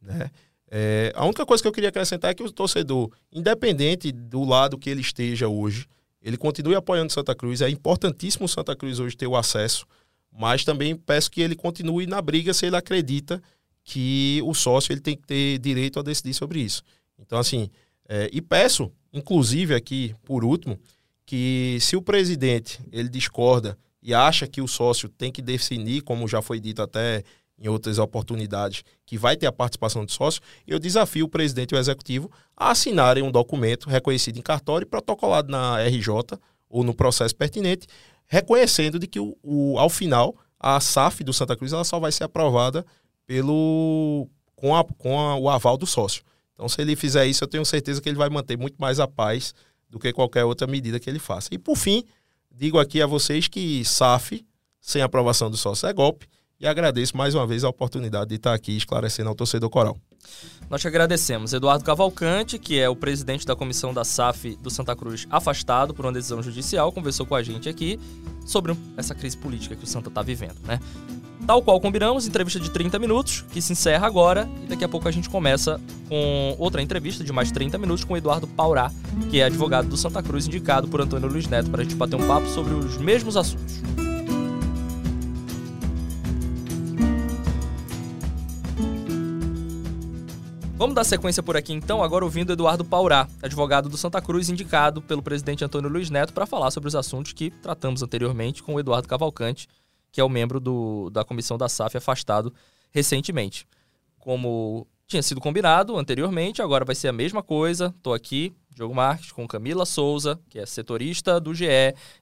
Né? 0.00 0.30
É, 0.70 1.12
a 1.16 1.24
única 1.24 1.44
coisa 1.44 1.60
que 1.60 1.68
eu 1.68 1.72
queria 1.72 1.88
acrescentar 1.88 2.30
é 2.30 2.34
que 2.34 2.44
o 2.44 2.52
torcedor, 2.52 3.10
independente 3.32 4.12
do 4.12 4.44
lado 4.44 4.78
que 4.78 4.88
ele 4.88 5.00
esteja 5.00 5.48
hoje, 5.48 5.86
ele 6.22 6.36
continue 6.36 6.76
apoiando 6.76 7.12
Santa 7.12 7.34
Cruz. 7.34 7.60
É 7.60 7.68
importantíssimo 7.68 8.46
o 8.46 8.48
Santa 8.48 8.76
Cruz 8.76 9.00
hoje 9.00 9.16
ter 9.16 9.26
o 9.26 9.36
acesso 9.36 9.84
mas 10.32 10.64
também 10.64 10.96
peço 10.96 11.30
que 11.30 11.40
ele 11.40 11.54
continue 11.54 12.06
na 12.06 12.20
briga 12.20 12.52
se 12.52 12.66
ele 12.66 12.76
acredita 12.76 13.42
que 13.84 14.40
o 14.44 14.52
sócio 14.52 14.92
ele 14.92 15.00
tem 15.00 15.16
que 15.16 15.26
ter 15.26 15.58
direito 15.58 15.98
a 15.98 16.02
decidir 16.02 16.34
sobre 16.34 16.60
isso. 16.60 16.82
Então, 17.18 17.38
assim, 17.38 17.70
é, 18.08 18.28
e 18.32 18.40
peço, 18.40 18.90
inclusive 19.12 19.74
aqui, 19.74 20.14
por 20.24 20.44
último, 20.44 20.78
que 21.24 21.78
se 21.80 21.96
o 21.96 22.02
presidente 22.02 22.80
ele 22.92 23.08
discorda 23.08 23.78
e 24.02 24.14
acha 24.14 24.46
que 24.46 24.60
o 24.60 24.68
sócio 24.68 25.08
tem 25.08 25.32
que 25.32 25.42
definir, 25.42 26.02
como 26.02 26.28
já 26.28 26.40
foi 26.40 26.60
dito 26.60 26.82
até 26.82 27.24
em 27.58 27.68
outras 27.68 27.98
oportunidades, 27.98 28.84
que 29.04 29.16
vai 29.16 29.36
ter 29.36 29.46
a 29.46 29.52
participação 29.52 30.04
do 30.04 30.12
sócio, 30.12 30.42
eu 30.66 30.78
desafio 30.78 31.24
o 31.24 31.28
presidente 31.28 31.72
e 31.72 31.74
o 31.74 31.78
executivo 31.78 32.30
a 32.56 32.70
assinarem 32.70 33.22
um 33.22 33.30
documento 33.30 33.88
reconhecido 33.88 34.38
em 34.38 34.42
cartório 34.42 34.84
e 34.84 34.88
protocolado 34.88 35.50
na 35.50 35.82
RJ 35.82 36.38
ou 36.68 36.84
no 36.84 36.94
processo 36.94 37.34
pertinente, 37.34 37.86
reconhecendo 38.26 38.98
de 38.98 39.06
que 39.06 39.20
o, 39.20 39.36
o, 39.42 39.78
ao 39.78 39.88
final 39.88 40.36
a 40.58 40.80
SAF 40.80 41.22
do 41.22 41.32
Santa 41.32 41.56
Cruz 41.56 41.72
ela 41.72 41.84
só 41.84 41.98
vai 41.98 42.10
ser 42.10 42.24
aprovada 42.24 42.84
pelo 43.26 44.28
com, 44.54 44.74
a, 44.74 44.84
com 44.84 45.18
a, 45.18 45.36
o 45.36 45.48
aval 45.50 45.76
do 45.76 45.86
sócio. 45.86 46.22
Então, 46.54 46.68
se 46.68 46.80
ele 46.80 46.96
fizer 46.96 47.26
isso, 47.26 47.44
eu 47.44 47.48
tenho 47.48 47.64
certeza 47.64 48.00
que 48.00 48.08
ele 48.08 48.16
vai 48.16 48.30
manter 48.30 48.56
muito 48.56 48.76
mais 48.78 48.98
a 48.98 49.06
paz 49.06 49.54
do 49.88 49.98
que 49.98 50.12
qualquer 50.12 50.44
outra 50.44 50.66
medida 50.66 50.98
que 50.98 51.08
ele 51.08 51.18
faça. 51.18 51.48
E 51.52 51.58
por 51.58 51.76
fim, 51.76 52.02
digo 52.50 52.78
aqui 52.78 53.02
a 53.02 53.06
vocês 53.06 53.46
que 53.46 53.84
SAF 53.84 54.44
sem 54.80 55.02
aprovação 55.02 55.50
do 55.50 55.56
sócio 55.56 55.86
é 55.86 55.92
golpe 55.92 56.26
e 56.58 56.66
agradeço 56.66 57.16
mais 57.16 57.34
uma 57.34 57.46
vez 57.46 57.64
a 57.64 57.68
oportunidade 57.68 58.30
de 58.30 58.36
estar 58.36 58.54
aqui 58.54 58.76
esclarecendo 58.76 59.28
ao 59.28 59.34
torcedor 59.34 59.68
coral. 59.68 59.98
Nós 60.68 60.80
te 60.80 60.88
agradecemos. 60.88 61.52
Eduardo 61.52 61.84
Cavalcante, 61.84 62.58
que 62.58 62.78
é 62.78 62.88
o 62.88 62.96
presidente 62.96 63.46
da 63.46 63.54
comissão 63.54 63.94
da 63.94 64.04
SAF 64.04 64.56
do 64.56 64.70
Santa 64.70 64.96
Cruz, 64.96 65.26
afastado 65.30 65.94
por 65.94 66.04
uma 66.04 66.12
decisão 66.12 66.42
judicial, 66.42 66.90
conversou 66.92 67.24
com 67.24 67.34
a 67.34 67.42
gente 67.42 67.68
aqui 67.68 68.00
sobre 68.44 68.76
essa 68.96 69.14
crise 69.14 69.36
política 69.36 69.76
que 69.76 69.84
o 69.84 69.86
Santa 69.86 70.08
está 70.08 70.22
vivendo, 70.22 70.56
né? 70.64 70.80
Tal 71.46 71.62
qual 71.62 71.80
combinamos, 71.80 72.26
entrevista 72.26 72.58
de 72.58 72.70
30 72.70 72.98
minutos, 72.98 73.44
que 73.52 73.60
se 73.62 73.72
encerra 73.72 74.06
agora, 74.06 74.48
e 74.64 74.66
daqui 74.66 74.84
a 74.84 74.88
pouco 74.88 75.06
a 75.06 75.12
gente 75.12 75.28
começa 75.28 75.80
com 76.08 76.56
outra 76.58 76.82
entrevista 76.82 77.22
de 77.22 77.32
mais 77.32 77.52
30 77.52 77.78
minutos 77.78 78.04
com 78.04 78.16
Eduardo 78.16 78.48
Paurá, 78.48 78.90
que 79.30 79.40
é 79.40 79.44
advogado 79.44 79.88
do 79.88 79.96
Santa 79.96 80.22
Cruz, 80.22 80.46
indicado 80.46 80.88
por 80.88 81.00
Antônio 81.00 81.28
Luiz 81.28 81.46
Neto, 81.46 81.70
para 81.70 81.82
a 81.82 81.84
gente 81.84 81.94
bater 81.94 82.16
um 82.16 82.26
papo 82.26 82.48
sobre 82.48 82.74
os 82.74 82.96
mesmos 82.96 83.36
assuntos. 83.36 83.80
Vamos 90.78 90.94
dar 90.94 91.04
sequência 91.04 91.42
por 91.42 91.56
aqui 91.56 91.72
então, 91.72 92.02
agora 92.02 92.22
ouvindo 92.22 92.52
Eduardo 92.52 92.84
Paurá, 92.84 93.26
advogado 93.42 93.88
do 93.88 93.96
Santa 93.96 94.20
Cruz, 94.20 94.50
indicado 94.50 95.00
pelo 95.00 95.22
presidente 95.22 95.64
Antônio 95.64 95.88
Luiz 95.88 96.10
Neto 96.10 96.34
para 96.34 96.44
falar 96.44 96.70
sobre 96.70 96.86
os 96.86 96.94
assuntos 96.94 97.32
que 97.32 97.48
tratamos 97.48 98.02
anteriormente 98.02 98.62
com 98.62 98.74
o 98.74 98.80
Eduardo 98.80 99.08
Cavalcante, 99.08 99.68
que 100.12 100.20
é 100.20 100.24
o 100.24 100.28
membro 100.28 100.60
do, 100.60 101.08
da 101.08 101.24
comissão 101.24 101.56
da 101.56 101.66
SAF 101.66 101.96
afastado 101.96 102.52
recentemente. 102.90 103.66
Como 104.18 104.86
tinha 105.06 105.22
sido 105.22 105.40
combinado 105.40 105.96
anteriormente, 105.96 106.60
agora 106.60 106.84
vai 106.84 106.94
ser 106.94 107.08
a 107.08 107.12
mesma 107.12 107.42
coisa. 107.42 107.94
Estou 107.96 108.12
aqui, 108.12 108.54
Diogo 108.68 108.94
Marques, 108.94 109.32
com 109.32 109.48
Camila 109.48 109.86
Souza, 109.86 110.38
que 110.50 110.58
é 110.58 110.66
setorista 110.66 111.40
do 111.40 111.54
GE, 111.54 111.64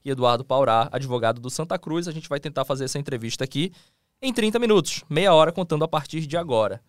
e 0.05 0.11
Eduardo 0.11 0.45
Paurá, 0.45 0.88
advogado 0.93 1.40
do 1.40 1.51
Santa 1.51 1.77
Cruz. 1.77 2.07
A 2.07 2.12
gente 2.12 2.29
vai 2.29 2.38
tentar 2.38 2.64
fazer 2.64 2.85
essa 2.85 3.01
entrevista 3.01 3.43
aqui 3.43 3.73
em 4.23 4.33
30 4.33 4.61
minutos, 4.61 5.03
meia 5.11 5.35
hora 5.35 5.51
contando 5.51 5.85
a 5.85 5.88
partir 5.88 6.25
de 6.25 6.37
agora. 6.37 6.81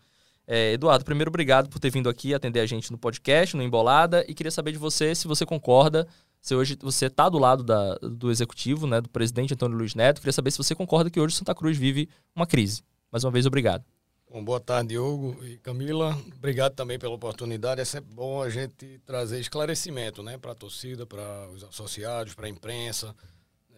É, 0.47 0.73
Eduardo, 0.73 1.03
primeiro, 1.03 1.29
obrigado 1.29 1.69
por 1.69 1.79
ter 1.79 1.89
vindo 1.89 2.07
aqui 2.07 2.33
atender 2.33 2.59
a 2.59 2.65
gente 2.65 2.91
no 2.91 2.97
podcast, 2.97 3.57
no 3.57 3.63
Embolada, 3.63 4.23
e 4.27 4.33
queria 4.33 4.51
saber 4.51 4.71
de 4.71 4.77
você 4.77 5.15
se 5.15 5.27
você 5.27 5.45
concorda, 5.45 6.07
se 6.39 6.53
hoje 6.53 6.77
você 6.79 7.07
está 7.07 7.27
do 7.27 7.39
lado 7.39 7.63
da, 7.63 7.95
do 7.95 8.29
executivo, 8.29 8.85
né, 8.85 9.01
do 9.01 9.09
presidente 9.09 9.55
Antônio 9.55 9.77
Luiz 9.77 9.95
Neto, 9.95 10.21
queria 10.21 10.31
saber 10.31 10.51
se 10.51 10.57
você 10.59 10.75
concorda 10.75 11.09
que 11.09 11.19
hoje 11.19 11.35
Santa 11.35 11.55
Cruz 11.55 11.75
vive 11.75 12.07
uma 12.35 12.45
crise. 12.45 12.83
Mais 13.11 13.23
uma 13.23 13.31
vez, 13.31 13.47
obrigado. 13.47 13.83
Bom, 14.29 14.43
boa 14.43 14.59
tarde, 14.59 14.89
Diogo 14.89 15.43
e 15.43 15.57
Camila. 15.57 16.15
Obrigado 16.35 16.73
também 16.75 16.99
pela 16.99 17.15
oportunidade. 17.15 17.81
É 17.81 17.85
sempre 17.85 18.13
bom 18.13 18.43
a 18.43 18.49
gente 18.49 18.99
trazer 19.05 19.39
esclarecimento 19.39 20.21
né, 20.21 20.37
para 20.37 20.51
a 20.51 20.55
torcida, 20.55 21.05
para 21.05 21.49
os 21.49 21.63
associados, 21.63 22.35
para 22.35 22.45
a 22.45 22.49
imprensa, 22.49 23.15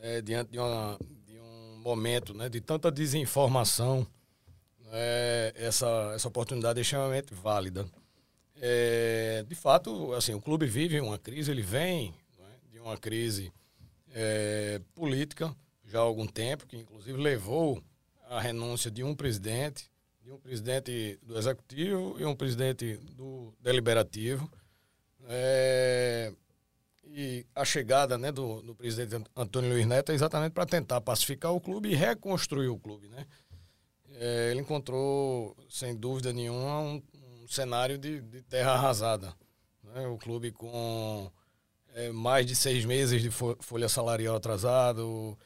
né, 0.01 0.21
diante 0.21 0.51
de, 0.51 0.59
uma, 0.59 0.97
de 1.25 1.39
um 1.39 1.79
momento 1.79 2.33
né, 2.33 2.49
de 2.49 2.59
tanta 2.59 2.91
desinformação 2.91 4.05
é, 4.91 5.53
essa, 5.55 6.11
essa 6.15 6.27
oportunidade 6.27 6.79
é 6.79 6.81
extremamente 6.81 7.33
válida. 7.33 7.85
É, 8.59 9.45
de 9.47 9.55
fato, 9.55 10.13
assim, 10.13 10.33
o 10.33 10.41
clube 10.41 10.65
vive 10.65 10.99
uma 10.99 11.17
crise, 11.17 11.51
ele 11.51 11.61
vem 11.61 12.13
né, 12.39 12.49
de 12.71 12.79
uma 12.79 12.97
crise 12.97 13.51
é, 14.13 14.81
política 14.95 15.55
já 15.85 15.99
há 15.99 16.01
algum 16.01 16.27
tempo, 16.27 16.65
que 16.65 16.77
inclusive 16.77 17.17
levou 17.17 17.81
à 18.29 18.41
renúncia 18.41 18.91
de 18.91 19.03
um 19.03 19.15
presidente, 19.15 19.89
de 20.21 20.31
um 20.31 20.37
presidente 20.37 21.17
do 21.23 21.37
executivo 21.37 22.17
e 22.19 22.25
um 22.25 22.35
presidente 22.35 22.97
do 23.15 23.53
deliberativo. 23.61 24.51
É, 25.29 26.33
e 27.05 27.45
a 27.55 27.63
chegada 27.63 28.17
né, 28.17 28.31
do, 28.31 28.61
do 28.61 28.75
presidente 28.75 29.23
Antônio 29.35 29.71
Luiz 29.71 29.85
Neto 29.85 30.11
é 30.11 30.15
exatamente 30.15 30.51
para 30.51 30.65
tentar 30.65 30.99
pacificar 30.99 31.53
o 31.53 31.61
clube 31.61 31.89
e 31.89 31.95
reconstruir 31.95 32.67
o 32.67 32.77
clube. 32.77 33.07
Né? 33.07 33.25
É, 34.19 34.49
ele 34.51 34.61
encontrou, 34.61 35.55
sem 35.69 35.95
dúvida 35.95 36.33
nenhuma, 36.33 36.79
um, 36.79 37.01
um 37.43 37.47
cenário 37.47 37.97
de, 37.97 38.19
de, 38.21 38.41
terra 38.41 38.71
arrasada. 38.71 39.33
Né? 39.83 40.07
O 40.07 40.17
clube 40.17 40.51
com 40.51 41.31
é, 41.93 42.11
mais 42.11 42.45
de 42.45 42.55
seis 42.55 42.83
meses 42.83 43.21
de 43.21 43.29
folha 43.29 43.87
salarial 43.87 44.35
atrasado, 44.35 45.37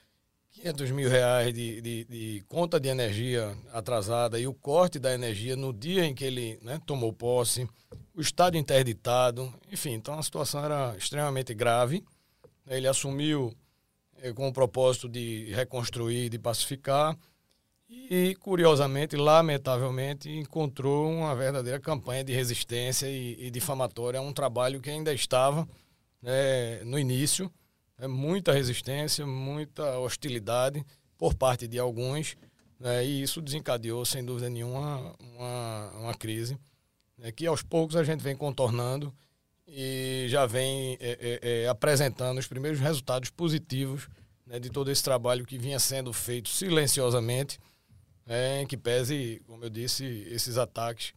500 0.52 0.92
mil 0.92 1.10
reais 1.10 1.54
de, 1.54 1.82
de, 1.82 2.06
de, 2.06 2.44
conta 2.48 2.80
de 2.80 2.88
energia 2.88 3.58
atrasada 3.74 4.40
e 4.40 4.48
o 4.48 4.54
corte 4.54 5.00
da 5.00 5.14
energia 5.14 5.56
no 5.56 5.74
dia 5.74 6.06
em 6.06 6.16
que 6.16 6.24
ele 6.24 6.58
né, 6.62 6.80
tomou 6.86 7.12
posse, 7.12 7.68
o 8.14 8.22
estádio 8.22 8.60
interditado, 8.60 9.54
enfim, 9.72 9.92
então 9.92 10.18
a 10.18 10.24
situação 10.24 10.64
era 10.64 10.96
extremamente 10.98 11.54
grave. 11.54 12.04
Ele 12.68 12.88
assumiu 12.88 13.54
é, 14.22 14.32
com 14.32 14.48
o 14.48 14.54
propósito 14.54 15.10
de 15.10 15.52
reconstruir, 15.54 16.30
de 16.30 16.40
pacificar, 16.40 17.18
e, 17.92 18.36
curiosamente, 18.40 19.16
lamentavelmente, 19.16 20.30
encontrou 20.30 21.12
uma 21.12 21.36
verdadeira 21.36 21.80
campanha 21.80 22.24
de 22.24 22.34
resistência 22.34 23.08
e, 23.08 23.48
e 23.48 23.52
difamatória. 23.52 24.22
Um 24.22 24.34
trabalho 24.34 24.80
que 24.80 24.90
ainda 24.90 25.14
estava 25.14 25.68
né, 26.22 26.84
no 26.84 26.98
início. 26.98 27.52
É 27.98 28.08
muita 28.08 28.54
resistência, 28.54 29.26
muita 29.26 30.00
hostilidade 30.00 30.86
por 31.18 31.36
parte 31.36 31.68
de 31.68 31.78
alguns. 31.78 32.38
Né, 32.80 33.06
e 33.06 33.22
isso 33.22 33.42
desencadeou, 33.42 34.06
sem 34.06 34.24
dúvida 34.24 34.50
nenhuma, 34.50 35.16
uma, 35.20 35.92
uma 35.98 36.14
crise 36.14 36.58
né, 37.22 37.32
que 37.32 37.46
aos 37.46 37.62
poucos 37.62 37.96
a 37.96 38.04
gente 38.04 38.22
vem 38.22 38.36
contornando 38.36 39.14
e 39.68 40.26
já 40.28 40.46
vem 40.46 40.98
é, 41.00 41.40
é, 41.42 41.64
é, 41.64 41.68
apresentando 41.68 42.40
os 42.40 42.48
primeiros 42.48 42.80
resultados 42.80 43.30
positivos 43.30 44.10
né, 44.46 44.60
de 44.60 44.70
todo 44.70 44.92
esse 44.92 45.04
trabalho 45.04 45.46
que 45.46 45.58
vinha 45.58 45.80
sendo 45.80 46.12
feito 46.12 46.50
silenciosamente, 46.50 47.60
é, 48.34 48.66
que 48.66 48.78
pese, 48.78 49.42
como 49.46 49.66
eu 49.66 49.70
disse, 49.70 50.06
esses 50.06 50.58
ataques 50.58 51.14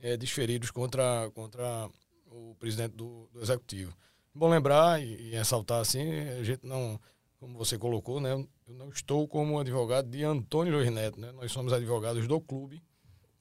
é, 0.00 0.16
desferidos 0.16 0.72
contra, 0.72 1.30
contra 1.32 1.88
o 2.26 2.56
presidente 2.58 2.96
do, 2.96 3.28
do 3.32 3.40
Executivo. 3.40 3.96
Bom 4.34 4.48
lembrar 4.48 5.00
e, 5.00 5.28
e, 5.28 5.30
ressaltar 5.30 5.80
assim, 5.80 6.10
a 6.10 6.42
gente 6.42 6.66
não, 6.66 6.98
como 7.38 7.56
você 7.56 7.78
colocou, 7.78 8.20
né, 8.20 8.32
eu 8.32 8.74
não 8.74 8.88
estou 8.88 9.28
como 9.28 9.60
advogado 9.60 10.10
de 10.10 10.24
Antônio 10.24 10.72
Luiz 10.72 10.90
Neto, 10.90 11.20
né, 11.20 11.30
nós 11.30 11.52
somos 11.52 11.72
advogados 11.72 12.26
do 12.26 12.40
clube, 12.40 12.82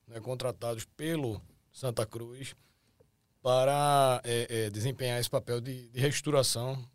né, 0.08 0.20
contratados 0.20 0.86
pelo 0.86 1.42
Santa 1.72 2.06
Cruz 2.06 2.56
para 3.42 4.22
é, 4.24 4.66
é, 4.66 4.70
desempenhar 4.70 5.20
esse 5.20 5.30
papel 5.30 5.60
de, 5.60 5.90
de 5.90 6.00
reestruturação 6.00 6.88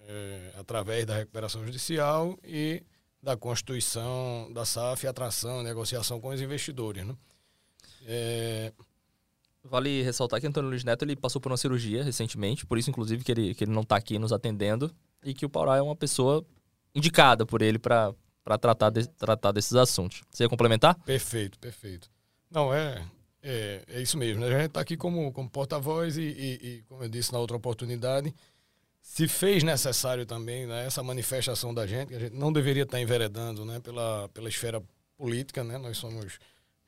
é, 0.00 0.52
através 0.58 1.06
da 1.06 1.16
recuperação 1.16 1.64
judicial 1.64 2.36
e 2.42 2.82
da 3.22 3.36
constituição 3.36 4.50
da 4.52 4.64
SAF, 4.64 5.06
atração, 5.06 5.62
negociação 5.62 6.20
com 6.20 6.28
os 6.28 6.40
investidores. 6.40 7.06
Né? 7.06 7.14
É... 8.06 8.72
Vale 9.62 10.02
ressaltar 10.02 10.40
que 10.40 10.46
Antônio 10.46 10.70
Luiz 10.70 10.84
Neto 10.84 11.04
ele 11.04 11.14
passou 11.14 11.40
por 11.40 11.52
uma 11.52 11.58
cirurgia 11.58 12.02
recentemente, 12.02 12.64
por 12.64 12.78
isso, 12.78 12.88
inclusive, 12.88 13.22
que 13.22 13.30
ele, 13.30 13.54
que 13.54 13.64
ele 13.64 13.72
não 13.72 13.82
está 13.82 13.96
aqui 13.96 14.18
nos 14.18 14.32
atendendo, 14.32 14.94
e 15.22 15.34
que 15.34 15.44
o 15.44 15.50
Paurá 15.50 15.76
é 15.76 15.82
uma 15.82 15.96
pessoa 15.96 16.44
indicada 16.94 17.44
por 17.44 17.60
ele 17.60 17.78
para 17.78 18.14
tratar, 18.58 18.90
de, 18.90 19.06
tratar 19.06 19.52
desses 19.52 19.74
assuntos. 19.74 20.22
Você 20.30 20.44
ia 20.44 20.48
complementar? 20.48 20.98
Perfeito, 21.04 21.58
perfeito. 21.58 22.10
Não, 22.50 22.72
é, 22.72 23.06
é, 23.42 23.82
é 23.86 24.02
isso 24.02 24.16
mesmo. 24.16 24.40
Né? 24.40 24.48
A 24.48 24.58
gente 24.58 24.68
está 24.68 24.80
aqui 24.80 24.96
como, 24.96 25.30
como 25.32 25.48
porta-voz 25.48 26.16
e, 26.16 26.22
e, 26.22 26.54
e, 26.62 26.82
como 26.88 27.02
eu 27.02 27.08
disse 27.08 27.32
na 27.32 27.38
outra 27.38 27.56
oportunidade, 27.56 28.34
se 29.02 29.26
fez 29.26 29.62
necessário 29.62 30.26
também 30.26 30.66
né, 30.66 30.86
essa 30.86 31.02
manifestação 31.02 31.72
da 31.72 31.86
gente, 31.86 32.08
que 32.08 32.14
a 32.14 32.18
gente 32.18 32.34
não 32.34 32.52
deveria 32.52 32.82
estar 32.82 33.00
enveredando 33.00 33.64
né, 33.64 33.80
pela, 33.80 34.28
pela 34.28 34.48
esfera 34.48 34.82
política, 35.16 35.64
né? 35.64 35.78
nós 35.78 35.98
somos 35.98 36.38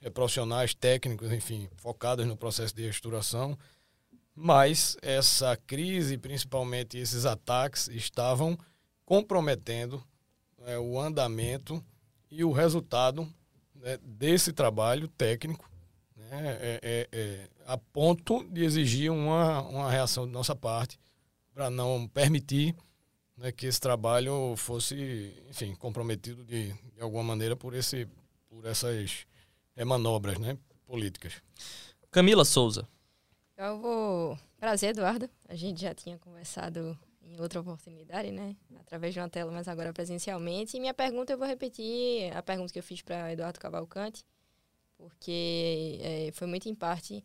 é, 0.00 0.10
profissionais, 0.10 0.74
técnicos, 0.74 1.32
enfim, 1.32 1.68
focados 1.76 2.26
no 2.26 2.36
processo 2.36 2.74
de 2.74 2.82
restauração, 2.86 3.58
mas 4.34 4.96
essa 5.02 5.56
crise, 5.56 6.16
principalmente 6.16 6.96
esses 6.96 7.26
ataques, 7.26 7.88
estavam 7.88 8.58
comprometendo 9.04 10.02
né, 10.58 10.78
o 10.78 10.98
andamento 10.98 11.84
e 12.30 12.44
o 12.44 12.52
resultado 12.52 13.28
né, 13.74 13.98
desse 14.02 14.52
trabalho 14.52 15.08
técnico, 15.08 15.70
né, 16.16 16.58
é, 16.60 16.80
é, 16.82 17.08
é, 17.12 17.48
a 17.66 17.76
ponto 17.76 18.44
de 18.44 18.64
exigir 18.64 19.10
uma, 19.10 19.62
uma 19.62 19.90
reação 19.90 20.26
de 20.26 20.32
nossa 20.32 20.54
parte 20.54 20.98
para 21.54 21.70
não 21.70 22.08
permitir 22.08 22.74
né, 23.36 23.52
que 23.52 23.66
esse 23.66 23.80
trabalho 23.80 24.54
fosse, 24.56 25.34
enfim, 25.48 25.74
comprometido 25.74 26.44
de, 26.44 26.72
de, 26.72 27.00
alguma 27.00 27.22
maneira 27.22 27.56
por, 27.56 27.74
esse, 27.74 28.06
por 28.48 28.64
essas 28.66 29.26
é, 29.76 29.84
manobras 29.84 30.38
né, 30.38 30.56
políticas. 30.86 31.34
Camila 32.10 32.44
Souza. 32.44 32.86
Eu 33.56 33.78
vou. 33.78 34.38
Prazer, 34.58 34.90
Eduardo. 34.90 35.28
A 35.48 35.54
gente 35.54 35.80
já 35.80 35.94
tinha 35.94 36.18
conversado 36.18 36.98
em 37.22 37.40
outra 37.40 37.60
oportunidade, 37.60 38.30
né? 38.30 38.56
Através 38.80 39.14
de 39.14 39.20
uma 39.20 39.28
tela, 39.28 39.50
mas 39.50 39.68
agora 39.68 39.92
presencialmente. 39.92 40.76
E 40.76 40.80
minha 40.80 40.94
pergunta 40.94 41.32
eu 41.32 41.38
vou 41.38 41.46
repetir 41.46 42.34
a 42.36 42.42
pergunta 42.42 42.72
que 42.72 42.78
eu 42.78 42.82
fiz 42.82 43.02
para 43.02 43.32
Eduardo 43.32 43.58
Cavalcante, 43.58 44.24
porque 44.96 45.98
é, 46.02 46.30
foi 46.32 46.46
muito 46.46 46.68
em 46.68 46.74
parte 46.74 47.24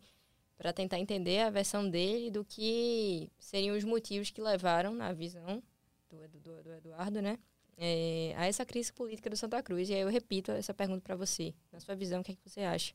para 0.58 0.72
tentar 0.72 0.98
entender 0.98 1.40
a 1.40 1.50
versão 1.50 1.88
dele 1.88 2.30
do 2.30 2.44
que 2.44 3.30
seriam 3.38 3.76
os 3.76 3.84
motivos 3.84 4.30
que 4.30 4.40
levaram, 4.40 4.92
na 4.92 5.12
visão 5.12 5.62
do, 6.10 6.28
do, 6.40 6.62
do 6.62 6.72
Eduardo, 6.74 7.22
né, 7.22 7.38
é, 7.76 8.34
a 8.36 8.46
essa 8.46 8.66
crise 8.66 8.92
política 8.92 9.30
do 9.30 9.36
Santa 9.36 9.62
Cruz. 9.62 9.88
E 9.88 9.94
aí 9.94 10.00
eu 10.00 10.08
repito 10.08 10.50
essa 10.50 10.74
pergunta 10.74 11.00
para 11.00 11.14
você. 11.14 11.54
Na 11.72 11.78
sua 11.78 11.94
visão, 11.94 12.20
o 12.20 12.24
que 12.24 12.32
é 12.32 12.34
que 12.34 12.48
você 12.48 12.60
acha? 12.60 12.92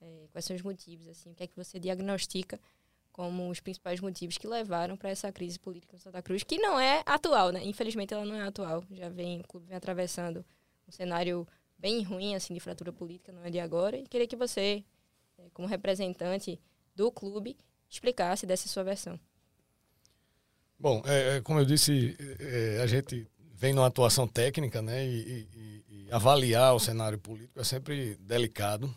É, 0.00 0.26
quais 0.32 0.44
são 0.44 0.56
os 0.56 0.62
motivos? 0.62 1.06
Assim, 1.06 1.30
o 1.30 1.34
que 1.34 1.42
é 1.42 1.46
que 1.46 1.54
você 1.54 1.78
diagnostica 1.78 2.58
como 3.12 3.48
os 3.48 3.60
principais 3.60 3.98
motivos 4.00 4.36
que 4.36 4.46
levaram 4.46 4.96
para 4.96 5.08
essa 5.08 5.32
crise 5.32 5.58
política 5.58 5.96
do 5.96 6.00
Santa 6.02 6.20
Cruz, 6.20 6.42
que 6.42 6.58
não 6.58 6.78
é 6.78 7.02
atual, 7.06 7.50
né? 7.50 7.64
Infelizmente 7.64 8.12
ela 8.12 8.26
não 8.26 8.34
é 8.34 8.42
atual. 8.42 8.84
Já 8.90 9.08
vem, 9.08 9.40
o 9.40 9.44
clube 9.44 9.66
vem 9.66 9.76
atravessando 9.76 10.44
um 10.86 10.92
cenário 10.92 11.46
bem 11.78 12.02
ruim 12.02 12.34
assim 12.34 12.52
de 12.52 12.60
fratura 12.60 12.92
política, 12.92 13.32
não 13.32 13.42
é 13.42 13.50
de 13.50 13.58
agora. 13.58 13.96
E 13.96 14.06
queria 14.06 14.26
que 14.26 14.36
você, 14.36 14.84
é, 15.38 15.48
como 15.54 15.66
representante 15.66 16.60
do 16.96 17.12
clube 17.12 17.56
explicasse 17.88 18.46
dessa 18.46 18.68
sua 18.68 18.82
versão. 18.82 19.20
Bom, 20.78 21.02
é, 21.06 21.36
é 21.36 21.40
como 21.40 21.60
eu 21.60 21.64
disse, 21.64 22.16
é, 22.38 22.80
a 22.82 22.86
gente 22.86 23.28
vem 23.54 23.72
numa 23.72 23.86
atuação 23.86 24.26
técnica, 24.26 24.82
né? 24.82 25.06
E, 25.06 25.48
e, 25.54 25.84
e, 25.88 26.08
avaliar 26.10 26.74
o 26.74 26.80
cenário 26.80 27.18
político 27.18 27.60
é 27.60 27.64
sempre 27.64 28.16
delicado. 28.16 28.94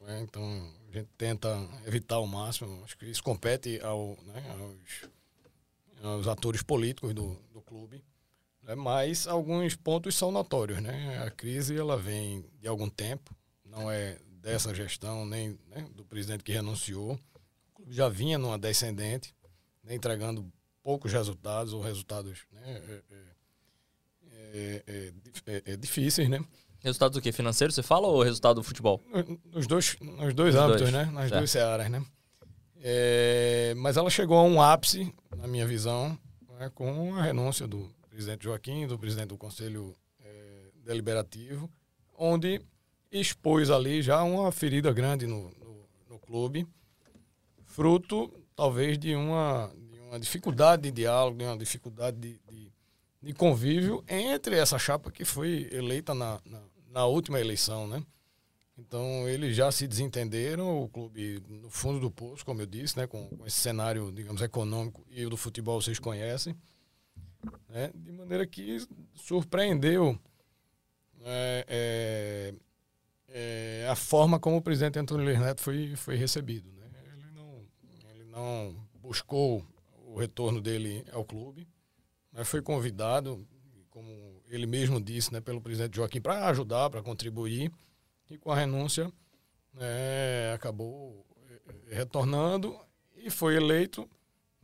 Né? 0.00 0.20
Então 0.22 0.42
a 0.88 0.92
gente 0.92 1.08
tenta 1.16 1.48
evitar 1.86 2.16
ao 2.16 2.26
máximo. 2.26 2.82
Acho 2.84 2.98
que 2.98 3.06
isso 3.06 3.22
compete 3.22 3.80
ao, 3.80 4.18
né, 4.24 4.44
aos, 4.58 5.10
aos, 6.02 6.28
atores 6.28 6.62
políticos 6.62 7.14
do, 7.14 7.36
do 7.52 7.60
clube. 7.62 8.02
Né? 8.62 8.74
Mas 8.74 9.28
alguns 9.28 9.76
pontos 9.76 10.16
são 10.16 10.32
notórios, 10.32 10.82
né? 10.82 11.22
A 11.24 11.30
crise 11.30 11.78
ela 11.78 11.96
vem 11.96 12.44
de 12.60 12.66
algum 12.66 12.88
tempo, 12.90 13.34
não 13.64 13.90
é 13.90 14.18
dessa 14.42 14.74
gestão 14.74 15.24
nem 15.24 15.58
né, 15.68 15.86
do 15.94 16.04
presidente 16.04 16.42
que 16.42 16.52
renunciou 16.52 17.18
já 17.90 18.08
vinha 18.08 18.38
numa 18.38 18.58
descendente, 18.58 19.34
né, 19.82 19.94
entregando 19.94 20.50
poucos 20.82 21.12
resultados 21.12 21.72
ou 21.72 21.82
resultados 21.82 22.40
né, 22.52 23.02
é, 24.52 24.82
é, 24.84 25.12
é, 25.46 25.62
é, 25.72 25.76
difíceis, 25.76 26.28
né? 26.28 26.42
Resultados 26.80 27.16
do 27.16 27.22
que? 27.22 27.30
Financeiro, 27.30 27.72
você 27.72 27.82
fala, 27.82 28.06
ou 28.06 28.22
resultado 28.22 28.56
do 28.56 28.62
futebol? 28.62 29.02
Nos 29.44 29.66
dois, 29.66 29.96
nos 30.00 30.32
dois 30.32 30.54
nos 30.54 30.64
âmbitos, 30.64 30.90
dois. 30.90 30.92
né? 30.92 31.04
Nas 31.12 31.30
duas 31.30 31.50
searas, 31.50 31.90
né? 31.90 32.02
mas 33.76 33.98
ela 33.98 34.08
chegou 34.08 34.38
a 34.38 34.42
um 34.42 34.62
ápice, 34.62 35.12
na 35.36 35.46
minha 35.46 35.66
visão, 35.66 36.18
né, 36.58 36.70
com 36.74 37.14
a 37.14 37.22
renúncia 37.22 37.66
do 37.68 37.94
presidente 38.08 38.44
Joaquim, 38.44 38.86
do 38.86 38.98
presidente 38.98 39.28
do 39.28 39.36
Conselho 39.36 39.94
Deliberativo, 40.82 41.70
onde 42.16 42.62
expôs 43.12 43.70
ali 43.70 44.00
já 44.00 44.22
uma 44.22 44.50
ferida 44.50 44.90
grande 44.92 45.26
no, 45.26 45.50
no, 45.50 45.88
no 46.08 46.18
clube, 46.18 46.66
fruto 47.70 48.30
talvez 48.54 48.98
de 48.98 49.14
uma, 49.14 49.72
de 49.90 50.00
uma 50.00 50.20
dificuldade 50.20 50.82
de 50.82 50.90
diálogo, 50.90 51.38
de 51.38 51.44
uma 51.44 51.56
dificuldade 51.56 52.16
de, 52.18 52.40
de, 52.50 52.72
de 53.22 53.32
convívio 53.32 54.04
entre 54.08 54.56
essa 54.56 54.78
chapa 54.78 55.10
que 55.10 55.24
foi 55.24 55.68
eleita 55.72 56.14
na, 56.14 56.40
na, 56.44 56.60
na, 56.90 57.06
última 57.06 57.40
eleição, 57.40 57.86
né? 57.86 58.04
Então 58.76 59.28
eles 59.28 59.56
já 59.56 59.70
se 59.70 59.86
desentenderam, 59.86 60.82
o 60.82 60.88
clube 60.88 61.42
no 61.48 61.70
fundo 61.70 62.00
do 62.00 62.10
poço, 62.10 62.44
como 62.44 62.60
eu 62.60 62.66
disse, 62.66 62.96
né, 62.96 63.06
com, 63.06 63.28
com 63.28 63.46
esse 63.46 63.60
cenário, 63.60 64.10
digamos, 64.10 64.42
econômico 64.42 65.04
e 65.10 65.24
o 65.24 65.30
do 65.30 65.36
futebol 65.36 65.80
vocês 65.80 65.98
conhecem, 65.98 66.56
né, 67.68 67.90
de 67.94 68.10
maneira 68.12 68.46
que 68.46 68.78
surpreendeu 69.14 70.18
é, 71.22 71.64
é, 71.68 72.54
é, 73.28 73.88
a 73.88 73.94
forma 73.94 74.40
como 74.40 74.56
o 74.56 74.62
presidente 74.62 74.98
Antônio 74.98 75.24
Luiz 75.24 75.38
Neto 75.38 75.60
foi, 75.60 75.94
foi 75.94 76.16
recebido. 76.16 76.70
Né? 76.72 76.79
Não 78.40 78.74
buscou 78.94 79.64
o 80.06 80.18
retorno 80.18 80.60
dele 80.60 81.04
ao 81.12 81.24
clube, 81.24 81.68
mas 82.32 82.48
foi 82.48 82.62
convidado, 82.62 83.46
como 83.90 84.42
ele 84.48 84.66
mesmo 84.66 85.00
disse, 85.00 85.32
né, 85.32 85.40
pelo 85.40 85.60
presidente 85.60 85.96
Joaquim, 85.96 86.20
para 86.20 86.46
ajudar, 86.48 86.90
para 86.90 87.02
contribuir, 87.02 87.70
e 88.28 88.38
com 88.38 88.50
a 88.50 88.56
renúncia 88.56 89.12
é, 89.78 90.52
acabou 90.54 91.26
é, 91.48 91.96
retornando 91.96 92.78
e 93.16 93.30
foi 93.30 93.56
eleito 93.56 94.08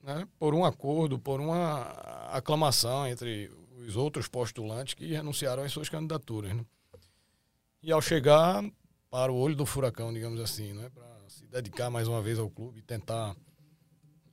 né, 0.03 0.27
por 0.39 0.55
um 0.55 0.65
acordo, 0.65 1.19
por 1.19 1.41
uma 1.41 1.83
aclamação 2.31 3.07
entre 3.07 3.51
os 3.87 3.97
outros 3.97 4.29
postulantes 4.29 4.95
que 4.95 5.13
renunciaram 5.13 5.63
às 5.63 5.73
suas 5.73 5.89
candidaturas. 5.89 6.55
Né? 6.55 6.65
E 7.83 7.93
ao 7.93 8.01
chegar 8.01 8.65
para 9.11 9.33
o 9.33 9.37
olho 9.37 9.57
do 9.57 9.67
furacão, 9.67 10.13
digamos 10.13 10.41
assim, 10.41 10.73
né, 10.73 10.89
para 10.95 11.07
se 11.29 11.47
dedicar 11.47 11.91
mais 11.91 12.09
uma 12.09 12.23
vez 12.23 12.39
ao 12.39 12.49
clube 12.49 12.79
e 12.79 12.83
tentar 12.83 13.37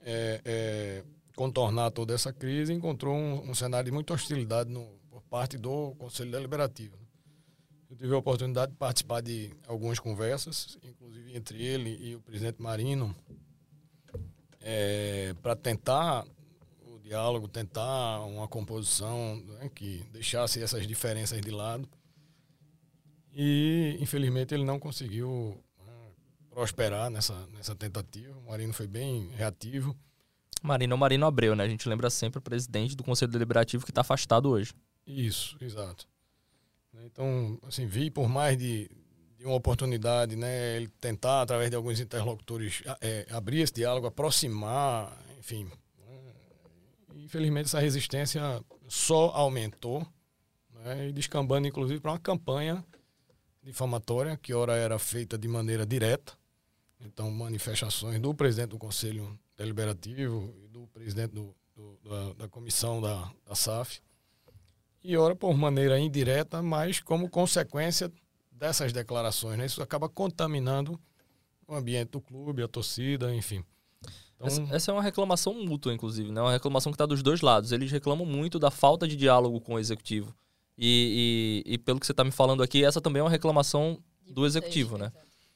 é, 0.04 0.42
é, 0.44 1.04
contornar 1.36 1.92
toda 1.92 2.14
essa 2.14 2.32
crise, 2.32 2.74
encontrou 2.74 3.16
um, 3.16 3.50
um 3.50 3.56
cenário 3.56 3.86
de 3.86 3.92
muita 3.92 4.14
hostilidade 4.14 4.70
no, 4.70 4.86
por 5.10 5.22
parte 5.24 5.58
do 5.58 5.96
Conselho 5.96 6.32
Deliberativo. 6.32 6.98
Eu 7.90 7.96
tive 7.96 8.14
a 8.14 8.18
oportunidade 8.18 8.72
de 8.72 8.78
participar 8.78 9.22
de 9.22 9.52
algumas 9.68 10.00
conversas, 10.00 10.78
inclusive 10.84 11.36
entre 11.36 11.64
ele 11.64 11.96
e 12.02 12.16
o 12.16 12.22
presidente 12.22 12.62
Marino, 12.62 13.16
é, 14.60 15.36
para 15.42 15.56
tentar 15.56 16.26
o 16.88 16.98
diálogo, 17.00 17.48
tentar 17.48 18.22
uma 18.22 18.48
composição 18.48 19.36
né, 19.36 19.70
que 19.76 20.04
deixasse 20.12 20.62
essas 20.62 20.88
diferenças 20.88 21.40
de 21.42 21.52
lado. 21.52 21.88
E, 23.32 23.98
infelizmente, 24.00 24.54
ele 24.54 24.64
não 24.64 24.80
conseguiu 24.80 25.56
né, 25.56 25.73
prosperar 26.54 27.10
nessa, 27.10 27.48
nessa 27.48 27.76
tentativa. 27.76 28.38
O 28.40 28.50
Marino 28.50 28.74
foi 28.74 28.88
bem 28.88 29.30
reativo. 29.36 29.96
Marino 30.62 30.94
é 30.94 30.96
o 30.96 31.00
Marino 31.00 31.26
Abreu, 31.26 31.56
né? 31.56 31.64
A 31.64 31.68
gente 31.68 31.90
lembra 31.90 32.10
sempre 32.10 32.40
o 32.40 32.42
presidente 32.42 32.96
do 32.96 33.04
Conselho 33.04 33.32
Deliberativo 33.32 33.84
que 33.84 33.92
está 33.92 34.02
afastado 34.02 34.50
hoje. 34.50 34.74
Isso, 35.06 35.58
exato. 35.60 36.08
Então, 37.06 37.60
assim, 37.68 37.86
vi 37.86 38.10
por 38.10 38.30
mais 38.30 38.58
de, 38.58 38.90
de 39.38 39.46
uma 39.46 39.56
oportunidade, 39.56 40.36
né? 40.36 40.78
Ele 40.78 40.88
tentar, 41.02 41.42
através 41.42 41.70
de 41.70 41.76
alguns 41.76 42.00
interlocutores, 42.00 42.82
é, 43.02 43.28
abrir 43.32 43.62
esse 43.62 43.74
diálogo, 43.74 44.08
aproximar, 44.08 45.18
enfim. 45.38 45.66
Né? 45.66 46.34
Infelizmente, 47.16 47.66
essa 47.66 47.80
resistência 47.80 48.64
só 48.88 49.32
aumentou 49.32 50.08
né? 50.72 51.10
e 51.10 51.12
descambando, 51.12 51.68
inclusive, 51.68 52.00
para 52.00 52.12
uma 52.12 52.20
campanha 52.20 52.86
difamatória, 53.62 54.38
que 54.38 54.54
ora 54.54 54.76
era 54.76 55.00
feita 55.00 55.38
de 55.38 55.48
maneira 55.48 55.86
direta. 55.86 56.34
Então, 57.06 57.30
manifestações 57.30 58.20
do 58.20 58.34
presidente 58.34 58.70
do 58.70 58.78
Conselho 58.78 59.38
Deliberativo 59.58 60.54
e 60.64 60.68
do 60.68 60.88
presidente 60.88 61.34
do, 61.34 61.56
do, 61.76 62.00
da, 62.04 62.34
da, 62.34 62.48
comissão 62.48 63.02
da, 63.02 63.30
da 63.46 63.56
SAF. 63.56 64.02
E 65.04 65.18
ora 65.18 65.36
por 65.36 65.54
maneira 65.56 66.00
indireta, 66.00 66.62
mas 66.62 67.02
como 67.02 67.30
consequência 67.30 68.12
dessas 68.52 68.94
declarações. 68.94 69.58
Né? 69.58 69.66
Isso 69.66 69.82
acaba 69.82 70.08
contaminando 70.08 71.00
o 71.68 71.76
ambiente 71.76 72.12
do 72.12 72.22
clube, 72.22 72.64
a 72.64 72.68
torcida, 72.68 73.34
enfim. 73.36 73.64
Então... 74.36 74.48
Essa, 74.48 74.62
essa, 74.76 74.92
é 74.92 74.94
uma 74.94 75.04
reclamação 75.04 75.54
mútua, 75.54 75.94
inclusive, 75.94 76.32
né? 76.32 76.42
Uma 76.42 76.52
reclamação 76.52 76.92
que 76.92 76.96
está 76.96 77.06
dos 77.06 77.22
dois 77.22 77.42
lados. 77.42 77.72
Eles 77.72 77.92
reclamam 77.92 78.26
muito 78.26 78.58
da 78.58 78.72
falta 78.72 79.08
de 79.08 79.16
diálogo 79.16 79.60
com 79.60 79.76
o 79.76 79.80
executivo. 79.80 80.34
E, 80.78 81.64
e, 81.66 81.74
e 81.74 81.78
pelo 81.78 82.00
que 82.00 82.06
você 82.06 82.14
está 82.14 82.24
me 82.24 82.32
falando 82.32 82.64
aqui, 82.64 82.84
essa 82.84 83.02
também 83.02 83.20
é 83.20 83.24
uma 83.24 83.30
reclamação 83.30 84.02
do 84.26 84.46
executivo, 84.46 84.98
né? 84.98 85.12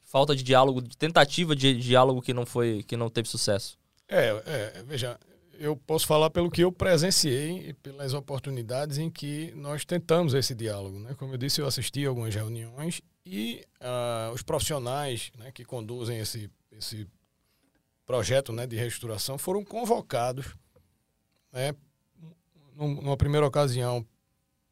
Falta 0.07 0.33
de 0.33 0.41
diálogo, 0.41 0.81
de 0.81 0.97
tentativa 0.97 1.53
de 1.53 1.77
diálogo 1.77 2.21
que 2.21 2.33
não 2.33 2.45
foi, 2.45 2.81
que 2.83 2.95
não 2.95 3.09
teve 3.09 3.27
sucesso. 3.27 3.77
É, 4.07 4.29
é, 4.45 4.83
veja, 4.87 5.19
eu 5.59 5.75
posso 5.75 6.07
falar 6.07 6.29
pelo 6.29 6.49
que 6.49 6.63
eu 6.63 6.71
presenciei 6.71 7.69
e 7.69 7.73
pelas 7.73 8.13
oportunidades 8.13 8.97
em 8.99 9.09
que 9.09 9.51
nós 9.53 9.83
tentamos 9.83 10.33
esse 10.33 10.55
diálogo. 10.55 10.97
Né? 10.97 11.13
Como 11.15 11.33
eu 11.33 11.37
disse, 11.37 11.59
eu 11.59 11.67
assisti 11.67 12.05
algumas 12.05 12.33
reuniões 12.33 13.01
e 13.25 13.65
uh, 13.81 14.31
os 14.33 14.41
profissionais 14.41 15.29
né, 15.37 15.51
que 15.51 15.65
conduzem 15.65 16.19
esse, 16.19 16.49
esse 16.71 17.05
projeto 18.05 18.53
né, 18.53 18.65
de 18.65 18.77
reestruturação 18.77 19.37
foram 19.37 19.61
convocados, 19.61 20.55
né, 21.51 21.75
numa 22.73 23.17
primeira 23.17 23.45
ocasião, 23.45 24.07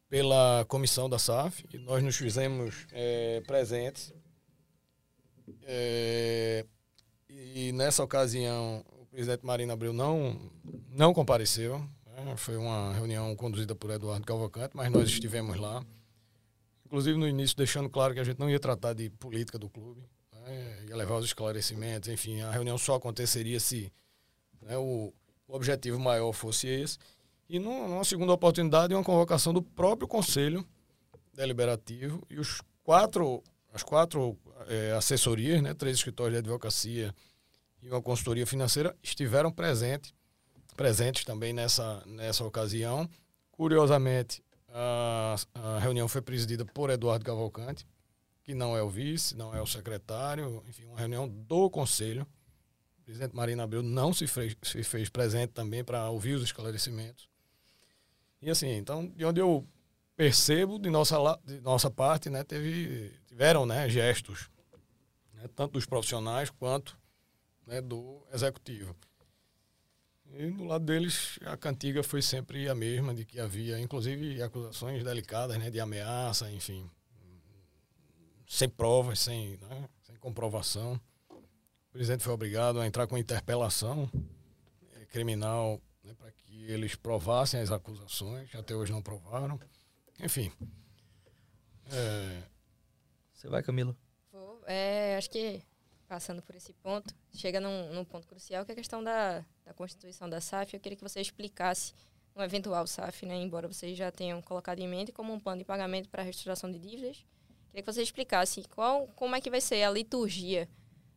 pela 0.07 0.63
comissão 0.69 1.09
da 1.09 1.19
SAF, 1.19 1.65
e 1.73 1.77
nós 1.77 2.01
nos 2.01 2.15
fizemos 2.15 2.87
é, 2.93 3.41
presentes. 3.45 4.13
É, 5.63 6.65
e 7.29 7.71
nessa 7.71 8.03
ocasião 8.03 8.83
presidente 9.15 9.45
Marina 9.45 9.71
Abreu 9.71 9.93
não, 9.93 10.37
não 10.89 11.13
compareceu. 11.13 11.79
Né? 12.05 12.35
Foi 12.35 12.57
uma 12.57 12.93
reunião 12.93 13.33
conduzida 13.35 13.73
por 13.73 13.89
Eduardo 13.89 14.25
Calvacante, 14.25 14.75
mas 14.75 14.91
nós 14.91 15.09
estivemos 15.09 15.57
lá. 15.57 15.83
Inclusive, 16.85 17.17
no 17.17 17.27
início, 17.27 17.55
deixando 17.55 17.89
claro 17.89 18.13
que 18.13 18.19
a 18.19 18.23
gente 18.23 18.39
não 18.39 18.49
ia 18.49 18.59
tratar 18.59 18.93
de 18.93 19.09
política 19.09 19.57
do 19.57 19.69
clube, 19.69 20.03
né? 20.33 20.85
ia 20.89 20.95
levar 20.97 21.15
os 21.15 21.25
esclarecimentos, 21.25 22.09
enfim, 22.09 22.41
a 22.41 22.51
reunião 22.51 22.77
só 22.77 22.95
aconteceria 22.95 23.59
se 23.59 23.91
né, 24.61 24.77
o, 24.77 25.13
o 25.47 25.55
objetivo 25.55 25.97
maior 25.97 26.33
fosse 26.33 26.67
esse. 26.67 26.97
E 27.47 27.57
numa 27.57 28.03
segunda 28.03 28.33
oportunidade, 28.33 28.93
uma 28.93 29.03
convocação 29.03 29.53
do 29.53 29.61
próprio 29.61 30.07
Conselho 30.07 30.67
Deliberativo 31.33 32.21
e 32.29 32.37
os 32.37 32.61
quatro, 32.83 33.41
as 33.73 33.81
quatro 33.81 34.37
é, 34.67 34.91
assessorias, 34.93 35.61
né, 35.61 35.73
três 35.73 35.97
escritórios 35.97 36.33
de 36.33 36.39
advocacia 36.39 37.13
e 37.81 37.89
uma 37.89 38.01
consultoria 38.01 38.45
financeira 38.45 38.95
estiveram 39.03 39.51
presentes, 39.51 40.13
presentes 40.75 41.23
também 41.23 41.53
nessa, 41.53 42.03
nessa 42.05 42.43
ocasião. 42.43 43.09
Curiosamente, 43.51 44.43
a, 44.69 45.35
a 45.53 45.79
reunião 45.79 46.07
foi 46.07 46.21
presidida 46.21 46.65
por 46.65 46.89
Eduardo 46.89 47.23
Cavalcante, 47.23 47.85
que 48.43 48.53
não 48.53 48.75
é 48.75 48.83
o 48.83 48.89
vice, 48.89 49.35
não 49.35 49.55
é 49.55 49.61
o 49.61 49.65
secretário, 49.65 50.63
enfim, 50.67 50.85
uma 50.85 50.99
reunião 50.99 51.27
do 51.27 51.69
conselho. 51.69 52.27
O 52.99 53.03
presidente 53.03 53.35
Marina 53.35 53.63
Abreu 53.63 53.83
não 53.83 54.13
se 54.13 54.27
fez, 54.27 54.55
se 54.63 54.83
fez 54.83 55.09
presente 55.09 55.51
também 55.51 55.83
para 55.83 56.09
ouvir 56.09 56.33
os 56.33 56.43
esclarecimentos. 56.43 57.29
E 58.41 58.49
assim, 58.49 58.69
então, 58.69 59.07
de 59.07 59.25
onde 59.25 59.39
eu 59.39 59.65
percebo, 60.15 60.79
de 60.79 60.89
nossa, 60.89 61.17
de 61.45 61.59
nossa 61.61 61.89
parte, 61.89 62.29
né, 62.29 62.43
teve, 62.43 63.11
tiveram 63.35 63.65
né, 63.65 63.89
gestos, 63.89 64.49
né, 65.33 65.49
tanto 65.53 65.73
dos 65.73 65.85
profissionais 65.85 66.49
quanto 66.49 66.97
né, 67.67 67.81
do 67.81 68.25
executivo. 68.33 68.95
E 70.31 70.49
do 70.51 70.63
lado 70.63 70.85
deles, 70.85 71.37
a 71.45 71.57
cantiga 71.57 72.01
foi 72.01 72.21
sempre 72.21 72.69
a 72.69 72.73
mesma, 72.73 73.13
de 73.13 73.25
que 73.25 73.37
havia, 73.37 73.77
inclusive, 73.77 74.41
acusações 74.41 75.03
delicadas, 75.03 75.57
né, 75.57 75.69
de 75.69 75.81
ameaça, 75.81 76.49
enfim, 76.49 76.89
sem 78.47 78.69
provas, 78.69 79.19
sem, 79.19 79.57
né, 79.57 79.89
sem 80.03 80.15
comprovação. 80.15 80.99
O 81.29 81.91
presidente 81.91 82.23
foi 82.23 82.31
obrigado 82.33 82.79
a 82.79 82.87
entrar 82.87 83.05
com 83.05 83.17
interpelação 83.17 84.09
eh, 84.93 85.05
criminal 85.07 85.81
né, 86.01 86.13
para 86.13 86.31
que 86.31 86.71
eles 86.71 86.95
provassem 86.95 87.59
as 87.59 87.69
acusações, 87.69 88.53
até 88.55 88.73
hoje 88.73 88.93
não 88.93 89.01
provaram. 89.01 89.59
Enfim. 90.21 90.53
É... 91.91 92.54
Você 93.35 93.47
vai, 93.49 93.61
Camila? 93.61 93.95
Vou. 94.31 94.61
É, 94.65 95.15
acho 95.17 95.29
que 95.29 95.61
passando 96.07 96.41
por 96.41 96.55
esse 96.55 96.73
ponto, 96.73 97.13
chega 97.33 97.59
num, 97.59 97.93
num, 97.93 98.05
ponto 98.05 98.27
crucial, 98.27 98.63
que 98.63 98.71
é 98.71 98.73
a 98.73 98.75
questão 98.75 99.03
da, 99.03 99.43
da 99.65 99.73
constituição 99.73 100.29
da 100.29 100.39
SAF. 100.39 100.73
Eu 100.73 100.79
queria 100.79 100.95
que 100.95 101.03
você 101.03 101.19
explicasse 101.19 101.93
um 102.35 102.41
eventual 102.41 102.85
SAF, 102.85 103.25
né, 103.25 103.35
embora 103.35 103.67
vocês 103.67 103.97
já 103.97 104.11
tenham 104.11 104.41
colocado 104.41 104.79
em 104.79 104.87
mente 104.87 105.11
como 105.11 105.33
um 105.33 105.39
plano 105.39 105.59
de 105.59 105.65
pagamento 105.65 106.09
para 106.09 106.21
a 106.21 106.25
restauração 106.25 106.71
de 106.71 106.79
dívidas. 106.79 107.25
Queria 107.69 107.83
que 107.83 107.91
você 107.91 108.01
explicasse 108.01 108.63
qual, 108.69 109.07
como 109.15 109.35
é 109.35 109.41
que 109.41 109.49
vai 109.49 109.61
ser 109.61 109.83
a 109.83 109.91
liturgia 109.91 110.69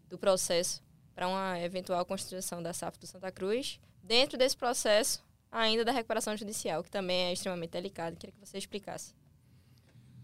do 0.09 0.19
processo 0.19 0.83
para 1.15 1.29
uma 1.29 1.61
eventual 1.61 2.05
constituição 2.05 2.63
da 2.63 2.73
SAF 2.73 2.99
do 2.99 3.07
Santa 3.07 3.31
Cruz, 3.31 3.81
dentro 4.03 4.39
desse 4.39 4.57
processo 4.57 5.25
ainda 5.51 5.85
da 5.85 5.93
recuperação 5.93 6.37
judicial, 6.37 6.83
que 6.83 6.91
também 6.91 7.27
é 7.27 7.33
extremamente 7.33 7.71
delicado. 7.71 8.17
Queria 8.17 8.33
que 8.33 8.41
você 8.41 8.59
explicasse. 8.59 9.15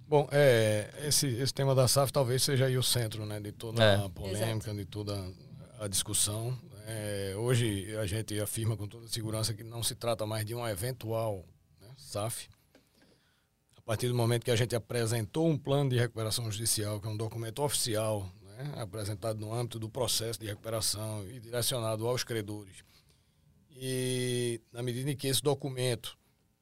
Bom, 0.07 0.29
é, 0.31 0.91
esse, 1.07 1.27
esse 1.27 1.53
tema 1.53 1.75
da 1.75 1.89
SAF 1.89 2.13
talvez 2.13 2.43
seja 2.43 2.67
aí 2.67 2.77
o 2.77 2.83
centro 2.83 3.25
né, 3.25 3.41
de 3.41 3.53
toda 3.53 3.83
é. 3.83 3.97
a 3.97 4.09
polêmica, 4.09 4.71
Exato. 4.71 4.77
de 4.77 4.85
toda 4.85 5.33
a 5.81 5.89
discussão. 5.89 6.57
É, 6.87 7.35
hoje 7.37 7.97
a 7.97 8.05
gente 8.05 8.39
afirma 8.39 8.77
com 8.77 8.87
toda 8.87 9.09
segurança 9.09 9.55
que 9.55 9.65
não 9.65 9.83
se 9.83 9.95
trata 9.95 10.27
mais 10.27 10.45
de 10.45 10.55
uma 10.55 10.71
eventual 10.71 11.43
né, 11.81 11.89
SAF. 11.97 12.49
A 13.79 13.81
partir 13.81 14.09
do 14.09 14.15
momento 14.15 14.45
que 14.45 14.51
a 14.51 14.57
gente 14.57 14.77
apresentou 14.77 15.49
um 15.49 15.57
plano 15.57 15.91
de 15.91 15.99
recuperação 15.99 16.51
judicial, 16.51 17.01
que 17.01 17.07
é 17.07 17.11
um 17.11 17.17
documento 17.17 17.63
oficial, 17.63 18.31
né, 18.43 18.75
apresentado 18.77 19.41
no 19.41 19.55
âmbito 19.55 19.79
do 19.79 19.89
processo 19.89 20.39
de 20.39 20.47
recuperação 20.47 21.27
e 21.31 21.41
direcionado 21.41 22.07
aos 22.07 22.23
credores. 22.23 22.85
E 23.71 24.61
na 24.71 24.83
medida 24.83 25.11
em 25.11 25.17
que 25.17 25.27
esse 25.27 25.43
documento 25.43 26.17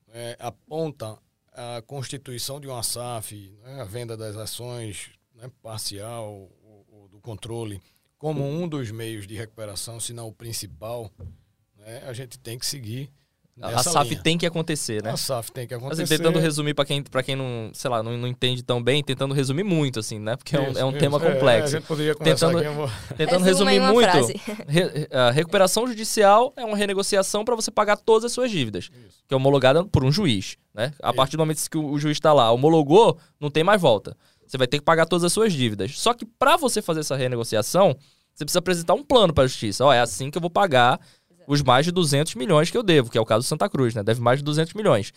é, 0.09 0.36
aponta 0.38 1.18
a 1.53 1.82
constituição 1.82 2.61
de 2.61 2.66
uma 2.66 2.82
SAF, 2.82 3.55
né, 3.62 3.80
a 3.80 3.84
venda 3.84 4.16
das 4.16 4.36
ações 4.36 5.11
né, 5.34 5.50
parcial 5.62 6.50
ou, 6.88 7.09
do 7.09 7.20
controle, 7.20 7.80
como 8.18 8.44
um 8.44 8.68
dos 8.68 8.90
meios 8.90 9.26
de 9.26 9.34
recuperação, 9.34 10.00
se 10.00 10.12
não 10.12 10.28
o 10.28 10.32
principal, 10.32 11.11
né, 11.76 12.03
a 12.07 12.12
gente 12.12 12.38
tem 12.38 12.59
que 12.59 12.64
seguir 12.64 13.12
a 13.61 13.82
SAF 13.82 14.11
linha. 14.11 14.22
tem 14.22 14.38
que 14.38 14.46
acontecer, 14.46 15.03
né? 15.03 15.11
A 15.11 15.16
SAF 15.16 15.53
tem 15.53 15.66
que 15.66 15.74
acontecer. 15.74 16.03
Assim, 16.03 16.16
tentando 16.16 16.38
resumir 16.38 16.72
para 16.72 16.84
quem, 16.86 17.03
pra 17.03 17.22
quem 17.22 17.36
não, 17.36 17.70
sei 17.74 17.90
lá, 17.90 18.03
não, 18.03 18.16
não 18.16 18.26
entende 18.26 18.62
tão 18.62 18.82
bem, 18.82 19.05
tentando 19.05 19.34
resumir 19.34 19.62
muito, 19.62 20.00
assim, 20.00 20.18
né? 20.18 20.36
Porque 20.36 20.57
isso, 20.57 20.78
é 20.78 20.84
um, 20.84 20.88
é 20.88 20.90
um 20.90 20.92
tema 20.92 21.20
complexo. 21.20 21.74
É, 21.74 21.76
a 21.76 21.80
gente 21.80 21.86
poderia 21.86 22.14
tentando, 22.14 22.59
aqui, 22.59 22.68
vou... 22.68 22.90
tentando 23.16 23.44
resumir 23.44 23.80
muito. 23.80 24.16
Re, 24.66 25.09
a 25.11 25.30
recuperação 25.30 25.86
judicial 25.86 26.53
é 26.57 26.64
uma 26.64 26.76
renegociação 26.76 27.44
para 27.44 27.55
você 27.55 27.70
pagar 27.70 27.96
todas 27.96 28.24
as 28.24 28.32
suas 28.32 28.50
dívidas, 28.50 28.84
isso. 28.84 29.22
que 29.28 29.34
é 29.34 29.36
homologada 29.36 29.84
por 29.84 30.03
um 30.03 30.11
juiz, 30.11 30.57
né? 30.74 30.92
A 31.03 31.09
isso. 31.09 31.16
partir 31.16 31.36
do 31.36 31.40
momento 31.40 31.68
que 31.68 31.76
o, 31.76 31.90
o 31.90 31.98
juiz 31.98 32.16
está 32.16 32.32
lá, 32.32 32.50
homologou, 32.50 33.18
não 33.38 33.50
tem 33.50 33.62
mais 33.62 33.80
volta. 33.80 34.16
Você 34.46 34.57
vai 34.57 34.66
ter 34.66 34.78
que 34.78 34.84
pagar 34.84 35.07
todas 35.07 35.24
as 35.24 35.32
suas 35.32 35.53
dívidas. 35.53 35.98
Só 35.98 36.14
que 36.14 36.24
para 36.24 36.57
você 36.57 36.82
fazer 36.82 37.00
essa 37.00 37.16
renegociação, 37.16 37.96
você 38.34 38.44
precisa 38.44 38.59
apresentar 38.59 38.94
um 38.94 39.05
plano 39.05 39.32
para 39.32 39.44
a 39.44 39.46
justiça. 39.46 39.84
Ó, 39.84 39.88
oh, 39.88 39.92
é 39.92 40.00
assim 40.00 40.30
que 40.30 40.38
eu 40.38 40.42
vou 40.42 40.50
pagar 40.50 40.98
os 41.47 41.62
mais 41.62 41.84
de 41.84 41.93
200 41.93 42.34
milhões 42.34 42.70
que 42.70 42.76
eu 42.76 42.82
devo, 42.82 43.11
que 43.11 43.18
é 43.18 43.20
o 43.20 43.26
caso 43.26 43.45
do 43.45 43.49
Santa 43.49 43.68
Cruz, 43.68 43.95
né? 43.95 44.03
Deve 44.03 44.20
mais 44.20 44.38
de 44.38 44.45
200 44.45 44.74
milhões. 44.74 45.12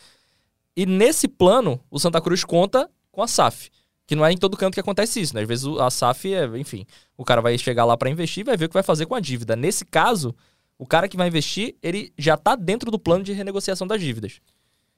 E 0.75 0.85
nesse 0.85 1.27
plano, 1.27 1.79
o 1.89 1.99
Santa 1.99 2.19
Cruz 2.19 2.43
conta 2.43 2.89
com 3.11 3.21
a 3.21 3.27
SAF. 3.27 3.69
Que 4.07 4.15
não 4.15 4.25
é 4.25 4.31
em 4.31 4.37
todo 4.37 4.57
canto 4.57 4.75
que 4.75 4.79
acontece 4.79 5.19
isso, 5.19 5.33
né? 5.33 5.41
Às 5.41 5.47
vezes 5.47 5.65
a 5.79 5.89
SAF 5.89 6.31
é, 6.33 6.45
enfim, 6.57 6.85
o 7.17 7.23
cara 7.23 7.41
vai 7.41 7.57
chegar 7.57 7.85
lá 7.85 7.97
para 7.97 8.09
investir 8.09 8.41
e 8.41 8.43
vai 8.43 8.57
ver 8.57 8.65
o 8.65 8.69
que 8.69 8.73
vai 8.73 8.83
fazer 8.83 9.05
com 9.05 9.15
a 9.15 9.19
dívida. 9.19 9.55
Nesse 9.55 9.83
caso, 9.83 10.35
o 10.77 10.85
cara 10.85 11.07
que 11.07 11.17
vai 11.17 11.27
investir, 11.27 11.75
ele 11.81 12.13
já 12.17 12.35
está 12.35 12.55
dentro 12.55 12.91
do 12.91 12.99
plano 12.99 13.23
de 13.23 13.33
renegociação 13.33 13.87
das 13.87 13.99
dívidas. 13.99 14.41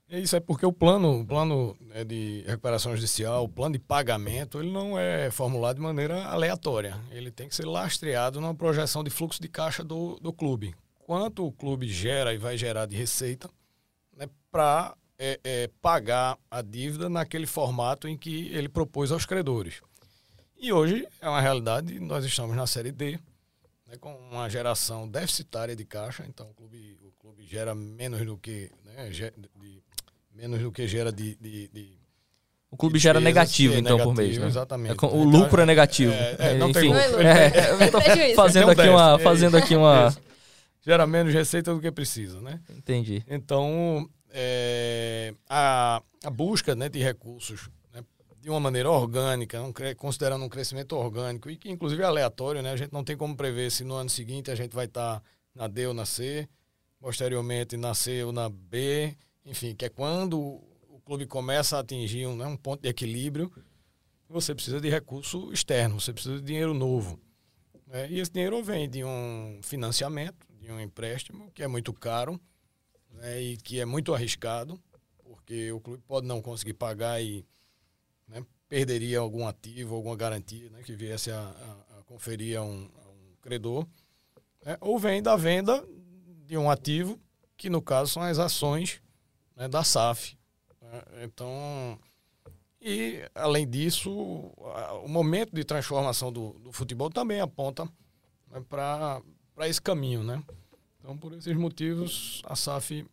Isso 0.09 0.37
é 0.37 0.39
porque 0.39 0.65
o 0.65 0.71
plano, 0.71 1.19
o 1.19 1.25
plano 1.25 1.75
né, 1.81 2.03
de 2.05 2.41
recuperação 2.47 2.95
judicial, 2.95 3.43
o 3.43 3.49
plano 3.49 3.73
de 3.73 3.79
pagamento, 3.79 4.59
ele 4.59 4.71
não 4.71 4.97
é 4.97 5.29
formulado 5.29 5.75
de 5.75 5.81
maneira 5.81 6.23
aleatória. 6.25 6.97
Ele 7.11 7.29
tem 7.29 7.49
que 7.49 7.55
ser 7.55 7.65
lastreado 7.65 8.39
numa 8.39 8.55
projeção 8.55 9.03
de 9.03 9.09
fluxo 9.09 9.41
de 9.41 9.49
caixa 9.49 9.83
do, 9.83 10.17
do 10.21 10.31
clube. 10.31 10.73
Quanto 11.07 11.47
o 11.47 11.53
clube 11.53 11.87
gera 11.87 12.33
e 12.33 12.37
vai 12.37 12.57
gerar 12.57 12.85
de 12.85 12.93
receita 12.93 13.49
né, 14.13 14.27
para 14.51 14.93
é, 15.17 15.39
é, 15.41 15.69
pagar 15.81 16.37
a 16.51 16.61
dívida 16.61 17.07
naquele 17.07 17.47
formato 17.47 18.09
em 18.09 18.17
que 18.17 18.49
ele 18.49 18.67
propôs 18.67 19.09
aos 19.09 19.25
credores. 19.25 19.75
E 20.59 20.73
hoje 20.73 21.07
é 21.21 21.29
uma 21.29 21.39
realidade, 21.39 21.97
nós 22.01 22.25
estamos 22.25 22.57
na 22.57 22.67
Série 22.67 22.91
D, 22.91 23.17
né, 23.87 23.95
com 24.01 24.13
uma 24.29 24.49
geração 24.49 25.07
deficitária 25.07 25.77
de 25.77 25.85
caixa, 25.85 26.25
então 26.27 26.49
o 26.49 26.53
clube, 26.53 26.97
o 27.01 27.11
clube 27.21 27.45
gera 27.45 27.73
menos 27.73 28.25
do 28.25 28.37
que 28.37 28.69
né, 28.83 29.09
de, 29.09 29.31
menos 30.35 30.59
do 30.59 30.73
que 30.73 30.85
gera 30.89 31.09
de. 31.09 31.37
de, 31.37 31.69
de 31.69 31.97
o 32.69 32.75
clube 32.75 32.99
gera 32.99 33.21
negativo, 33.21 33.75
é 33.75 33.77
então, 33.77 33.93
negativo, 33.93 34.13
por 34.13 34.21
mês. 34.21 34.37
Né? 34.37 34.45
Exatamente. 34.45 35.05
É, 35.05 35.07
o 35.07 35.23
lucro 35.23 35.61
é 35.61 35.65
negativo. 35.65 36.11
É, 36.11 36.35
é, 36.37 36.53
não 36.55 36.69
Enfim, 36.69 36.91
tem 36.91 36.93
é, 37.25 38.35
fazendo, 38.35 38.71
aqui 38.71 38.89
uma, 38.89 39.19
fazendo 39.19 39.55
aqui 39.55 39.73
uma. 39.73 40.13
Gera 40.87 41.05
menos 41.05 41.33
receita 41.33 41.73
do 41.73 41.81
que 41.81 41.91
precisa, 41.91 42.39
né? 42.39 42.61
Entendi. 42.69 43.23
Então, 43.27 44.09
a, 45.49 46.01
a 46.23 46.29
busca 46.29 46.75
né, 46.75 46.87
de 46.87 46.99
recursos 46.99 47.69
né, 47.93 48.01
de 48.39 48.49
uma 48.49 48.59
maneira 48.59 48.89
orgânica, 48.89 49.61
um, 49.61 49.73
considerando 49.97 50.45
um 50.45 50.49
crescimento 50.49 50.95
orgânico, 50.95 51.49
e 51.49 51.57
que 51.57 51.69
inclusive 51.69 52.01
é 52.01 52.05
aleatório, 52.05 52.61
né? 52.61 52.71
A 52.71 52.77
gente 52.77 52.93
não 52.93 53.03
tem 53.03 53.17
como 53.17 53.35
prever 53.35 53.69
se 53.69 53.83
no 53.83 53.95
ano 53.95 54.09
seguinte 54.09 54.49
a 54.49 54.55
gente 54.55 54.73
vai 54.73 54.85
estar 54.85 55.19
tá 55.19 55.23
na 55.53 55.67
D 55.67 55.87
ou 55.87 55.93
na 55.93 56.05
C, 56.05 56.47
posteriormente 57.01 57.75
na 57.75 57.93
C 57.93 58.23
ou 58.23 58.31
na 58.31 58.47
B 58.47 59.15
enfim, 59.47 59.73
que 59.73 59.85
é 59.85 59.89
quando 59.89 60.37
o 60.37 61.01
clube 61.05 61.25
começa 61.25 61.77
a 61.77 61.79
atingir 61.79 62.27
um, 62.27 62.35
né, 62.35 62.45
um 62.45 62.57
ponto 62.57 62.81
de 62.81 62.89
equilíbrio, 62.89 63.49
você 64.27 64.53
precisa 64.53 64.81
de 64.81 64.89
recurso 64.89 65.53
externo, 65.53 66.01
você 66.01 66.11
precisa 66.11 66.35
de 66.35 66.41
dinheiro 66.41 66.73
novo. 66.73 67.17
Né? 67.87 68.11
E 68.11 68.19
esse 68.19 68.29
dinheiro 68.29 68.61
vem 68.61 68.89
de 68.89 69.05
um 69.05 69.61
financiamento, 69.63 70.45
um 70.71 70.79
empréstimo, 70.79 71.51
que 71.51 71.63
é 71.63 71.67
muito 71.67 71.93
caro 71.93 72.39
né, 73.11 73.41
e 73.41 73.57
que 73.57 73.79
é 73.79 73.85
muito 73.85 74.13
arriscado, 74.13 74.79
porque 75.23 75.71
o 75.71 75.79
clube 75.79 76.03
pode 76.07 76.27
não 76.27 76.41
conseguir 76.41 76.73
pagar 76.73 77.21
e 77.21 77.45
né, 78.27 78.45
perderia 78.67 79.19
algum 79.19 79.47
ativo, 79.47 79.95
alguma 79.95 80.15
garantia 80.15 80.69
né, 80.69 80.81
que 80.83 80.95
viesse 80.95 81.31
a, 81.31 81.39
a, 81.39 81.99
a 81.99 82.03
conferir 82.03 82.57
a 82.57 82.63
um, 82.63 82.89
a 83.03 83.09
um 83.09 83.35
credor. 83.41 83.87
Né? 84.65 84.77
Ou 84.81 84.99
vem 84.99 85.21
da 85.21 85.35
venda 85.35 85.85
de 86.45 86.57
um 86.57 86.69
ativo, 86.69 87.19
que 87.55 87.69
no 87.69 87.81
caso 87.81 88.13
são 88.13 88.23
as 88.23 88.39
ações 88.39 89.01
né, 89.55 89.67
da 89.67 89.83
SAF. 89.83 90.37
Né? 90.81 91.03
Então, 91.23 91.99
e 92.81 93.21
além 93.33 93.67
disso, 93.67 94.11
o 94.11 95.07
momento 95.07 95.53
de 95.53 95.63
transformação 95.63 96.31
do, 96.31 96.53
do 96.59 96.71
futebol 96.71 97.09
também 97.09 97.41
aponta 97.41 97.85
né, 98.51 98.63
para 98.69 99.21
esse 99.65 99.81
caminho, 99.81 100.23
né? 100.23 100.43
Então, 100.99 101.17
por 101.17 101.33
esses 101.33 101.55
motivos, 101.55 102.41
a 102.45 102.55
SAF 102.55 103.05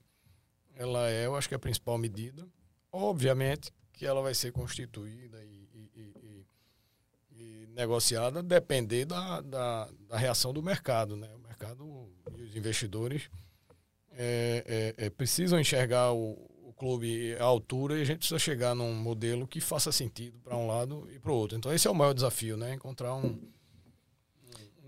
ela 0.76 1.08
é, 1.08 1.26
eu 1.26 1.36
acho 1.36 1.48
que 1.48 1.54
é 1.54 1.56
a 1.56 1.60
principal 1.60 1.96
medida. 1.96 2.46
Obviamente 2.90 3.72
que 3.92 4.04
ela 4.04 4.20
vai 4.20 4.34
ser 4.34 4.50
constituída 4.52 5.42
e, 5.44 5.68
e, 5.72 5.90
e, 5.94 6.46
e 7.36 7.66
negociada 7.68 8.42
depender 8.42 9.04
da, 9.04 9.40
da, 9.40 9.88
da, 10.08 10.16
reação 10.16 10.52
do 10.52 10.62
mercado, 10.62 11.16
né? 11.16 11.30
O 11.34 11.38
mercado 11.38 12.08
e 12.36 12.42
os 12.42 12.56
investidores 12.56 13.30
é, 14.10 14.94
é, 14.98 15.06
é, 15.06 15.10
precisam 15.10 15.60
enxergar 15.60 16.12
o, 16.12 16.50
clube 16.76 17.36
à 17.38 17.44
altura 17.44 17.96
e 17.96 18.02
a 18.02 18.04
gente 18.04 18.18
precisa 18.18 18.38
chegar 18.38 18.74
num 18.74 18.92
modelo 18.94 19.46
que 19.46 19.60
faça 19.60 19.92
sentido 19.92 20.38
para 20.40 20.56
um 20.56 20.66
lado 20.66 21.08
e 21.14 21.20
para 21.20 21.30
o 21.30 21.34
outro. 21.34 21.56
Então 21.56 21.72
esse 21.72 21.86
é 21.86 21.90
o 21.90 21.94
maior 21.94 22.12
desafio, 22.12 22.56
né? 22.56 22.74
Encontrar 22.74 23.14
um, 23.14 23.40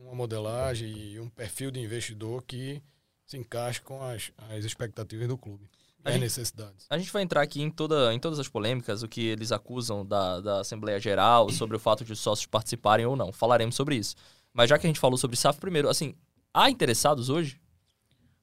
uma 0.06 0.14
modelagem 0.14 0.88
e 0.88 1.20
um 1.20 1.28
perfil 1.28 1.70
de 1.70 1.80
investidor 1.80 2.42
que 2.44 2.80
se 3.26 3.36
encaixe 3.36 3.80
com 3.80 4.02
as, 4.02 4.30
as 4.50 4.64
expectativas 4.64 5.26
do 5.26 5.36
clube. 5.36 5.68
As 6.04 6.12
gente, 6.12 6.22
necessidades. 6.22 6.86
A 6.88 6.96
gente 6.96 7.12
vai 7.12 7.22
entrar 7.22 7.42
aqui 7.42 7.60
em, 7.60 7.68
toda, 7.68 8.14
em 8.14 8.20
todas 8.20 8.38
as 8.38 8.48
polêmicas, 8.48 9.02
o 9.02 9.08
que 9.08 9.26
eles 9.26 9.50
acusam 9.50 10.06
da, 10.06 10.40
da 10.40 10.60
Assembleia 10.60 11.00
Geral, 11.00 11.50
sobre 11.50 11.76
o 11.76 11.80
fato 11.80 12.04
de 12.04 12.12
os 12.12 12.20
sócios 12.20 12.46
participarem 12.46 13.04
ou 13.04 13.16
não. 13.16 13.32
Falaremos 13.32 13.74
sobre 13.74 13.96
isso. 13.96 14.14
Mas 14.52 14.70
já 14.70 14.78
que 14.78 14.86
a 14.86 14.88
gente 14.88 15.00
falou 15.00 15.18
sobre 15.18 15.36
SAF 15.36 15.58
primeiro, 15.58 15.88
assim, 15.88 16.14
há 16.54 16.70
interessados 16.70 17.28
hoje? 17.28 17.60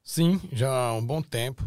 Sim, 0.02 0.38
já 0.52 0.70
há 0.70 0.94
um 0.94 1.04
bom 1.04 1.22
tempo. 1.22 1.64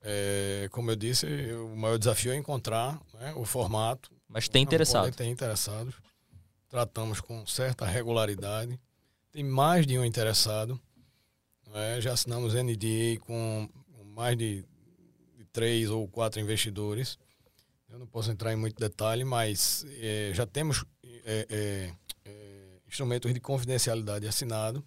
É, 0.00 0.68
como 0.70 0.90
eu 0.92 0.96
disse, 0.96 1.26
o 1.54 1.76
maior 1.76 1.98
desafio 1.98 2.32
é 2.32 2.36
encontrar 2.36 3.00
né, 3.14 3.34
o 3.34 3.44
formato. 3.44 4.10
Mas 4.28 4.48
tem 4.48 4.62
interessado. 4.62 5.12
Tem 5.12 5.30
interessados. 5.30 5.94
Tratamos 6.68 7.20
com 7.20 7.44
certa 7.46 7.84
regularidade. 7.84 8.78
Tem 9.32 9.42
mais 9.42 9.86
de 9.86 9.98
um 9.98 10.04
interessado. 10.04 10.78
Né, 11.72 12.00
já 12.02 12.12
assinamos 12.12 12.52
NDA 12.52 13.18
com 13.20 13.66
mais 14.14 14.36
de, 14.36 14.62
de, 15.38 15.44
três 15.46 15.88
ou 15.88 16.06
quatro 16.06 16.38
investidores. 16.38 17.18
Eu 17.88 17.98
não 17.98 18.06
posso 18.06 18.30
entrar 18.30 18.52
em 18.52 18.56
muito 18.56 18.78
detalhe, 18.78 19.24
mas 19.24 19.86
é, 20.00 20.32
já 20.34 20.46
temos 20.46 20.84
é, 21.24 21.46
é, 21.48 21.94
é 22.26 22.78
instrumentos 22.86 23.32
de 23.32 23.40
confidencialidade 23.40 24.28
assinado 24.28 24.84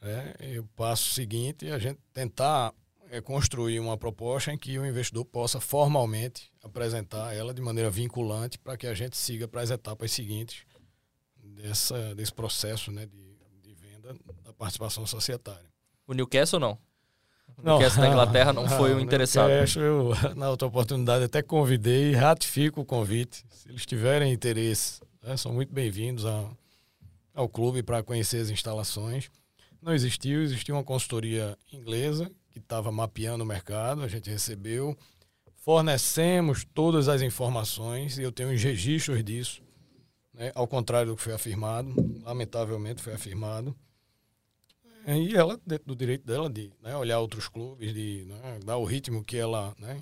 é, 0.00 0.52
e 0.52 0.58
o 0.60 0.64
passo 0.76 1.12
seguinte 1.12 1.66
é 1.66 1.72
a 1.72 1.78
gente 1.78 1.98
tentar 2.12 2.72
construir 3.24 3.78
uma 3.80 3.96
proposta 3.96 4.52
em 4.52 4.58
que 4.58 4.76
o 4.78 4.86
investidor 4.86 5.24
possa 5.24 5.60
formalmente 5.60 6.50
apresentar 6.62 7.34
ela 7.34 7.54
de 7.54 7.60
maneira 7.60 7.90
vinculante 7.90 8.58
para 8.58 8.76
que 8.76 8.86
a 8.86 8.94
gente 8.94 9.16
siga 9.16 9.46
para 9.46 9.60
as 9.60 9.70
etapas 9.70 10.10
seguintes 10.10 10.64
dessa, 11.54 12.14
desse 12.14 12.32
processo 12.32 12.90
né, 12.90 13.06
de, 13.06 13.23
venda 14.12 14.20
da 14.44 14.52
participação 14.52 15.06
societária. 15.06 15.66
O 16.06 16.12
Newcastle 16.12 16.60
não? 16.60 16.78
O 17.56 17.62
não, 17.62 17.78
Newcastle 17.78 18.02
da 18.02 18.08
Inglaterra 18.08 18.52
não, 18.52 18.62
não 18.62 18.70
foi 18.76 18.94
o 18.94 19.00
interessado. 19.00 19.48
Newcastle, 19.48 19.82
eu, 19.82 20.34
na 20.36 20.50
outra 20.50 20.68
oportunidade, 20.68 21.24
até 21.24 21.42
convidei 21.42 22.12
e 22.12 22.14
ratifico 22.14 22.80
o 22.80 22.84
convite. 22.84 23.44
Se 23.50 23.68
eles 23.68 23.86
tiverem 23.86 24.32
interesse, 24.32 25.00
né, 25.22 25.36
são 25.36 25.52
muito 25.52 25.72
bem-vindos 25.72 26.24
ao, 26.24 26.56
ao 27.34 27.48
clube 27.48 27.82
para 27.82 28.02
conhecer 28.02 28.40
as 28.40 28.50
instalações 28.50 29.30
não 29.84 29.92
existiu, 29.92 30.42
existia 30.42 30.74
uma 30.74 30.82
consultoria 30.82 31.58
inglesa 31.70 32.30
que 32.50 32.58
estava 32.58 32.90
mapeando 32.90 33.44
o 33.44 33.46
mercado, 33.46 34.02
a 34.02 34.08
gente 34.08 34.30
recebeu, 34.30 34.96
fornecemos 35.56 36.64
todas 36.72 37.06
as 37.06 37.20
informações 37.20 38.16
e 38.16 38.22
eu 38.22 38.32
tenho 38.32 38.50
os 38.50 38.62
registros 38.62 39.22
disso, 39.22 39.62
né, 40.32 40.50
ao 40.54 40.66
contrário 40.66 41.10
do 41.10 41.16
que 41.16 41.22
foi 41.22 41.34
afirmado, 41.34 41.94
lamentavelmente 42.24 43.02
foi 43.02 43.12
afirmado. 43.12 43.76
E 45.06 45.36
ela, 45.36 45.60
dentro 45.66 45.86
do 45.86 45.96
direito 45.96 46.24
dela 46.24 46.48
de 46.48 46.72
né, 46.82 46.96
olhar 46.96 47.20
outros 47.20 47.48
clubes, 47.48 47.92
de 47.92 48.24
né, 48.26 48.58
dar 48.64 48.76
o 48.78 48.84
ritmo 48.84 49.22
que 49.22 49.36
ela 49.36 49.74
né, 49.78 50.00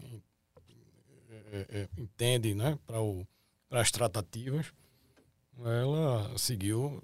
é, 1.53 1.67
é, 1.71 1.89
entende 1.99 2.55
né, 2.55 2.79
para 2.87 3.81
as 3.81 3.91
tratativas, 3.91 4.73
ela 5.65 6.37
seguiu 6.39 7.03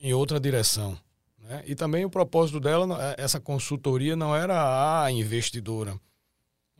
em 0.00 0.12
outra 0.12 0.38
direção. 0.38 0.98
Né? 1.38 1.62
E 1.66 1.74
também 1.74 2.04
o 2.04 2.10
propósito 2.10 2.60
dela, 2.60 3.14
é, 3.16 3.22
essa 3.22 3.40
consultoria 3.40 4.14
não 4.14 4.36
era 4.36 5.02
a 5.02 5.10
investidora. 5.10 5.98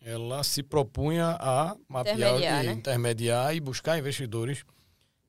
Ela 0.01 0.45
se 0.45 0.63
propunha 0.63 1.37
a 1.41 1.75
mapear, 1.89 2.17
intermediar, 2.17 2.65
né? 2.65 2.73
intermediar 2.73 3.57
e 3.57 3.61
buscar 3.61 3.99
investidores 3.99 4.65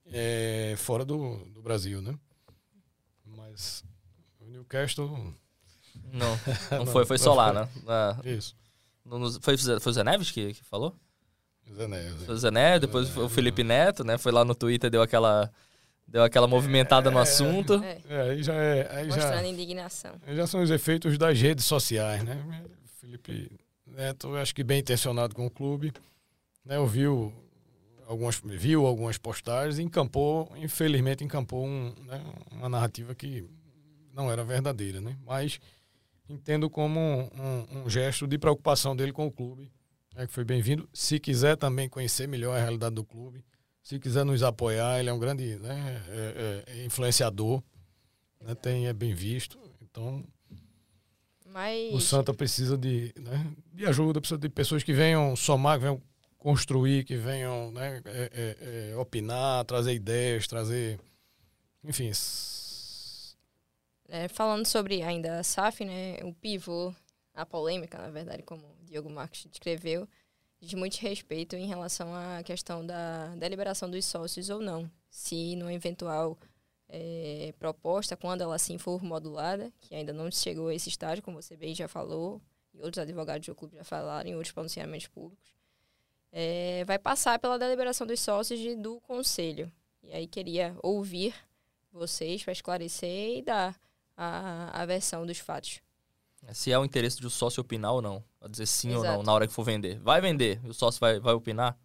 é, 0.07 0.75
fora 0.77 1.05
do, 1.05 1.37
do 1.45 1.61
Brasil, 1.61 2.01
né? 2.01 2.13
Mas 3.25 3.83
Newcastle... 4.55 5.33
Não, 6.11 6.39
não, 6.71 6.85
foi, 6.85 7.05
foi 7.05 7.17
só 7.17 7.33
lá, 7.33 7.53
né? 7.53 7.69
É, 8.23 8.29
Isso. 8.31 8.53
foi, 9.41 9.57
foi 9.57 9.91
o 9.91 9.93
Zé 9.93 10.03
Neves 10.03 10.29
que, 10.29 10.53
que 10.53 10.63
falou? 10.63 10.93
Zé 11.73 11.87
Neves. 11.87 12.25
Foi 12.25 12.35
o 12.35 12.37
Zé 12.37 12.51
Neves, 12.51 12.81
depois 12.81 13.07
Zé 13.07 13.13
Neves, 13.13 13.31
o 13.31 13.33
Felipe 13.33 13.63
Neto, 13.63 14.03
né? 14.03 14.17
Foi 14.17 14.33
lá 14.33 14.43
no 14.43 14.53
Twitter, 14.53 14.89
deu 14.89 15.01
aquela 15.01 15.49
Deu 16.07 16.23
aquela 16.23 16.47
movimentada 16.47 17.09
é, 17.09 17.13
no 17.13 17.19
assunto. 17.19 17.83
É, 17.83 18.01
é, 18.07 18.21
aí 18.29 18.43
já 18.43 18.53
é. 18.53 18.87
Aí 18.95 19.07
Mostrando 19.07 19.41
já, 19.41 19.47
indignação. 19.47 20.11
Já 20.27 20.47
são 20.47 20.61
os 20.61 20.69
efeitos 20.69 21.17
das 21.17 21.39
redes 21.39 21.65
sociais, 21.65 22.23
né? 22.23 22.63
Felipe 23.01 23.51
Neto, 23.87 24.35
acho 24.35 24.53
que 24.53 24.63
bem 24.63 24.79
intencionado 24.79 25.33
com 25.33 25.45
o 25.45 25.49
clube, 25.49 25.91
né? 26.63 26.77
Ouviu 26.77 27.33
algumas, 28.07 28.39
viu 28.43 28.85
algumas 28.85 29.17
postagens 29.17 29.79
e 29.79 29.83
encampou, 29.83 30.51
infelizmente, 30.57 31.23
encampou 31.23 31.65
um, 31.65 31.93
né? 32.05 32.21
uma 32.51 32.69
narrativa 32.69 33.15
que 33.15 33.49
não 34.15 34.31
era 34.31 34.43
verdadeira, 34.43 35.01
né? 35.01 35.17
Mas 35.25 35.59
entendo 36.29 36.69
como 36.69 36.99
um, 36.99 37.29
um, 37.39 37.83
um 37.83 37.89
gesto 37.89 38.25
de 38.25 38.37
preocupação 38.37 38.95
dele 38.95 39.11
com 39.11 39.27
o 39.27 39.31
clube, 39.31 39.71
né? 40.15 40.25
que 40.25 40.33
foi 40.33 40.43
bem-vindo. 40.43 40.89
Se 40.93 41.19
quiser 41.19 41.57
também 41.57 41.89
conhecer 41.89 42.27
melhor 42.27 42.57
a 42.57 42.61
realidade 42.61 42.95
do 42.95 43.03
clube, 43.03 43.43
se 43.83 43.99
quiser 43.99 44.23
nos 44.25 44.41
apoiar, 44.41 44.99
ele 44.99 45.09
é 45.09 45.13
um 45.13 45.19
grande 45.19 45.59
né, 45.59 46.03
é, 46.07 46.63
é, 46.65 46.85
influenciador, 46.85 47.61
né, 48.41 48.55
tem, 48.55 48.87
é 48.87 48.93
bem 48.93 49.13
visto. 49.13 49.59
Então. 49.81 50.23
Mas. 51.45 51.93
O 51.93 51.99
Santa 51.99 52.33
precisa 52.33 52.75
de, 52.77 53.13
né, 53.19 53.53
de 53.73 53.85
ajuda, 53.85 54.19
precisa 54.19 54.39
de 54.39 54.49
pessoas 54.49 54.81
que 54.81 54.91
venham 54.91 55.35
somar, 55.35 55.77
que 55.77 55.83
venham 55.83 56.01
construir, 56.39 57.03
que 57.03 57.15
venham 57.15 57.71
né, 57.71 58.01
é, 58.05 58.31
é, 58.33 58.91
é, 58.91 58.97
opinar, 58.97 59.63
trazer 59.65 59.93
ideias, 59.93 60.47
trazer. 60.47 60.99
Enfim. 61.83 62.11
É, 64.07 64.27
falando 64.27 64.65
sobre 64.65 65.01
ainda 65.01 65.39
a 65.39 65.43
SAF, 65.43 65.83
né, 65.83 66.17
o 66.23 66.33
pivô, 66.33 66.93
a 67.33 67.45
polêmica, 67.45 67.97
na 67.97 68.09
verdade, 68.09 68.43
como 68.43 68.63
o 68.63 68.85
Diogo 68.85 69.09
Marques 69.09 69.45
descreveu, 69.49 70.07
de 70.61 70.75
muito 70.75 70.95
respeito 70.97 71.55
em 71.55 71.67
relação 71.67 72.13
à 72.13 72.41
questão 72.43 72.85
da, 72.85 73.35
da 73.35 73.47
liberação 73.47 73.89
dos 73.89 74.05
sócios 74.05 74.49
ou 74.49 74.61
não. 74.61 74.89
Se 75.09 75.55
no 75.55 75.69
eventual 75.69 76.37
é, 76.87 77.53
proposta, 77.59 78.15
quando 78.15 78.41
ela 78.41 78.55
assim 78.55 78.77
for 78.77 79.03
modulada, 79.03 79.71
que 79.79 79.95
ainda 79.95 80.13
não 80.13 80.31
chegou 80.31 80.67
a 80.67 80.75
esse 80.75 80.89
estágio, 80.89 81.23
como 81.23 81.41
você 81.41 81.55
bem 81.55 81.75
já 81.75 81.87
falou, 81.87 82.41
e 82.73 82.81
outros 82.81 82.99
advogados 82.99 83.45
do 83.45 83.55
clube 83.55 83.75
já 83.75 83.83
falaram, 83.83 84.29
em 84.29 84.35
outros 84.35 84.51
pronunciamentos 84.51 85.07
públicos, 85.07 85.55
é, 86.31 86.83
vai 86.85 86.99
passar 86.99 87.39
pela 87.39 87.57
deliberação 87.57 88.05
dos 88.05 88.19
sócios 88.19 88.59
e 88.59 88.75
do 88.75 88.99
conselho. 89.01 89.71
E 90.03 90.11
aí 90.11 90.27
queria 90.27 90.75
ouvir 90.83 91.33
vocês 91.91 92.43
para 92.43 92.51
esclarecer 92.51 93.37
e 93.37 93.41
dar 93.41 93.79
a, 94.15 94.81
a 94.81 94.85
versão 94.85 95.25
dos 95.25 95.39
fatos. 95.39 95.79
Se 96.51 96.71
é 96.71 96.77
o 96.77 96.85
interesse 96.85 97.19
do 97.21 97.29
sócio 97.29 97.61
opinar 97.61 97.93
ou 97.93 98.01
não. 98.01 98.23
Vai 98.39 98.49
dizer 98.49 98.67
sim 98.67 98.89
Exato. 98.89 99.07
ou 99.07 99.13
não 99.17 99.23
na 99.23 99.33
hora 99.33 99.47
que 99.47 99.53
for 99.53 99.63
vender. 99.63 99.99
Vai 99.99 100.21
vender, 100.21 100.59
o 100.63 100.73
sócio 100.73 100.99
vai, 100.99 101.19
vai 101.19 101.33
opinar? 101.33 101.77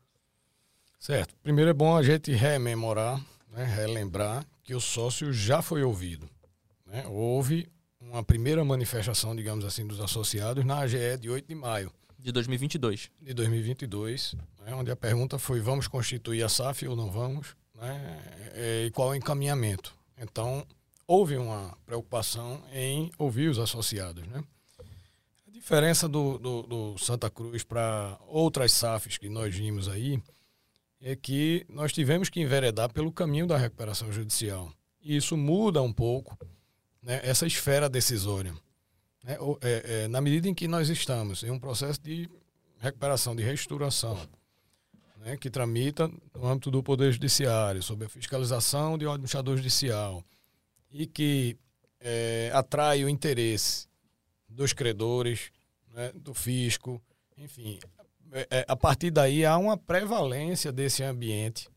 Certo. 0.98 1.34
Primeiro 1.42 1.70
é 1.70 1.74
bom 1.74 1.96
a 1.96 2.02
gente 2.02 2.30
rememorar, 2.32 3.18
né, 3.48 3.64
relembrar 3.64 4.44
que 4.62 4.74
o 4.74 4.80
sócio 4.80 5.32
já 5.32 5.62
foi 5.62 5.82
ouvido. 5.82 6.28
Né? 6.86 7.06
Houve 7.06 7.70
uma 7.98 8.22
primeira 8.22 8.62
manifestação, 8.64 9.34
digamos 9.34 9.64
assim, 9.64 9.86
dos 9.86 10.00
associados 10.00 10.64
na 10.64 10.80
AGE 10.80 11.16
de 11.18 11.30
8 11.30 11.48
de 11.48 11.54
maio. 11.54 11.90
De 12.18 12.30
2022. 12.30 13.10
De 13.18 13.32
2022, 13.32 14.34
né? 14.60 14.74
onde 14.74 14.90
a 14.90 14.96
pergunta 14.96 15.38
foi: 15.38 15.58
vamos 15.58 15.88
constituir 15.88 16.42
a 16.42 16.50
SAF 16.50 16.86
ou 16.86 16.94
não 16.94 17.10
vamos? 17.10 17.56
Né? 17.74 18.20
E 18.86 18.90
qual 18.90 19.08
o 19.08 19.14
encaminhamento? 19.14 19.94
Então, 20.18 20.66
houve 21.10 21.36
uma 21.36 21.76
preocupação 21.84 22.62
em 22.72 23.10
ouvir 23.18 23.48
os 23.48 23.58
associados. 23.58 24.24
Né? 24.28 24.44
A 25.44 25.50
diferença 25.50 26.08
do, 26.08 26.38
do, 26.38 26.62
do 26.62 26.98
Santa 26.98 27.28
Cruz 27.28 27.64
para 27.64 28.16
outras 28.28 28.70
SAFs 28.70 29.18
que 29.18 29.28
nós 29.28 29.52
vimos 29.52 29.88
aí 29.88 30.22
é 31.00 31.16
que 31.16 31.66
nós 31.68 31.92
tivemos 31.92 32.28
que 32.28 32.40
enveredar 32.40 32.92
pelo 32.92 33.10
caminho 33.10 33.44
da 33.44 33.56
recuperação 33.56 34.12
judicial. 34.12 34.72
E 35.02 35.16
isso 35.16 35.36
muda 35.36 35.82
um 35.82 35.92
pouco 35.92 36.38
né, 37.02 37.20
essa 37.24 37.44
esfera 37.44 37.88
decisória. 37.88 38.54
Né, 39.24 39.36
é, 39.62 40.02
é, 40.04 40.08
na 40.08 40.20
medida 40.20 40.48
em 40.48 40.54
que 40.54 40.68
nós 40.68 40.88
estamos 40.90 41.42
em 41.42 41.50
um 41.50 41.58
processo 41.58 42.00
de 42.00 42.30
recuperação, 42.78 43.34
de 43.34 43.42
reestruturação, 43.42 44.16
né, 45.16 45.36
que 45.36 45.50
tramita 45.50 46.08
no 46.32 46.46
âmbito 46.46 46.70
do 46.70 46.84
Poder 46.84 47.10
Judiciário, 47.10 47.82
sob 47.82 48.04
a 48.04 48.08
fiscalização 48.08 48.96
de 48.96 49.08
um 49.08 49.10
administrador 49.10 49.56
judicial, 49.56 50.24
e 50.90 51.06
que 51.06 51.56
é, 52.00 52.50
atrai 52.54 53.04
o 53.04 53.08
interesse 53.08 53.88
dos 54.48 54.72
credores, 54.72 55.50
né, 55.92 56.12
do 56.14 56.34
fisco, 56.34 57.00
enfim. 57.36 57.78
É, 58.32 58.46
é, 58.50 58.64
a 58.68 58.76
partir 58.76 59.10
daí 59.10 59.44
há 59.44 59.56
uma 59.56 59.76
prevalência 59.76 60.72
desse 60.72 61.02
ambiente 61.02 61.68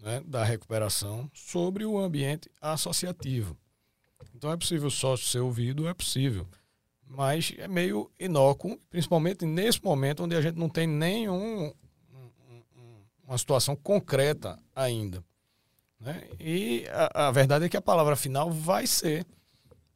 né, 0.00 0.22
da 0.26 0.44
recuperação 0.44 1.30
sobre 1.32 1.84
o 1.84 1.98
ambiente 1.98 2.50
associativo. 2.60 3.56
Então 4.34 4.50
é 4.50 4.56
possível 4.56 4.90
sócio 4.90 5.26
ser 5.26 5.40
ouvido, 5.40 5.88
é 5.88 5.94
possível. 5.94 6.46
Mas 7.06 7.52
é 7.58 7.68
meio 7.68 8.10
inócuo, 8.18 8.78
principalmente 8.88 9.44
nesse 9.44 9.82
momento 9.82 10.24
onde 10.24 10.34
a 10.34 10.40
gente 10.40 10.56
não 10.56 10.68
tem 10.68 10.86
nenhum 10.86 11.72
uma 13.32 13.38
situação 13.38 13.74
concreta 13.74 14.58
ainda. 14.74 15.24
Né? 16.02 16.24
E 16.40 16.84
a, 16.90 17.28
a, 17.28 17.30
verdade 17.30 17.64
é 17.64 17.68
que 17.68 17.76
a 17.76 17.82
palavra 17.82 18.16
final 18.16 18.50
vai 18.50 18.88
ser 18.88 19.24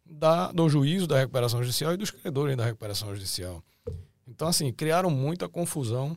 da, 0.04 0.52
do 0.52 0.68
juízo 0.68 1.06
da 1.06 1.18
recuperação 1.18 1.60
judicial 1.60 1.92
e 1.92 1.96
dos 1.96 2.12
credores 2.12 2.56
da 2.56 2.64
recuperação 2.64 3.12
judicial. 3.12 3.60
Então, 4.26 4.46
assim, 4.46 4.72
criaram 4.72 5.10
muita 5.10 5.48
confusão 5.48 6.16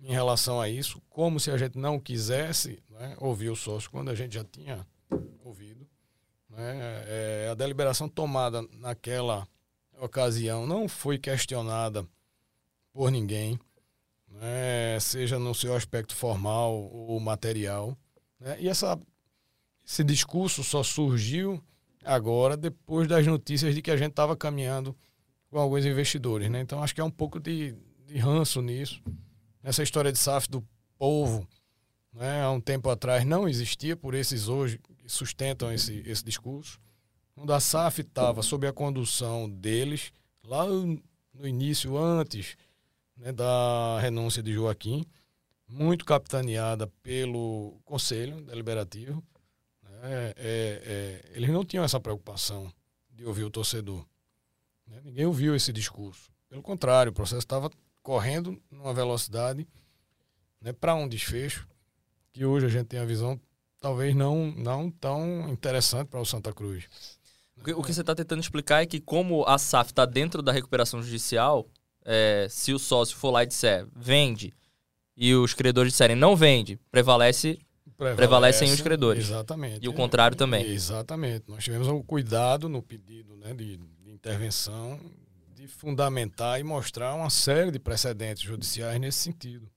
em 0.00 0.12
relação 0.12 0.60
a 0.60 0.68
isso, 0.68 1.00
como 1.08 1.38
se 1.38 1.50
a 1.50 1.56
gente 1.56 1.78
não 1.78 1.98
quisesse 1.98 2.82
né, 2.90 3.14
ouvir 3.18 3.50
o 3.50 3.56
sócio 3.56 3.88
quando 3.88 4.10
a 4.10 4.14
gente 4.16 4.34
já 4.34 4.44
tinha 4.44 4.84
ouvido. 5.44 5.86
Né? 6.50 7.04
É, 7.06 7.48
a 7.52 7.54
deliberação 7.54 8.08
tomada 8.08 8.62
naquela 8.72 9.46
ocasião 10.00 10.66
não 10.66 10.88
foi 10.88 11.18
questionada 11.18 12.04
por 12.92 13.12
ninguém, 13.12 13.58
né, 14.28 14.98
seja 15.00 15.38
no 15.38 15.54
seu 15.54 15.74
aspecto 15.74 16.16
formal 16.16 16.74
ou 16.74 17.18
material. 17.20 17.96
Né? 18.44 18.58
E 18.60 18.68
essa, 18.68 19.00
esse 19.84 20.04
discurso 20.04 20.62
só 20.62 20.82
surgiu 20.82 21.64
agora, 22.04 22.58
depois 22.58 23.08
das 23.08 23.26
notícias 23.26 23.74
de 23.74 23.80
que 23.80 23.90
a 23.90 23.96
gente 23.96 24.10
estava 24.10 24.36
caminhando 24.36 24.94
com 25.50 25.58
alguns 25.58 25.86
investidores. 25.86 26.50
Né? 26.50 26.60
Então, 26.60 26.82
acho 26.82 26.94
que 26.94 27.00
é 27.00 27.04
um 27.04 27.10
pouco 27.10 27.40
de, 27.40 27.74
de 28.06 28.18
ranço 28.18 28.60
nisso. 28.60 29.02
Essa 29.62 29.82
história 29.82 30.12
de 30.12 30.18
SAF 30.18 30.50
do 30.50 30.62
povo, 30.98 31.48
né, 32.12 32.42
há 32.42 32.50
um 32.50 32.60
tempo 32.60 32.90
atrás, 32.90 33.24
não 33.24 33.48
existia 33.48 33.96
por 33.96 34.14
esses 34.14 34.46
hoje 34.46 34.78
que 34.78 35.08
sustentam 35.08 35.72
esse, 35.72 36.02
esse 36.04 36.22
discurso. 36.22 36.78
Quando 37.34 37.52
a 37.52 37.58
SAF 37.60 38.02
estava 38.02 38.42
sob 38.42 38.66
a 38.66 38.72
condução 38.74 39.48
deles, 39.48 40.12
lá 40.46 40.66
no 40.66 41.48
início, 41.48 41.96
antes 41.96 42.58
né, 43.16 43.32
da 43.32 43.98
renúncia 44.00 44.42
de 44.42 44.52
Joaquim, 44.52 45.06
muito 45.68 46.04
capitaneada 46.04 46.86
pelo 47.02 47.80
Conselho 47.84 48.40
Deliberativo. 48.42 49.22
Né? 49.82 50.00
É, 50.02 50.34
é, 50.36 51.30
eles 51.34 51.50
não 51.50 51.64
tinham 51.64 51.84
essa 51.84 52.00
preocupação 52.00 52.72
de 53.10 53.24
ouvir 53.24 53.44
o 53.44 53.50
torcedor. 53.50 54.04
Né? 54.86 55.00
Ninguém 55.04 55.26
ouviu 55.26 55.54
esse 55.54 55.72
discurso. 55.72 56.30
Pelo 56.48 56.62
contrário, 56.62 57.10
o 57.10 57.14
processo 57.14 57.40
estava 57.40 57.70
correndo 58.02 58.60
numa 58.70 58.92
velocidade 58.92 59.66
né, 60.60 60.72
para 60.72 60.94
um 60.94 61.08
desfecho 61.08 61.66
que 62.32 62.44
hoje 62.44 62.66
a 62.66 62.68
gente 62.68 62.86
tem 62.86 63.00
a 63.00 63.04
visão 63.04 63.40
talvez 63.80 64.14
não, 64.14 64.50
não 64.56 64.90
tão 64.90 65.48
interessante 65.48 66.08
para 66.08 66.20
o 66.20 66.24
Santa 66.24 66.52
Cruz. 66.52 66.84
O 67.56 67.82
que 67.82 67.92
você 67.92 68.00
está 68.00 68.14
tentando 68.14 68.40
explicar 68.40 68.82
é 68.82 68.86
que 68.86 69.00
como 69.00 69.44
a 69.46 69.58
SAF 69.58 69.90
está 69.90 70.04
dentro 70.04 70.42
da 70.42 70.52
recuperação 70.52 71.02
judicial, 71.02 71.66
é, 72.04 72.46
se 72.50 72.72
o 72.72 72.78
sócio 72.78 73.16
for 73.16 73.30
lá 73.30 73.42
e 73.42 73.46
disser 73.46 73.86
vende 73.94 74.52
e 75.16 75.34
os 75.34 75.54
credores 75.54 75.92
disserem 75.92 76.16
não 76.16 76.34
vende, 76.34 76.78
prevalece, 76.90 77.58
prevalece 77.96 78.16
prevalecem 78.16 78.72
os 78.72 78.80
credores. 78.80 79.24
Exatamente. 79.24 79.84
E 79.84 79.88
o 79.88 79.92
contrário 79.92 80.36
também. 80.36 80.66
Exatamente. 80.66 81.44
Nós 81.48 81.62
tivemos 81.62 81.88
o 81.88 82.02
cuidado 82.02 82.68
no 82.68 82.82
pedido 82.82 83.36
né, 83.36 83.54
de, 83.54 83.76
de 83.76 84.10
intervenção 84.10 84.98
de 85.64 85.68
fundamentar 85.68 86.60
e 86.60 86.62
mostrar 86.62 87.14
uma 87.14 87.30
série 87.30 87.70
de 87.70 87.78
precedentes 87.78 88.42
judiciais 88.42 89.00
nesse 89.00 89.18
sentido. 89.18 89.70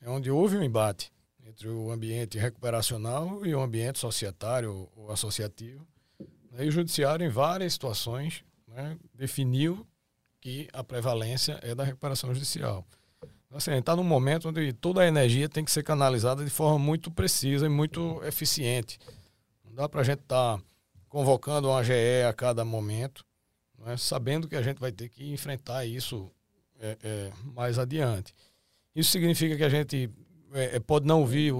É 0.00 0.08
onde 0.08 0.30
houve 0.30 0.56
um 0.56 0.62
embate 0.62 1.12
entre 1.44 1.68
o 1.68 1.90
ambiente 1.90 2.38
recuperacional 2.38 3.44
e 3.44 3.54
o 3.54 3.60
ambiente 3.60 3.98
societário 3.98 4.88
ou 4.96 5.12
associativo. 5.12 5.86
E 6.58 6.66
o 6.66 6.70
judiciário, 6.70 7.26
em 7.26 7.28
várias 7.28 7.74
situações, 7.74 8.42
né, 8.66 8.96
definiu 9.14 9.86
que 10.40 10.68
a 10.72 10.82
prevalência 10.82 11.58
é 11.62 11.74
da 11.74 11.84
recuperação 11.84 12.32
judicial. 12.32 12.86
Assim, 13.56 13.72
está 13.72 13.96
num 13.96 14.04
momento 14.04 14.50
onde 14.50 14.72
toda 14.74 15.00
a 15.00 15.06
energia 15.06 15.48
tem 15.48 15.64
que 15.64 15.70
ser 15.70 15.82
canalizada 15.82 16.44
de 16.44 16.50
forma 16.50 16.78
muito 16.78 17.10
precisa 17.10 17.64
e 17.64 17.68
muito 17.70 18.22
eficiente. 18.22 18.98
Não 19.64 19.74
dá 19.74 19.88
para 19.88 20.02
a 20.02 20.04
gente 20.04 20.20
estar 20.20 20.58
tá 20.58 20.62
convocando 21.08 21.68
uma 21.68 21.82
GE 21.82 22.22
a 22.28 22.32
cada 22.34 22.64
momento, 22.66 23.24
né, 23.78 23.96
sabendo 23.96 24.46
que 24.46 24.56
a 24.56 24.62
gente 24.62 24.78
vai 24.78 24.92
ter 24.92 25.08
que 25.08 25.32
enfrentar 25.32 25.86
isso 25.86 26.30
é, 26.78 26.98
é, 27.02 27.32
mais 27.54 27.78
adiante. 27.78 28.34
Isso 28.94 29.10
significa 29.10 29.56
que 29.56 29.64
a 29.64 29.70
gente 29.70 30.10
é, 30.52 30.76
é 30.76 30.80
pode 30.80 31.06
não 31.06 31.20
ouvir, 31.20 31.54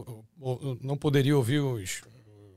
não 0.82 0.98
poderia 0.98 1.34
ouvir 1.34 1.60
os, 1.60 2.02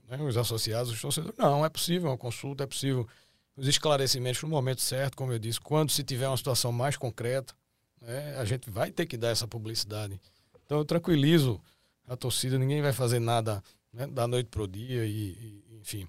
né, 0.10 0.18
os 0.22 0.36
associados, 0.36 0.92
os 0.92 1.00
torcedores. 1.00 1.38
Não, 1.38 1.66
é 1.66 1.70
possível 1.70 2.10
uma 2.10 2.18
consulta, 2.18 2.66
é 2.66 2.68
possível 2.68 3.08
os 3.56 3.68
esclarecimentos 3.68 4.42
no 4.42 4.50
momento 4.50 4.82
certo, 4.82 5.16
como 5.16 5.32
eu 5.32 5.40
disse, 5.40 5.62
quando 5.62 5.92
se 5.92 6.04
tiver 6.04 6.28
uma 6.28 6.38
situação 6.38 6.74
mais 6.74 6.98
concreta, 6.98 7.54
né, 8.02 8.36
a 8.38 8.46
gente 8.46 8.70
vai 8.70 8.92
ter 8.92 9.06
que 9.06 9.18
dar 9.18 9.30
essa 9.30 9.48
publicidade. 9.48 10.20
Então 10.66 10.78
eu 10.78 10.86
tranquilizo 10.86 11.62
a 12.08 12.16
torcida, 12.16 12.58
ninguém 12.58 12.82
vai 12.82 12.94
fazer 12.94 13.20
nada 13.20 13.64
né, 13.94 14.08
da 14.08 14.28
noite 14.28 14.48
para 14.48 14.64
o 14.64 14.68
dia, 14.68 15.06
e, 15.06 15.64
e, 15.70 15.80
enfim. 15.80 16.08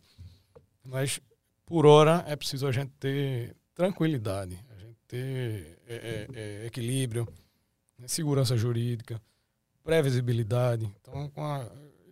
Mas 0.84 1.20
por 1.66 1.86
hora 1.86 2.24
é 2.26 2.34
preciso 2.36 2.66
a 2.66 2.72
gente 2.72 2.90
ter 2.98 3.54
tranquilidade, 3.74 4.58
a 4.70 4.78
gente 4.78 4.96
ter 5.06 5.78
é, 5.86 5.94
é, 5.94 6.28
é, 6.34 6.66
equilíbrio, 6.66 7.28
né, 7.98 8.08
segurança 8.08 8.56
jurídica, 8.56 9.20
previsibilidade. 9.82 10.90
Então, 11.00 11.30
a, 11.36 11.66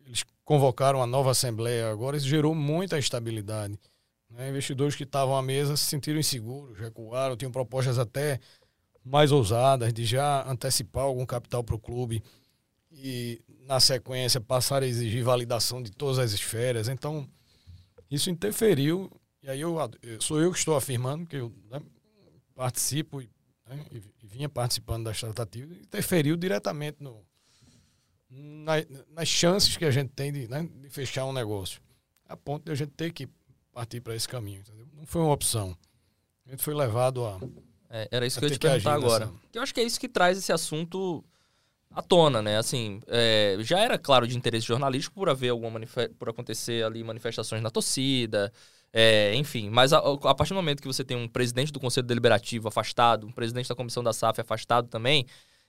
eles 0.06 0.24
convocaram 0.44 1.00
uma 1.00 1.06
nova 1.06 1.30
assembleia 1.30 1.90
agora, 1.90 2.16
isso 2.16 2.26
gerou 2.26 2.54
muita 2.54 2.98
instabilidade 2.98 3.78
Né? 4.30 4.48
Investidores 4.48 4.94
que 4.94 5.04
estavam 5.04 5.36
à 5.36 5.42
mesa 5.42 5.76
se 5.76 5.84
sentiram 5.84 6.18
inseguros, 6.18 6.78
recuaram, 6.78 7.36
tinham 7.36 7.52
propostas 7.52 7.98
até 7.98 8.40
mais 9.09 9.32
ousadas 9.32 9.92
de 9.92 10.04
já 10.04 10.48
antecipar 10.48 11.04
algum 11.04 11.24
capital 11.24 11.64
para 11.64 11.74
o 11.74 11.78
clube 11.78 12.22
e, 12.92 13.40
na 13.66 13.80
sequência, 13.80 14.40
passar 14.40 14.82
a 14.82 14.86
exigir 14.86 15.24
validação 15.24 15.82
de 15.82 15.90
todas 15.90 16.18
as 16.18 16.32
esferas. 16.32 16.88
Então, 16.88 17.28
isso 18.11 18.30
interferiu, 18.30 19.11
e 19.42 19.48
aí 19.48 19.61
eu, 19.61 19.76
sou 20.20 20.40
eu 20.40 20.52
que 20.52 20.59
estou 20.59 20.76
afirmando, 20.76 21.26
que 21.26 21.36
eu 21.36 21.52
né, 21.70 21.80
participo 22.54 23.20
né, 23.20 23.84
e, 23.90 23.96
e, 23.96 24.26
vinha 24.26 24.48
participando 24.48 25.04
das 25.04 25.20
tratativas, 25.20 25.76
interferiu 25.78 26.36
diretamente 26.36 26.98
no, 27.00 27.24
na, 28.30 28.74
nas 29.11 29.28
chances 29.28 29.76
que 29.76 29.84
a 29.84 29.90
gente 29.90 30.11
tem 30.11 30.32
de, 30.32 30.48
né, 30.48 30.68
de, 30.80 30.90
fechar 30.90 31.24
um 31.24 31.32
negócio. 31.32 31.80
A 32.28 32.36
ponto 32.36 32.64
de 32.64 32.72
a 32.72 32.74
gente 32.74 32.90
ter 32.90 33.12
que 33.12 33.28
partir 33.72 34.00
para 34.00 34.14
esse 34.14 34.28
caminho. 34.28 34.61
Entendeu? 34.61 34.86
Não 34.92 35.06
foi 35.06 35.22
uma 35.22 35.32
opção. 35.32 35.76
A 36.46 36.50
gente 36.50 36.62
foi 36.62 36.74
levado 36.74 37.24
a. 37.24 37.38
É, 37.91 38.09
era 38.11 38.26
isso 38.26 38.39
que 38.39 38.45
eu 38.45 38.49
ia 38.49 38.55
te 38.55 38.61
perguntar 38.61 38.95
agora. 38.95 39.26
Nessa... 39.26 39.39
Eu 39.55 39.62
acho 39.62 39.74
que 39.74 39.80
é 39.80 39.84
isso 39.84 39.99
que 39.99 40.09
traz 40.09 40.36
esse 40.36 40.53
assunto 40.53 41.24
à 41.91 42.03
tona, 42.03 42.43
né? 42.43 42.59
Assim, 42.59 43.01
é, 43.07 43.57
já 43.61 43.78
era 43.80 43.99
claro 43.99 44.26
de 44.26 44.36
interesse 44.36 44.66
jornalístico 44.66 45.14
por 45.14 45.28
haver 45.28 45.49
alguma 45.51 45.80
por 46.18 46.28
acontecer 46.28 46.84
ali 46.84 47.03
manifestações 47.03 47.62
na 47.62 47.70
torcida, 47.70 48.53
é, 48.93 49.34
enfim. 49.34 49.70
Mas 49.70 49.93
a, 49.93 49.99
a, 49.99 50.34
partir 50.34 50.51
do 50.51 50.57
momento 50.57 50.80
que 50.80 50.86
você 50.86 51.05
tem 51.05 51.16
um 51.16 51.28
presidente 51.28 51.72
do 51.72 51.80
Conselho 51.80 52.07
Deliberativo 52.07 52.68
afastado, 52.68 53.26
um 53.26 53.32
presidente 53.32 53.68
da 53.68 53.74
comissão 53.74 54.03
da 54.03 54.12
SAF 54.12 54.41
afastado 54.41 54.89
também, 54.89 55.26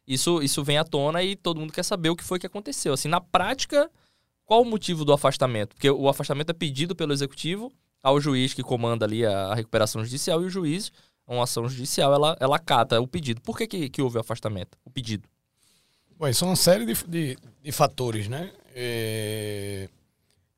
isso, 0.08 0.42
isso 0.42 0.64
vem 0.64 0.78
à 0.78 0.84
tona 0.84 1.24
e 1.24 1.36
todo 1.36 1.60
mundo 1.60 1.72
quer 1.72 1.84
saber 1.84 2.10
o 2.10 2.16
que 2.16 2.24
foi 2.24 2.40
que 2.40 2.46
aconteceu. 2.46 2.94
Assim, 2.94 3.08
na 3.08 3.22
prática, 3.22 3.90
qual 4.46 4.62
o 4.62 4.66
motivo 4.66 5.06
do 5.06 5.14
afastamento? 5.14 5.76
Porque 5.76 5.90
o 5.90 6.10
afastamento 6.10 6.50
é 6.50 6.54
pedido 6.54 6.96
pelo 6.96 7.14
executivo 7.14 7.72
ao 8.02 8.20
juiz 8.20 8.54
que 8.54 8.64
comanda 8.64 9.06
ali 9.06 9.26
a, 9.26 9.48
a 9.48 9.56
recuperação 9.56 10.04
judicial 10.04 10.42
e 10.42 10.46
o 10.46 10.50
juiz, 10.50 10.92
uma 11.36 11.44
ação 11.44 11.68
judicial, 11.70 12.14
ela, 12.14 12.36
ela 12.40 12.56
acata 12.56 13.00
o 13.00 13.08
pedido. 13.08 13.42
Por 13.42 13.58
que, 13.58 13.68
que, 13.68 13.90
que 13.90 14.02
houve 14.02 14.18
o 14.18 14.22
afastamento, 14.22 14.78
o 14.84 14.90
pedido? 14.90 15.28
Bom, 16.18 16.32
são 16.34 16.50
uma 16.50 16.56
série 16.56 16.86
de, 16.86 17.04
de, 17.08 17.38
de 17.62 17.72
fatores, 17.72 18.28
né? 18.28 18.52
É, 18.76 19.88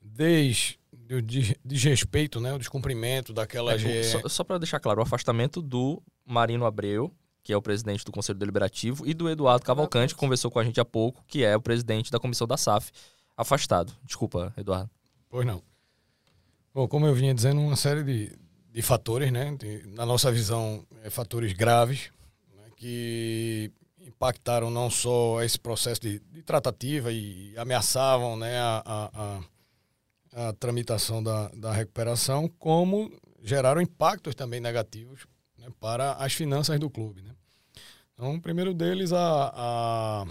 desde 0.01 0.79
o 1.09 1.21
desrespeito, 1.63 2.39
né? 2.39 2.53
O 2.53 2.57
descumprimento 2.57 3.33
daquela... 3.33 3.73
É, 3.73 4.03
Só, 4.03 4.29
só 4.29 4.43
para 4.43 4.57
deixar 4.57 4.79
claro, 4.79 5.01
o 5.01 5.03
afastamento 5.03 5.61
do 5.61 6.01
Marino 6.25 6.65
Abreu, 6.65 7.13
que 7.43 7.51
é 7.51 7.57
o 7.57 7.61
presidente 7.61 8.05
do 8.05 8.11
Conselho 8.11 8.39
Deliberativo, 8.39 9.05
e 9.05 9.13
do 9.13 9.29
Eduardo 9.29 9.65
Cavalcante, 9.65 10.13
que 10.13 10.19
conversou 10.19 10.49
com 10.49 10.59
a 10.59 10.63
gente 10.63 10.79
há 10.79 10.85
pouco, 10.85 11.23
que 11.27 11.43
é 11.43 11.55
o 11.55 11.61
presidente 11.61 12.11
da 12.11 12.19
comissão 12.19 12.47
da 12.47 12.55
SAF, 12.55 12.91
afastado. 13.35 13.93
Desculpa, 14.03 14.53
Eduardo. 14.57 14.89
Pois 15.29 15.45
não. 15.45 15.61
Bom, 16.73 16.87
como 16.87 17.05
eu 17.05 17.13
vinha 17.13 17.33
dizendo, 17.33 17.59
uma 17.59 17.75
série 17.75 18.03
de, 18.03 18.31
de 18.71 18.81
fatores, 18.81 19.31
né? 19.31 19.55
De, 19.57 19.85
na 19.87 20.05
nossa 20.05 20.31
visão, 20.31 20.85
é, 21.03 21.09
fatores 21.09 21.53
graves, 21.53 22.09
né? 22.55 22.63
que 22.75 23.71
impactaram 23.99 24.69
não 24.69 24.89
só 24.89 25.41
esse 25.43 25.59
processo 25.59 26.01
de, 26.01 26.19
de 26.19 26.41
tratativa 26.41 27.11
e 27.11 27.53
ameaçavam 27.57 28.37
né, 28.37 28.57
a, 28.59 28.83
a, 28.85 29.41
a, 30.49 30.53
tramitação 30.53 31.21
da, 31.21 31.49
da 31.49 31.71
recuperação, 31.71 32.47
como 32.47 33.11
geraram 33.43 33.81
impactos 33.81 34.35
também 34.35 34.59
negativos 34.59 35.27
né, 35.57 35.67
para 35.79 36.13
as 36.13 36.33
finanças 36.33 36.79
do 36.79 36.89
clube. 36.89 37.21
Né? 37.21 37.31
Então, 38.13 38.35
o 38.35 38.41
primeiro 38.41 38.73
deles, 38.73 39.13
a, 39.13 39.51
a, 39.53 40.25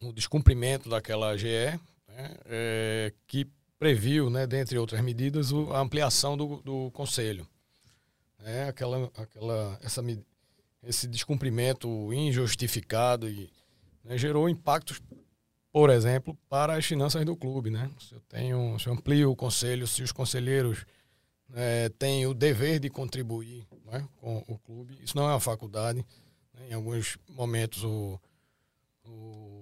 o 0.00 0.12
descumprimento 0.12 0.88
daquela 0.88 1.36
GE, 1.36 1.46
né, 2.08 2.36
é, 2.46 3.12
que 3.26 3.46
previu, 3.84 4.30
né, 4.30 4.46
dentre 4.46 4.78
outras 4.78 5.02
medidas, 5.02 5.52
a 5.52 5.78
ampliação 5.78 6.38
do, 6.38 6.56
do 6.62 6.90
conselho. 6.92 7.46
É, 8.42 8.62
aquela, 8.62 9.12
aquela, 9.14 9.78
essa, 9.82 10.02
esse 10.82 11.06
descumprimento 11.06 12.10
injustificado 12.10 13.28
e 13.28 13.52
né, 14.02 14.16
gerou 14.16 14.48
impactos, 14.48 15.02
por 15.70 15.90
exemplo, 15.90 16.34
para 16.48 16.78
as 16.78 16.86
finanças 16.86 17.26
do 17.26 17.36
clube. 17.36 17.68
Né? 17.68 17.90
Se 18.00 18.14
eu, 18.14 18.20
tenho, 18.22 18.78
se 18.78 18.86
eu 18.86 18.94
amplio 18.94 19.30
o 19.30 19.36
conselho, 19.36 19.86
se 19.86 20.02
os 20.02 20.12
conselheiros 20.12 20.86
é, 21.52 21.90
têm 21.90 22.26
o 22.26 22.32
dever 22.32 22.80
de 22.80 22.88
contribuir 22.88 23.66
né, 23.84 24.08
com 24.16 24.42
o 24.48 24.58
clube, 24.60 24.98
isso 25.02 25.14
não 25.14 25.24
é 25.24 25.32
uma 25.32 25.40
faculdade. 25.40 26.02
Né? 26.54 26.68
Em 26.70 26.72
alguns 26.72 27.18
momentos 27.28 27.84
o, 27.84 28.18
o 29.04 29.53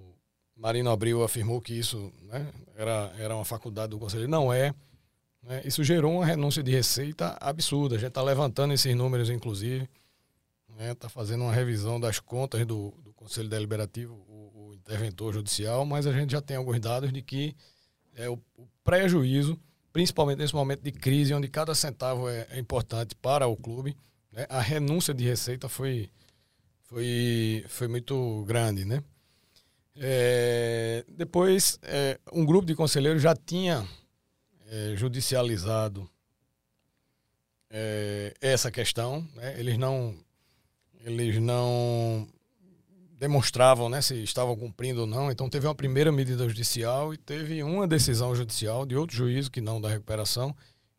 Marino 0.62 0.90
Abril 0.90 1.24
afirmou 1.24 1.60
que 1.60 1.76
isso 1.76 2.12
né, 2.22 2.46
era, 2.76 3.12
era 3.18 3.34
uma 3.34 3.44
faculdade 3.44 3.90
do 3.90 3.98
conselho. 3.98 4.28
Não 4.28 4.52
é. 4.52 4.72
Né? 5.42 5.60
Isso 5.64 5.82
gerou 5.82 6.14
uma 6.18 6.24
renúncia 6.24 6.62
de 6.62 6.70
receita 6.70 7.36
absurda. 7.40 7.96
A 7.96 7.98
gente 7.98 8.10
está 8.10 8.22
levantando 8.22 8.72
esses 8.72 8.94
números, 8.94 9.28
inclusive 9.28 9.88
está 10.70 10.84
né, 10.84 10.94
tá 10.94 11.08
fazendo 11.08 11.42
uma 11.42 11.52
revisão 11.52 11.98
das 11.98 12.20
contas 12.20 12.64
do, 12.64 12.94
do 13.02 13.12
Conselho 13.12 13.48
Deliberativo, 13.48 14.14
o, 14.28 14.68
o, 14.68 14.74
interventor 14.74 15.34
judicial, 15.34 15.84
mas 15.84 16.06
a 16.06 16.12
gente 16.12 16.30
já 16.30 16.40
tem 16.40 16.56
alguns 16.56 16.78
dados 16.78 17.12
de 17.12 17.22
que 17.22 17.56
é, 18.14 18.30
o, 18.30 18.38
o 18.56 18.68
prejuízo, 18.84 19.58
principalmente 19.92 20.38
nesse 20.38 20.54
momento 20.54 20.82
de 20.82 20.92
crise, 20.92 21.34
onde 21.34 21.48
cada 21.48 21.74
centavo 21.74 22.28
é, 22.28 22.46
é 22.50 22.58
importante 22.60 23.16
para 23.16 23.48
o 23.48 23.56
clube, 23.56 23.96
né, 24.30 24.46
a 24.48 24.60
renúncia 24.60 25.12
de 25.12 25.24
receita 25.24 25.68
foi, 25.68 26.08
foi, 26.84 27.64
foi 27.68 27.88
muito 27.88 28.44
grande. 28.46 28.84
Né? 28.84 29.02
É, 29.96 31.04
depois, 31.08 31.78
é, 31.82 32.18
um 32.32 32.44
grupo 32.44 32.66
de 32.66 32.74
conselheiros 32.74 33.22
já 33.22 33.34
tinha 33.36 33.86
é, 34.66 34.94
judicializado 34.96 36.08
é, 37.70 38.34
essa 38.40 38.70
questão, 38.70 39.26
né? 39.34 39.58
eles 39.58 39.76
não 39.78 40.14
eles 41.04 41.40
não 41.40 42.28
demonstravam 43.18 43.88
né, 43.88 44.00
se 44.00 44.22
estavam 44.22 44.56
cumprindo 44.56 45.02
ou 45.02 45.06
não. 45.06 45.30
Então 45.30 45.50
teve 45.50 45.66
uma 45.66 45.74
primeira 45.74 46.12
medida 46.12 46.48
judicial 46.48 47.12
e 47.12 47.16
teve 47.16 47.62
uma 47.62 47.86
decisão 47.86 48.34
judicial 48.34 48.86
de 48.86 48.96
outro 48.96 49.16
juízo 49.16 49.50
que 49.50 49.60
não 49.60 49.80
da 49.80 49.88
recuperação 49.88 50.54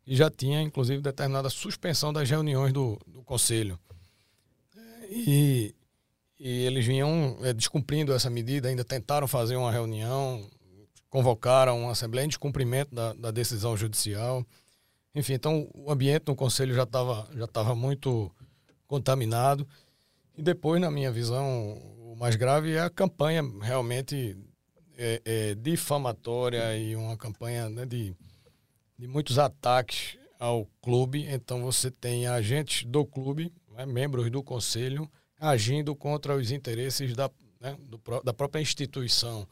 e 0.06 0.14
já 0.14 0.30
tinha 0.30 0.60
inclusive 0.60 1.00
determinada 1.00 1.48
suspensão 1.48 2.12
das 2.12 2.28
reuniões 2.28 2.72
do, 2.72 2.98
do 3.06 3.22
conselho. 3.22 3.78
E, 5.10 5.74
e 6.44 6.66
eles 6.66 6.84
vinham 6.84 7.38
é, 7.40 7.54
descumprindo 7.54 8.12
essa 8.12 8.28
medida, 8.28 8.68
ainda 8.68 8.84
tentaram 8.84 9.26
fazer 9.26 9.56
uma 9.56 9.72
reunião, 9.72 10.46
convocaram 11.08 11.80
uma 11.80 11.92
assembleia 11.92 12.26
em 12.26 12.28
descumprimento 12.28 12.94
da, 12.94 13.14
da 13.14 13.30
decisão 13.30 13.74
judicial. 13.74 14.44
Enfim, 15.14 15.32
então 15.32 15.66
o 15.72 15.90
ambiente 15.90 16.24
no 16.26 16.36
conselho 16.36 16.74
já 16.74 16.82
estava 16.82 17.26
já 17.34 17.46
tava 17.46 17.74
muito 17.74 18.30
contaminado. 18.86 19.66
E 20.36 20.42
depois, 20.42 20.78
na 20.82 20.90
minha 20.90 21.10
visão, 21.10 21.78
o 22.12 22.14
mais 22.14 22.36
grave 22.36 22.74
é 22.74 22.80
a 22.80 22.90
campanha 22.90 23.42
realmente 23.62 24.36
é, 24.98 25.22
é, 25.24 25.54
difamatória 25.54 26.76
e 26.76 26.94
uma 26.94 27.16
campanha 27.16 27.70
né, 27.70 27.86
de, 27.86 28.14
de 28.98 29.08
muitos 29.08 29.38
ataques 29.38 30.18
ao 30.38 30.66
clube. 30.82 31.24
Então 31.26 31.62
você 31.62 31.90
tem 31.90 32.26
agentes 32.26 32.84
do 32.84 33.02
clube, 33.02 33.50
né, 33.74 33.86
membros 33.86 34.30
do 34.30 34.42
conselho, 34.42 35.10
agindo 35.38 35.94
contra 35.94 36.36
os 36.36 36.50
interesses 36.50 37.14
da, 37.14 37.30
né, 37.60 37.76
do, 37.80 38.00
da 38.22 38.32
própria 38.32 38.60
instituição. 38.60 39.46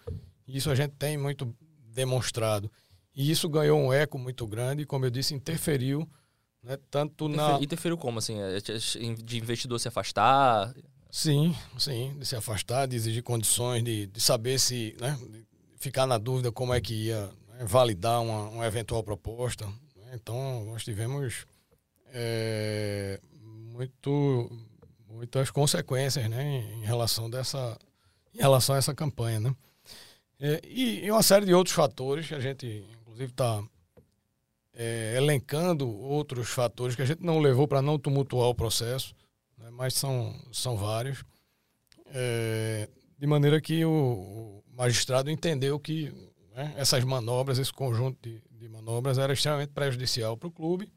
Isso 0.46 0.70
a 0.70 0.74
gente 0.74 0.92
tem 0.92 1.16
muito 1.16 1.54
demonstrado. 1.94 2.70
E 3.14 3.30
isso 3.30 3.48
ganhou 3.48 3.78
um 3.78 3.92
eco 3.92 4.18
muito 4.18 4.46
grande, 4.46 4.86
como 4.86 5.04
eu 5.04 5.10
disse, 5.10 5.34
interferiu 5.34 6.08
né? 6.62 6.78
Tanto 6.90 7.28
na... 7.28 7.58
Interferiu 7.60 7.98
como, 7.98 8.18
assim? 8.18 8.38
É, 8.40 8.58
de 9.22 9.38
investidor 9.38 9.80
se 9.80 9.88
afastar? 9.88 10.72
Sim, 11.10 11.54
sim. 11.76 12.16
De 12.18 12.24
se 12.24 12.36
afastar, 12.36 12.86
de 12.86 12.96
exigir 12.96 13.22
condições, 13.22 13.82
de, 13.82 14.06
de 14.06 14.20
saber 14.20 14.58
se... 14.58 14.96
Né? 15.00 15.18
Ficar 15.76 16.06
na 16.06 16.16
dúvida 16.16 16.52
como 16.52 16.72
é 16.72 16.80
que 16.80 17.06
ia 17.06 17.26
né? 17.48 17.64
validar 17.64 18.22
uma, 18.22 18.48
uma 18.50 18.66
eventual 18.66 19.02
proposta. 19.02 19.66
Né? 19.66 20.12
Então, 20.14 20.64
nós 20.66 20.84
tivemos 20.84 21.44
é, 22.06 23.18
muito, 23.42 24.48
muitas 25.22 25.52
consequências 25.52 26.28
né? 26.28 26.64
em 26.74 26.84
relação 26.84 27.30
dessa 27.30 27.78
em 28.34 28.38
relação 28.38 28.74
a 28.74 28.78
essa 28.78 28.92
campanha, 28.92 29.38
né? 29.38 29.54
É, 30.40 30.60
e, 30.64 31.04
e, 31.04 31.10
uma 31.12 31.22
série 31.22 31.46
de 31.46 31.54
outros 31.54 31.76
fatores 31.76 32.26
que 32.26 32.34
a 32.34 32.40
gente, 32.40 32.84
inclusive, 33.00 33.30
está 33.30 33.62
é, 34.74 35.14
elencando 35.16 35.88
outros 35.88 36.48
fatores 36.48 36.96
que 36.96 37.02
a 37.02 37.04
gente 37.04 37.22
não 37.22 37.38
levou 37.38 37.68
para 37.68 37.80
não 37.80 37.98
tumultuar 37.98 38.48
o 38.48 38.54
processo, 38.54 39.14
né, 39.56 39.68
mas 39.70 39.94
são, 39.94 40.34
são 40.50 40.76
vários, 40.76 41.22
é, 42.06 42.88
de 43.16 43.26
maneira 43.26 43.60
que 43.60 43.84
o, 43.84 43.92
o 43.92 44.64
magistrado 44.74 45.30
entendeu 45.30 45.78
que 45.78 46.10
né, 46.56 46.74
essas 46.76 47.04
manobras, 47.04 47.58
esse 47.58 47.72
conjunto 47.72 48.18
de, 48.22 48.42
de 48.50 48.68
manobras 48.68 49.18
era 49.18 49.32
extremamente 49.32 49.70
prejudicial 49.70 50.36
para 50.36 50.48
o 50.48 50.52
clube, 50.52 50.90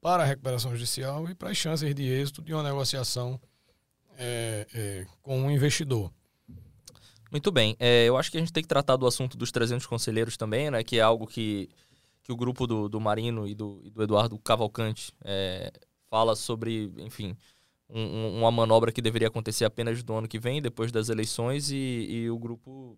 para 0.00 0.22
a 0.22 0.26
recuperação 0.26 0.70
judicial 0.72 1.28
e 1.28 1.34
para 1.34 1.50
as 1.50 1.56
chances 1.56 1.92
de 1.92 2.04
êxito 2.04 2.42
de 2.42 2.52
uma 2.52 2.62
negociação 2.62 3.40
é, 4.18 4.66
é 4.74 5.06
com 5.22 5.38
um 5.40 5.50
investidor. 5.50 6.10
Muito 7.30 7.50
bem. 7.50 7.76
É, 7.78 8.04
eu 8.06 8.16
acho 8.16 8.30
que 8.30 8.36
a 8.36 8.40
gente 8.40 8.52
tem 8.52 8.62
que 8.62 8.68
tratar 8.68 8.96
do 8.96 9.06
assunto 9.06 9.36
dos 9.36 9.50
300 9.50 9.86
conselheiros 9.86 10.36
também, 10.36 10.70
né, 10.70 10.82
que 10.84 10.98
é 10.98 11.02
algo 11.02 11.26
que 11.26 11.68
que 12.22 12.32
o 12.32 12.36
grupo 12.36 12.66
do, 12.66 12.88
do 12.88 13.00
Marino 13.00 13.46
e 13.46 13.54
do, 13.54 13.80
e 13.84 13.90
do 13.90 14.02
Eduardo 14.02 14.38
Cavalcante 14.38 15.12
é, 15.24 15.72
fala 16.08 16.36
sobre, 16.36 16.92
enfim, 16.98 17.36
um, 17.88 18.38
uma 18.38 18.50
manobra 18.50 18.92
que 18.92 19.02
deveria 19.02 19.28
acontecer 19.28 19.64
apenas 19.64 20.02
do 20.02 20.14
ano 20.14 20.28
que 20.28 20.38
vem, 20.38 20.62
depois 20.62 20.92
das 20.92 21.08
eleições, 21.08 21.70
e, 21.70 21.76
e 21.76 22.30
o 22.30 22.38
grupo 22.38 22.96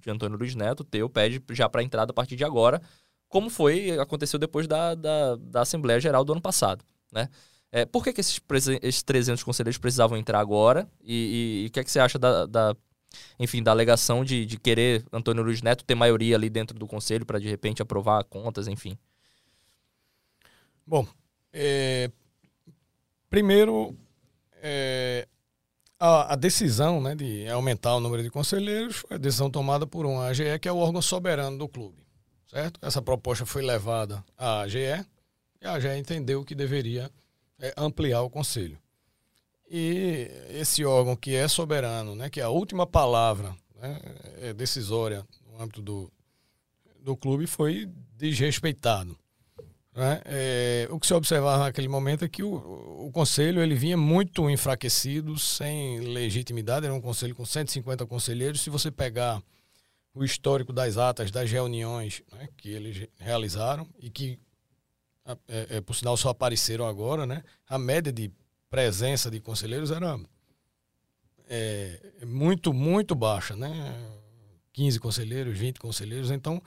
de 0.00 0.10
Antônio 0.10 0.38
Luiz 0.38 0.54
Neto, 0.54 0.84
teu, 0.84 1.08
pede 1.08 1.42
já 1.50 1.68
para 1.68 1.82
entrada 1.82 2.10
a 2.10 2.14
partir 2.14 2.36
de 2.36 2.44
agora, 2.44 2.80
como 3.28 3.48
foi, 3.48 3.98
aconteceu 3.98 4.38
depois 4.38 4.66
da, 4.66 4.94
da, 4.94 5.36
da 5.36 5.60
Assembleia 5.62 6.00
Geral 6.00 6.24
do 6.24 6.32
ano 6.32 6.42
passado, 6.42 6.84
né? 7.12 7.28
É, 7.72 7.84
por 7.84 8.02
que, 8.02 8.12
que 8.12 8.20
esses, 8.20 8.40
esses 8.82 9.02
300 9.02 9.42
conselheiros 9.44 9.78
precisavam 9.78 10.18
entrar 10.18 10.40
agora? 10.40 10.88
E 11.02 11.66
o 11.68 11.72
que, 11.72 11.80
é 11.80 11.84
que 11.84 11.90
você 11.90 12.00
acha 12.00 12.18
da, 12.18 12.46
da, 12.46 12.76
enfim, 13.38 13.62
da 13.62 13.70
alegação 13.70 14.24
de, 14.24 14.44
de 14.44 14.58
querer 14.58 15.04
Antônio 15.12 15.42
Luiz 15.42 15.62
Neto 15.62 15.84
ter 15.84 15.94
maioria 15.94 16.36
ali 16.36 16.50
dentro 16.50 16.78
do 16.78 16.86
conselho 16.86 17.24
para 17.24 17.38
de 17.38 17.48
repente 17.48 17.80
aprovar 17.80 18.24
contas, 18.24 18.66
enfim? 18.66 18.98
Bom, 20.84 21.06
é, 21.52 22.10
primeiro, 23.28 23.96
é, 24.60 25.28
a, 25.98 26.32
a, 26.32 26.36
decisão 26.36 27.00
né, 27.00 27.14
de 27.14 27.48
aumentar 27.48 27.94
o 27.94 28.00
número 28.00 28.22
de 28.22 28.30
conselheiros 28.30 28.96
foi 28.96 29.16
a 29.16 29.18
decisão 29.18 29.48
tomada 29.48 29.86
por 29.86 30.04
uma 30.04 30.26
AGE, 30.26 30.58
que 30.60 30.68
é 30.68 30.72
o 30.72 30.78
órgão 30.78 31.00
soberano 31.00 31.56
do 31.56 31.68
clube. 31.68 32.00
Certo? 32.48 32.80
Essa 32.82 33.00
proposta 33.00 33.46
foi 33.46 33.62
levada 33.62 34.24
à 34.36 34.62
AGE 34.62 35.06
e 35.60 35.66
a 35.66 35.74
AGE 35.74 35.96
entendeu 35.96 36.44
que 36.44 36.52
deveria 36.52 37.08
é, 37.60 37.74
ampliar 37.76 38.22
o 38.22 38.30
conselho. 38.30 38.78
E 39.70 40.28
esse 40.50 40.84
órgão 40.84 41.14
que 41.14 41.34
é 41.34 41.46
soberano, 41.46 42.14
né, 42.16 42.28
que 42.28 42.40
é 42.40 42.42
a 42.42 42.48
última 42.48 42.86
palavra 42.86 43.54
né, 43.80 44.00
é 44.40 44.52
decisória 44.52 45.24
no 45.46 45.62
âmbito 45.62 45.80
do, 45.80 46.12
do 47.00 47.16
clube, 47.16 47.46
foi 47.46 47.88
desrespeitado. 48.16 49.16
Né? 49.94 50.20
É, 50.24 50.88
o 50.90 50.98
que 50.98 51.06
se 51.06 51.14
observava 51.14 51.64
naquele 51.64 51.88
momento 51.88 52.24
é 52.24 52.28
que 52.28 52.42
o, 52.42 53.06
o 53.06 53.10
conselho 53.12 53.62
ele 53.62 53.74
vinha 53.74 53.96
muito 53.96 54.48
enfraquecido, 54.50 55.38
sem 55.38 56.00
legitimidade. 56.00 56.86
Era 56.86 56.94
um 56.94 57.00
conselho 57.00 57.34
com 57.34 57.44
150 57.44 58.06
conselheiros. 58.06 58.60
Se 58.60 58.70
você 58.70 58.90
pegar 58.90 59.42
o 60.14 60.24
histórico 60.24 60.72
das 60.72 60.96
atas 60.96 61.30
das 61.30 61.50
reuniões 61.50 62.22
né, 62.32 62.48
que 62.56 62.70
eles 62.70 63.08
realizaram 63.18 63.86
e 64.00 64.10
que 64.10 64.38
é, 65.48 65.76
é, 65.76 65.80
por 65.80 65.94
sinal 65.94 66.16
só 66.16 66.30
apareceram 66.30 66.86
agora, 66.86 67.26
né? 67.26 67.42
A 67.68 67.78
média 67.78 68.12
de 68.12 68.30
presença 68.68 69.30
de 69.30 69.40
conselheiros 69.40 69.90
era 69.90 70.18
é, 71.48 72.00
muito, 72.26 72.72
muito 72.72 73.14
baixa, 73.14 73.56
né? 73.56 73.68
15 74.72 75.00
conselheiros, 75.00 75.58
20 75.58 75.78
conselheiros, 75.78 76.30
então 76.30 76.62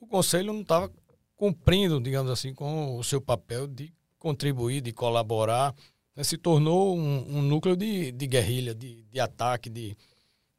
o 0.00 0.06
conselho 0.06 0.52
não 0.52 0.60
estava 0.60 0.90
cumprindo, 1.36 2.00
digamos 2.00 2.30
assim, 2.30 2.54
com 2.54 2.96
o 2.96 3.04
seu 3.04 3.20
papel 3.20 3.66
de 3.66 3.92
contribuir, 4.18 4.80
de 4.80 4.92
colaborar, 4.92 5.74
né? 6.14 6.22
se 6.22 6.36
tornou 6.36 6.96
um, 6.96 7.38
um 7.38 7.42
núcleo 7.42 7.76
de, 7.76 8.12
de 8.12 8.26
guerrilha, 8.26 8.74
de, 8.74 9.02
de 9.04 9.20
ataque, 9.20 9.68
de, 9.68 9.96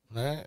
né? 0.09 0.45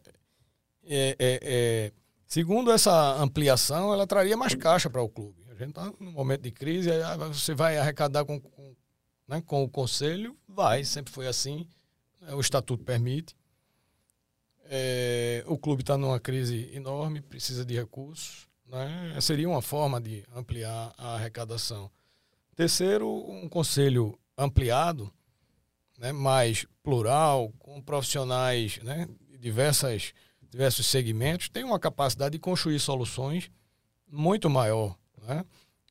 É, 0.85 1.17
é, 1.19 1.41
é, 1.43 1.93
segundo 2.27 2.71
essa 2.71 3.15
ampliação, 3.23 3.93
ela 3.93 4.07
traria 4.07 4.37
mais 4.37 4.55
caixa 4.55 4.91
para 4.91 5.03
o 5.03 5.09
clube 5.09 5.41
gente 5.55 5.71
está 5.71 5.93
num 6.01 6.13
momento 6.13 6.43
de 6.43 6.51
crise, 6.51 6.91
ah, 6.91 7.17
você 7.17 7.55
vai 7.55 7.77
arrecadar 7.77 8.25
com, 8.25 8.41
com, 8.41 8.75
né, 9.29 9.43
com 9.45 9.63
o 9.63 9.69
conselho, 9.69 10.37
vai, 10.49 10.85
sempre 10.85 11.13
foi 11.13 11.27
assim, 11.27 11.67
né, 12.21 12.35
o 12.35 12.41
estatuto 12.41 12.85
permite. 12.85 13.37
É, 14.65 15.45
o 15.47 15.59
clube 15.59 15.83
está 15.83 15.99
numa 15.99 16.19
crise 16.19 16.71
enorme, 16.73 17.21
precisa 17.21 17.65
de 17.65 17.75
recursos, 17.75 18.49
né, 18.67 19.19
seria 19.21 19.49
uma 19.49 19.61
forma 19.61 20.01
de 20.01 20.25
ampliar 20.35 20.95
a 20.97 21.15
arrecadação. 21.15 21.91
Terceiro, 22.55 23.09
um 23.09 23.49
conselho 23.49 24.19
ampliado, 24.37 25.13
né, 25.99 26.13
mais 26.13 26.67
plural, 26.83 27.53
com 27.59 27.81
profissionais 27.83 28.79
né, 28.79 29.07
de 29.29 29.39
diversas, 29.39 30.15
diversos 30.41 30.87
segmentos, 30.87 31.49
tem 31.49 31.65
uma 31.65 31.79
capacidade 31.79 32.33
de 32.33 32.39
construir 32.39 32.79
soluções 32.79 33.51
muito 34.07 34.49
maior 34.49 34.97
né? 35.23 35.45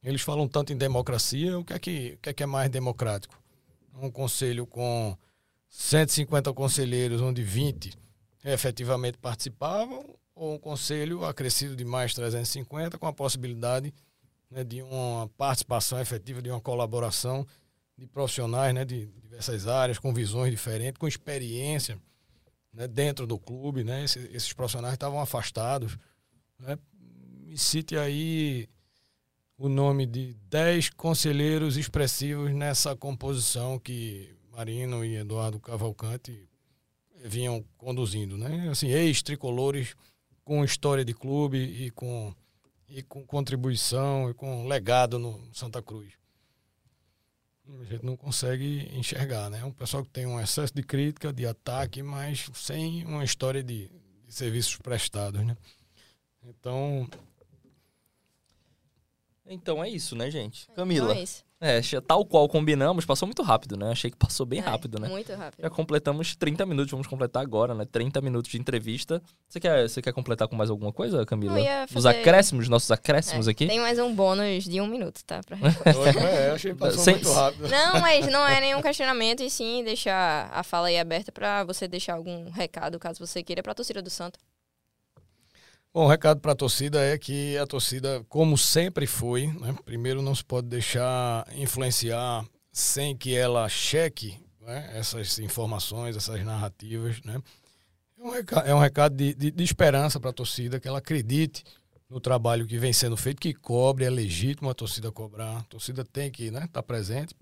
Eles 0.04 0.22
falam 0.22 0.48
tanto 0.48 0.74
em 0.74 0.78
democracia, 0.78 1.60
o 1.60 1.64
que, 1.64 1.74
é 1.74 1.80
que, 1.80 2.14
o 2.16 2.18
que 2.18 2.30
é 2.30 2.34
que 2.34 2.44
é 2.44 2.46
mais 2.46 2.70
democrático? 2.70 3.40
Um 3.96 4.10
conselho 4.10 4.66
com 4.66 5.16
150 5.70 6.52
conselheiros, 6.54 7.22
onde 7.22 7.44
20 7.44 7.94
efetivamente 8.44 9.18
participavam, 9.20 10.04
ou 10.34 10.56
um 10.56 10.58
conselho 10.58 11.24
acrescido 11.24 11.76
de 11.76 11.86
mais 11.86 12.14
350, 12.16 12.98
com 12.98 13.06
a 13.06 13.14
possibilidade 13.14 13.94
né, 14.50 14.64
de 14.64 14.82
uma 14.82 15.30
participação 15.38 16.00
efetiva, 16.00 16.42
de 16.42 16.50
uma 16.50 16.60
colaboração 16.60 17.46
de 17.96 18.08
profissionais 18.08 18.74
né, 18.74 18.84
de 18.84 19.06
diversas 19.06 19.68
áreas, 19.68 20.00
com 20.00 20.12
visões 20.12 20.50
diferentes, 20.50 20.98
com 20.98 21.08
experiência 21.08 22.00
né, 22.74 22.88
dentro 22.88 23.28
do 23.28 23.38
clube. 23.38 23.84
Né, 23.84 24.04
esses, 24.04 24.34
esses 24.34 24.54
profissionais 24.54 24.96
estavam 24.96 25.20
afastados. 25.20 25.98
Né, 26.58 26.78
me 27.46 27.58
cite 27.58 27.96
aí 27.96 28.68
o 29.62 29.70
nome 29.70 30.08
de 30.08 30.34
10 30.50 30.90
conselheiros 30.90 31.78
expressivos 31.78 32.52
nessa 32.52 32.96
composição 32.96 33.78
que 33.78 34.36
Marino 34.52 35.06
e 35.06 35.18
Eduardo 35.18 35.60
Cavalcante 35.60 36.50
vinham 37.24 37.64
conduzindo, 37.78 38.40
né? 38.40 38.70
Assim, 38.70 38.88
ex-tricolores 38.88 39.96
com 40.44 40.66
história 40.66 41.06
de 41.06 41.14
clube 41.14 41.60
e 41.60 41.92
com, 41.92 42.34
e 42.90 43.04
com 43.04 43.24
contribuição 43.24 44.32
e 44.32 44.34
com 44.34 44.68
legado 44.68 45.20
no 45.20 45.40
Santa 45.54 45.80
Cruz. 45.80 46.12
A 47.80 47.84
gente 47.84 48.04
não 48.04 48.18
consegue 48.18 48.90
enxergar, 48.98 49.52
né? 49.52 49.64
Um 49.64 49.72
pessoal 49.72 50.04
que 50.04 50.10
tem 50.10 50.26
um 50.26 50.40
excesso 50.40 50.74
de 50.74 50.82
crítica, 50.82 51.32
de 51.32 51.46
ataque, 51.46 52.02
mas 52.02 52.50
sem 52.56 53.06
uma 53.06 53.24
história 53.24 53.62
de, 53.62 53.92
de 54.26 54.34
serviços 54.34 54.76
prestados, 54.78 55.46
né? 55.46 55.56
Então, 56.44 57.08
então 59.54 59.84
é 59.84 59.90
isso, 59.90 60.16
né, 60.16 60.32
gente? 60.32 60.68
Camila. 60.76 61.12
Então 61.12 61.20
é 61.20 61.24
isso. 61.24 61.44
É, 61.64 61.80
tal 62.08 62.26
qual 62.26 62.50
combinamos, 62.50 63.06
passou 63.06 63.28
muito 63.28 63.44
rápido, 63.44 63.78
né? 63.78 63.92
Achei 63.92 64.10
que 64.10 64.18
passou 64.18 64.48
bem 64.48 64.60
é, 64.60 64.64
rápido, 64.64 65.00
né? 65.00 65.08
Muito 65.08 65.32
rápido. 65.32 65.62
Já 65.62 65.70
completamos 65.70 66.36
30 66.36 66.66
minutos, 66.66 66.90
vamos 66.90 67.06
completar 67.06 67.44
agora, 67.44 67.76
né? 67.76 67.86
30 67.86 68.20
minutos 68.20 68.50
de 68.50 68.58
entrevista. 68.58 69.22
Você 69.48 69.60
quer, 69.60 69.88
você 69.88 70.02
quer 70.02 70.12
completar 70.12 70.48
com 70.48 70.56
mais 70.56 70.72
alguma 70.72 70.92
coisa, 70.92 71.24
Camila? 71.24 71.60
fazer... 71.86 72.00
Os 72.00 72.06
acréscimos, 72.08 72.68
nossos 72.68 72.90
acréscimos 72.90 73.48
é, 73.48 73.52
aqui? 73.52 73.68
Tem 73.68 73.80
mais 73.80 74.00
um 74.00 74.12
bônus 74.16 74.64
de 74.64 74.82
um 74.82 74.88
minuto, 74.88 75.24
tá? 75.24 75.42
Pra 75.46 75.56
é, 76.28 76.50
achei 76.50 76.74
que 76.74 76.80
passou 76.80 77.04
Sem... 77.04 77.14
muito 77.14 77.32
rápido. 77.32 77.70
Não, 77.70 78.02
mas 78.02 78.26
não 78.26 78.48
é 78.48 78.60
nenhum 78.60 78.82
questionamento, 78.82 79.44
e 79.44 79.50
sim 79.52 79.84
deixar 79.84 80.50
a 80.52 80.64
fala 80.64 80.88
aí 80.88 80.98
aberta 80.98 81.32
para 81.32 81.64
você 81.64 81.88
deixar 81.88 82.16
algum 82.16 82.50
recado, 82.50 82.98
caso 82.98 83.20
você 83.20 83.44
queira, 83.44 83.62
pra 83.62 83.76
torcida 83.76 84.02
do 84.02 84.10
Santo. 84.10 84.40
Bom, 85.94 86.06
o 86.06 86.08
recado 86.08 86.40
para 86.40 86.54
a 86.54 86.56
torcida 86.56 87.02
é 87.02 87.18
que 87.18 87.58
a 87.58 87.68
torcida, 87.68 88.24
como 88.30 88.58
sempre 88.58 89.06
foi, 89.06 89.48
né, 89.48 89.76
primeiro 89.84 90.22
não 90.22 90.34
se 90.34 90.44
pode 90.44 90.70
deixar 90.70 91.46
influenciar 91.54 92.46
sem 92.72 93.14
que 93.14 93.36
ela 93.36 93.68
cheque 93.68 94.42
né, 94.62 94.90
essas 94.94 95.38
informações, 95.40 96.16
essas 96.16 96.42
narrativas. 96.46 97.22
Né. 97.24 97.42
É 98.18 98.24
um 98.24 98.30
recado, 98.30 98.68
é 98.68 98.76
um 98.76 98.80
recado 98.80 99.16
de, 99.18 99.34
de, 99.34 99.52
de 99.52 99.64
esperança 99.66 100.18
para 100.18 100.30
a 100.30 100.34
torcida, 100.34 100.80
que 100.80 100.88
ela 100.88 101.00
acredite 101.00 101.66
no 102.10 102.22
trabalho 102.22 102.66
que 102.66 102.78
vem 102.78 102.94
sendo 102.94 103.18
feito, 103.18 103.42
que 103.42 103.54
cobre, 103.54 104.06
é 104.06 104.10
legítimo 104.10 104.70
a 104.70 104.74
torcida 104.74 105.12
cobrar. 105.12 105.58
A 105.58 105.64
torcida 105.64 106.06
tem 106.06 106.32
que 106.32 106.46
estar 106.46 106.60
né, 106.62 106.70
tá 106.72 106.82
presente 106.82 107.36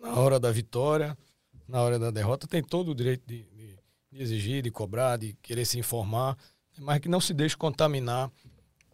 na 0.00 0.14
hora 0.14 0.38
da 0.38 0.52
vitória, 0.52 1.18
na 1.66 1.82
hora 1.82 1.98
da 1.98 2.12
derrota, 2.12 2.46
tem 2.46 2.62
todo 2.62 2.92
o 2.92 2.94
direito 2.94 3.26
de, 3.26 3.42
de, 3.42 3.76
exigir, 4.12 4.62
de 4.62 4.70
cobrar, 4.70 5.16
de 5.16 5.32
querer 5.42 5.64
se 5.64 5.80
informar 5.80 6.36
mas 6.78 7.00
que 7.00 7.08
não 7.08 7.20
se 7.20 7.34
deixe 7.34 7.56
contaminar 7.56 8.30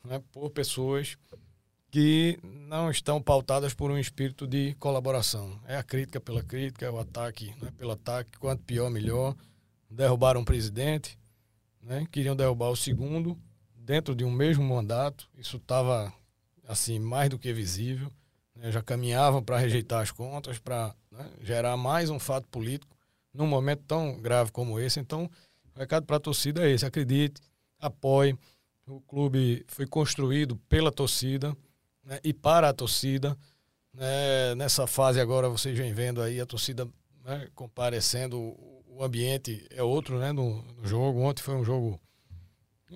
né, 0.04 0.22
por 0.32 0.50
pessoas 0.50 1.16
que 1.90 2.38
não 2.42 2.90
estão 2.90 3.20
pautadas 3.20 3.74
por 3.74 3.90
um 3.90 3.98
espírito 3.98 4.46
de 4.46 4.74
colaboração. 4.78 5.60
É 5.66 5.76
a 5.76 5.82
crítica 5.82 6.18
pela 6.18 6.42
crítica, 6.42 6.86
é 6.86 6.90
o 6.90 6.98
ataque 6.98 7.54
né, 7.60 7.70
pelo 7.76 7.92
ataque, 7.92 8.38
quanto 8.38 8.62
pior, 8.62 8.90
melhor. 8.90 9.36
Derrubaram 9.90 10.40
um 10.40 10.44
presidente, 10.44 11.18
né, 11.82 12.06
queriam 12.10 12.34
derrubar 12.34 12.70
o 12.70 12.76
segundo, 12.76 13.38
dentro 13.76 14.14
de 14.14 14.24
um 14.24 14.30
mesmo 14.30 14.64
mandato. 14.64 15.28
Isso 15.36 15.58
estava 15.58 16.10
assim 16.66 16.98
mais 16.98 17.28
do 17.28 17.38
que 17.38 17.52
visível. 17.52 18.10
Né, 18.56 18.72
já 18.72 18.82
caminhavam 18.82 19.42
para 19.42 19.58
rejeitar 19.58 20.00
as 20.00 20.10
contas, 20.10 20.58
para 20.58 20.94
né, 21.10 21.30
gerar 21.42 21.76
mais 21.76 22.08
um 22.08 22.18
fato 22.18 22.48
político 22.48 22.96
num 23.34 23.46
momento 23.46 23.82
tão 23.86 24.18
grave 24.18 24.50
como 24.50 24.80
esse. 24.80 24.98
Então, 24.98 25.30
o 25.74 25.78
recado 25.78 26.06
para 26.06 26.16
a 26.16 26.20
torcida 26.20 26.66
é 26.66 26.70
esse: 26.70 26.86
acredite, 26.86 27.40
apoie. 27.82 28.38
O 28.86 29.00
clube 29.00 29.64
foi 29.68 29.86
construído 29.86 30.56
pela 30.68 30.90
torcida 30.90 31.56
né, 32.04 32.18
e 32.24 32.32
para 32.32 32.68
a 32.68 32.72
torcida. 32.72 33.36
Né, 33.92 34.54
nessa 34.54 34.86
fase 34.86 35.20
agora 35.20 35.48
vocês 35.48 35.76
vêm 35.76 35.92
vendo 35.92 36.22
aí 36.22 36.40
a 36.40 36.46
torcida 36.46 36.88
né, 37.24 37.48
comparecendo. 37.54 38.38
O 38.86 39.02
ambiente 39.02 39.66
é 39.70 39.82
outro 39.82 40.18
né, 40.18 40.32
no, 40.32 40.62
no, 40.62 40.86
jogo. 40.86 41.20
Ontem 41.20 41.42
foi 41.42 41.54
um 41.54 41.64
jogo, 41.64 42.00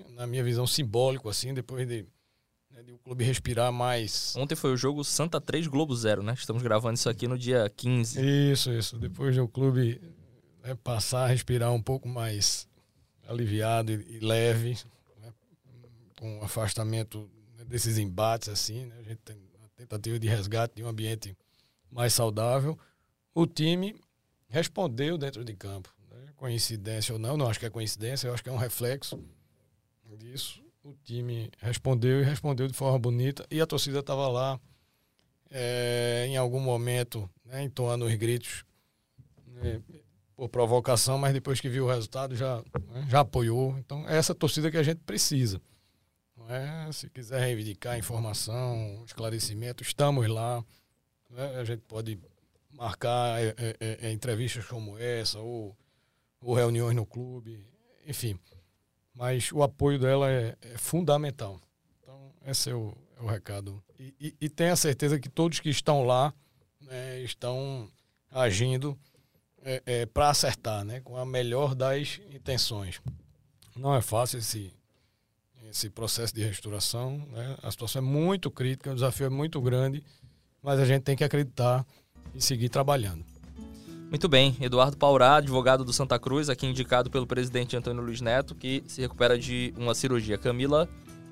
na 0.09 0.27
minha 0.27 0.43
visão, 0.43 0.65
simbólico, 0.65 1.27
assim, 1.27 1.53
depois 1.53 1.87
de 1.87 2.05
né, 2.69 2.83
de 2.83 2.93
o 2.93 2.99
clube 2.99 3.23
respirar 3.23 3.71
mais. 3.71 4.35
Ontem 4.35 4.55
foi 4.55 4.71
o 4.71 4.77
jogo 4.77 5.03
Santa 5.03 5.41
3 5.41 5.67
Globo 5.67 5.95
0, 5.95 6.21
né? 6.21 6.33
Estamos 6.33 6.61
gravando 6.61 6.95
isso 6.95 7.09
aqui 7.09 7.27
no 7.27 7.37
dia 7.37 7.71
15. 7.75 8.51
Isso, 8.51 8.71
isso. 8.71 8.97
Depois 8.99 9.35
do 9.35 9.47
clube 9.47 9.99
né, 10.63 10.75
passar 10.83 11.23
a 11.23 11.27
respirar 11.27 11.73
um 11.73 11.81
pouco 11.81 12.07
mais 12.07 12.66
aliviado 13.27 13.91
e, 13.91 14.19
leve, 14.19 14.77
né, 15.19 15.33
com 16.17 16.41
afastamento 16.41 17.29
né, 17.57 17.65
desses 17.65 17.97
embates, 17.97 18.49
assim, 18.49 18.85
né? 18.85 18.95
A 18.99 19.03
gente 19.03 19.17
tem 19.17 19.35
uma 19.59 19.69
tentativa 19.75 20.17
de 20.17 20.27
resgate 20.27 20.75
de 20.75 20.83
um 20.83 20.87
ambiente 20.87 21.35
mais 21.91 22.13
saudável. 22.13 22.77
O 23.33 23.45
time 23.45 23.95
respondeu 24.49 25.17
dentro 25.17 25.43
de 25.43 25.53
campo. 25.53 25.93
Né? 26.09 26.33
Coincidência 26.35 27.13
ou 27.13 27.19
não, 27.19 27.37
não 27.37 27.49
acho 27.49 27.59
que 27.59 27.65
é 27.65 27.69
coincidência, 27.69 28.27
eu 28.27 28.33
acho 28.33 28.43
que 28.43 28.49
é 28.49 28.53
um 28.53 28.57
reflexo 28.57 29.21
disso. 30.17 30.63
O 30.83 30.93
time 31.03 31.51
respondeu 31.59 32.21
e 32.21 32.23
respondeu 32.23 32.67
de 32.67 32.73
forma 32.73 32.97
bonita 32.97 33.45
e 33.51 33.59
a 33.59 33.67
torcida 33.67 33.99
estava 33.99 34.27
lá 34.27 34.59
é, 35.49 36.25
em 36.27 36.37
algum 36.37 36.59
momento 36.59 37.29
né, 37.45 37.63
entoando 37.63 38.05
os 38.05 38.13
gritos 38.15 38.63
né, 39.47 39.81
por 40.37 40.47
provocação, 40.49 41.17
mas 41.17 41.33
depois 41.33 41.59
que 41.59 41.67
viu 41.67 41.85
o 41.85 41.89
resultado 41.89 42.35
já, 42.35 42.57
né, 42.91 43.07
já 43.09 43.21
apoiou. 43.21 43.75
Então 43.79 44.07
é 44.07 44.15
essa 44.15 44.35
torcida 44.35 44.69
que 44.69 44.77
a 44.77 44.83
gente 44.83 44.99
precisa. 44.99 45.59
É? 46.47 46.89
Se 46.93 47.09
quiser 47.09 47.41
reivindicar 47.41 47.97
informação, 47.97 49.03
esclarecimento, 49.05 49.83
estamos 49.83 50.27
lá. 50.29 50.63
Né? 51.29 51.55
A 51.59 51.63
gente 51.65 51.81
pode 51.81 52.17
marcar 52.71 53.41
é, 53.41 53.53
é, 53.57 53.97
é, 54.01 54.11
entrevistas 54.11 54.63
como 54.65 54.97
essa, 54.97 55.39
ou, 55.39 55.75
ou, 56.39 56.53
reuniões 56.53 56.95
no 56.95 57.05
clube, 57.05 57.65
enfim. 58.05 58.39
Mas 59.13 59.51
o 59.51 59.63
apoio 59.63 59.99
dela 59.99 60.31
é, 60.31 60.55
é 60.61 60.77
fundamental. 60.77 61.59
Então, 61.99 62.31
esse 62.45 62.69
é 62.69 62.75
o, 62.75 62.95
é 63.19 63.23
o 63.23 63.25
recado. 63.25 63.83
E, 63.99 64.13
e, 64.21 64.35
e, 64.39 64.49
tenha 64.49 64.75
certeza 64.75 65.19
que 65.19 65.27
todos 65.27 65.59
que 65.59 65.69
estão 65.69 66.03
lá 66.03 66.31
né, 66.79 67.19
estão 67.21 67.91
agindo 68.31 68.97
é, 69.63 70.05
para 70.05 70.29
acertar, 70.29 70.83
né, 70.85 70.99
com 71.01 71.17
a 71.17 71.25
melhor 71.25 71.75
das 71.75 72.19
intenções. 72.33 73.01
Não 73.75 73.93
é 73.95 74.01
fácil 74.01 74.39
esse, 74.39 74.73
esse 75.69 75.89
processo 75.89 76.33
de 76.33 76.43
restauração. 76.43 77.17
Né? 77.31 77.57
A 77.61 77.71
situação 77.71 78.01
é 78.01 78.05
muito 78.05 78.49
crítica, 78.49 78.91
o 78.91 78.95
desafio 78.95 79.27
é 79.27 79.29
muito 79.29 79.61
grande, 79.61 80.03
mas 80.61 80.79
a 80.79 80.85
gente 80.85 81.03
tem 81.03 81.15
que 81.15 81.23
acreditar 81.23 81.85
e 82.33 82.41
seguir 82.41 82.69
trabalhando. 82.69 83.23
Muito 84.09 84.29
bem, 84.29 84.55
Eduardo 84.61 84.95
Paurá, 84.95 85.35
advogado 85.35 85.83
do 85.83 85.91
Santa 85.91 86.17
Cruz, 86.17 86.49
aqui 86.49 86.65
indicado 86.65 87.11
pelo 87.11 87.27
presidente 87.27 87.75
Antônio 87.75 88.01
Luiz 88.01 88.21
Neto, 88.21 88.55
que 88.55 88.81
se 88.87 89.01
recupera 89.01 89.37
de 89.37 89.73
uma 89.77 89.93
cirurgia. 89.93 90.37
Camila, 90.37 90.87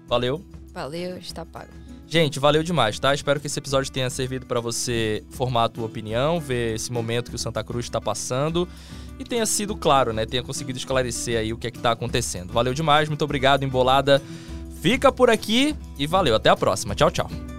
valeu. 0.07 0.45
Valeu, 0.73 1.17
está 1.17 1.45
pago. 1.45 1.71
Gente, 2.07 2.39
valeu 2.39 2.61
demais, 2.61 2.99
tá? 2.99 3.13
Espero 3.13 3.39
que 3.39 3.47
esse 3.47 3.57
episódio 3.57 3.91
tenha 3.91 4.09
servido 4.09 4.45
para 4.45 4.59
você 4.59 5.23
formar 5.31 5.65
a 5.65 5.69
tua 5.69 5.85
opinião, 5.85 6.39
ver 6.39 6.75
esse 6.75 6.91
momento 6.91 7.29
que 7.29 7.35
o 7.35 7.39
Santa 7.39 7.63
Cruz 7.63 7.85
está 7.85 7.99
passando 7.99 8.67
e 9.19 9.23
tenha 9.23 9.45
sido 9.45 9.75
claro, 9.75 10.13
né? 10.13 10.25
Tenha 10.25 10.43
conseguido 10.43 10.77
esclarecer 10.77 11.39
aí 11.39 11.51
o 11.51 11.57
que 11.57 11.67
é 11.67 11.71
que 11.71 11.79
tá 11.79 11.91
acontecendo. 11.91 12.53
Valeu 12.53 12.73
demais, 12.73 13.09
muito 13.09 13.23
obrigado, 13.23 13.63
Embolada. 13.63 14.21
Fica 14.81 15.11
por 15.11 15.29
aqui 15.29 15.75
e 15.97 16.05
valeu, 16.05 16.35
até 16.35 16.49
a 16.49 16.55
próxima. 16.55 16.93
Tchau, 16.93 17.09
tchau. 17.09 17.54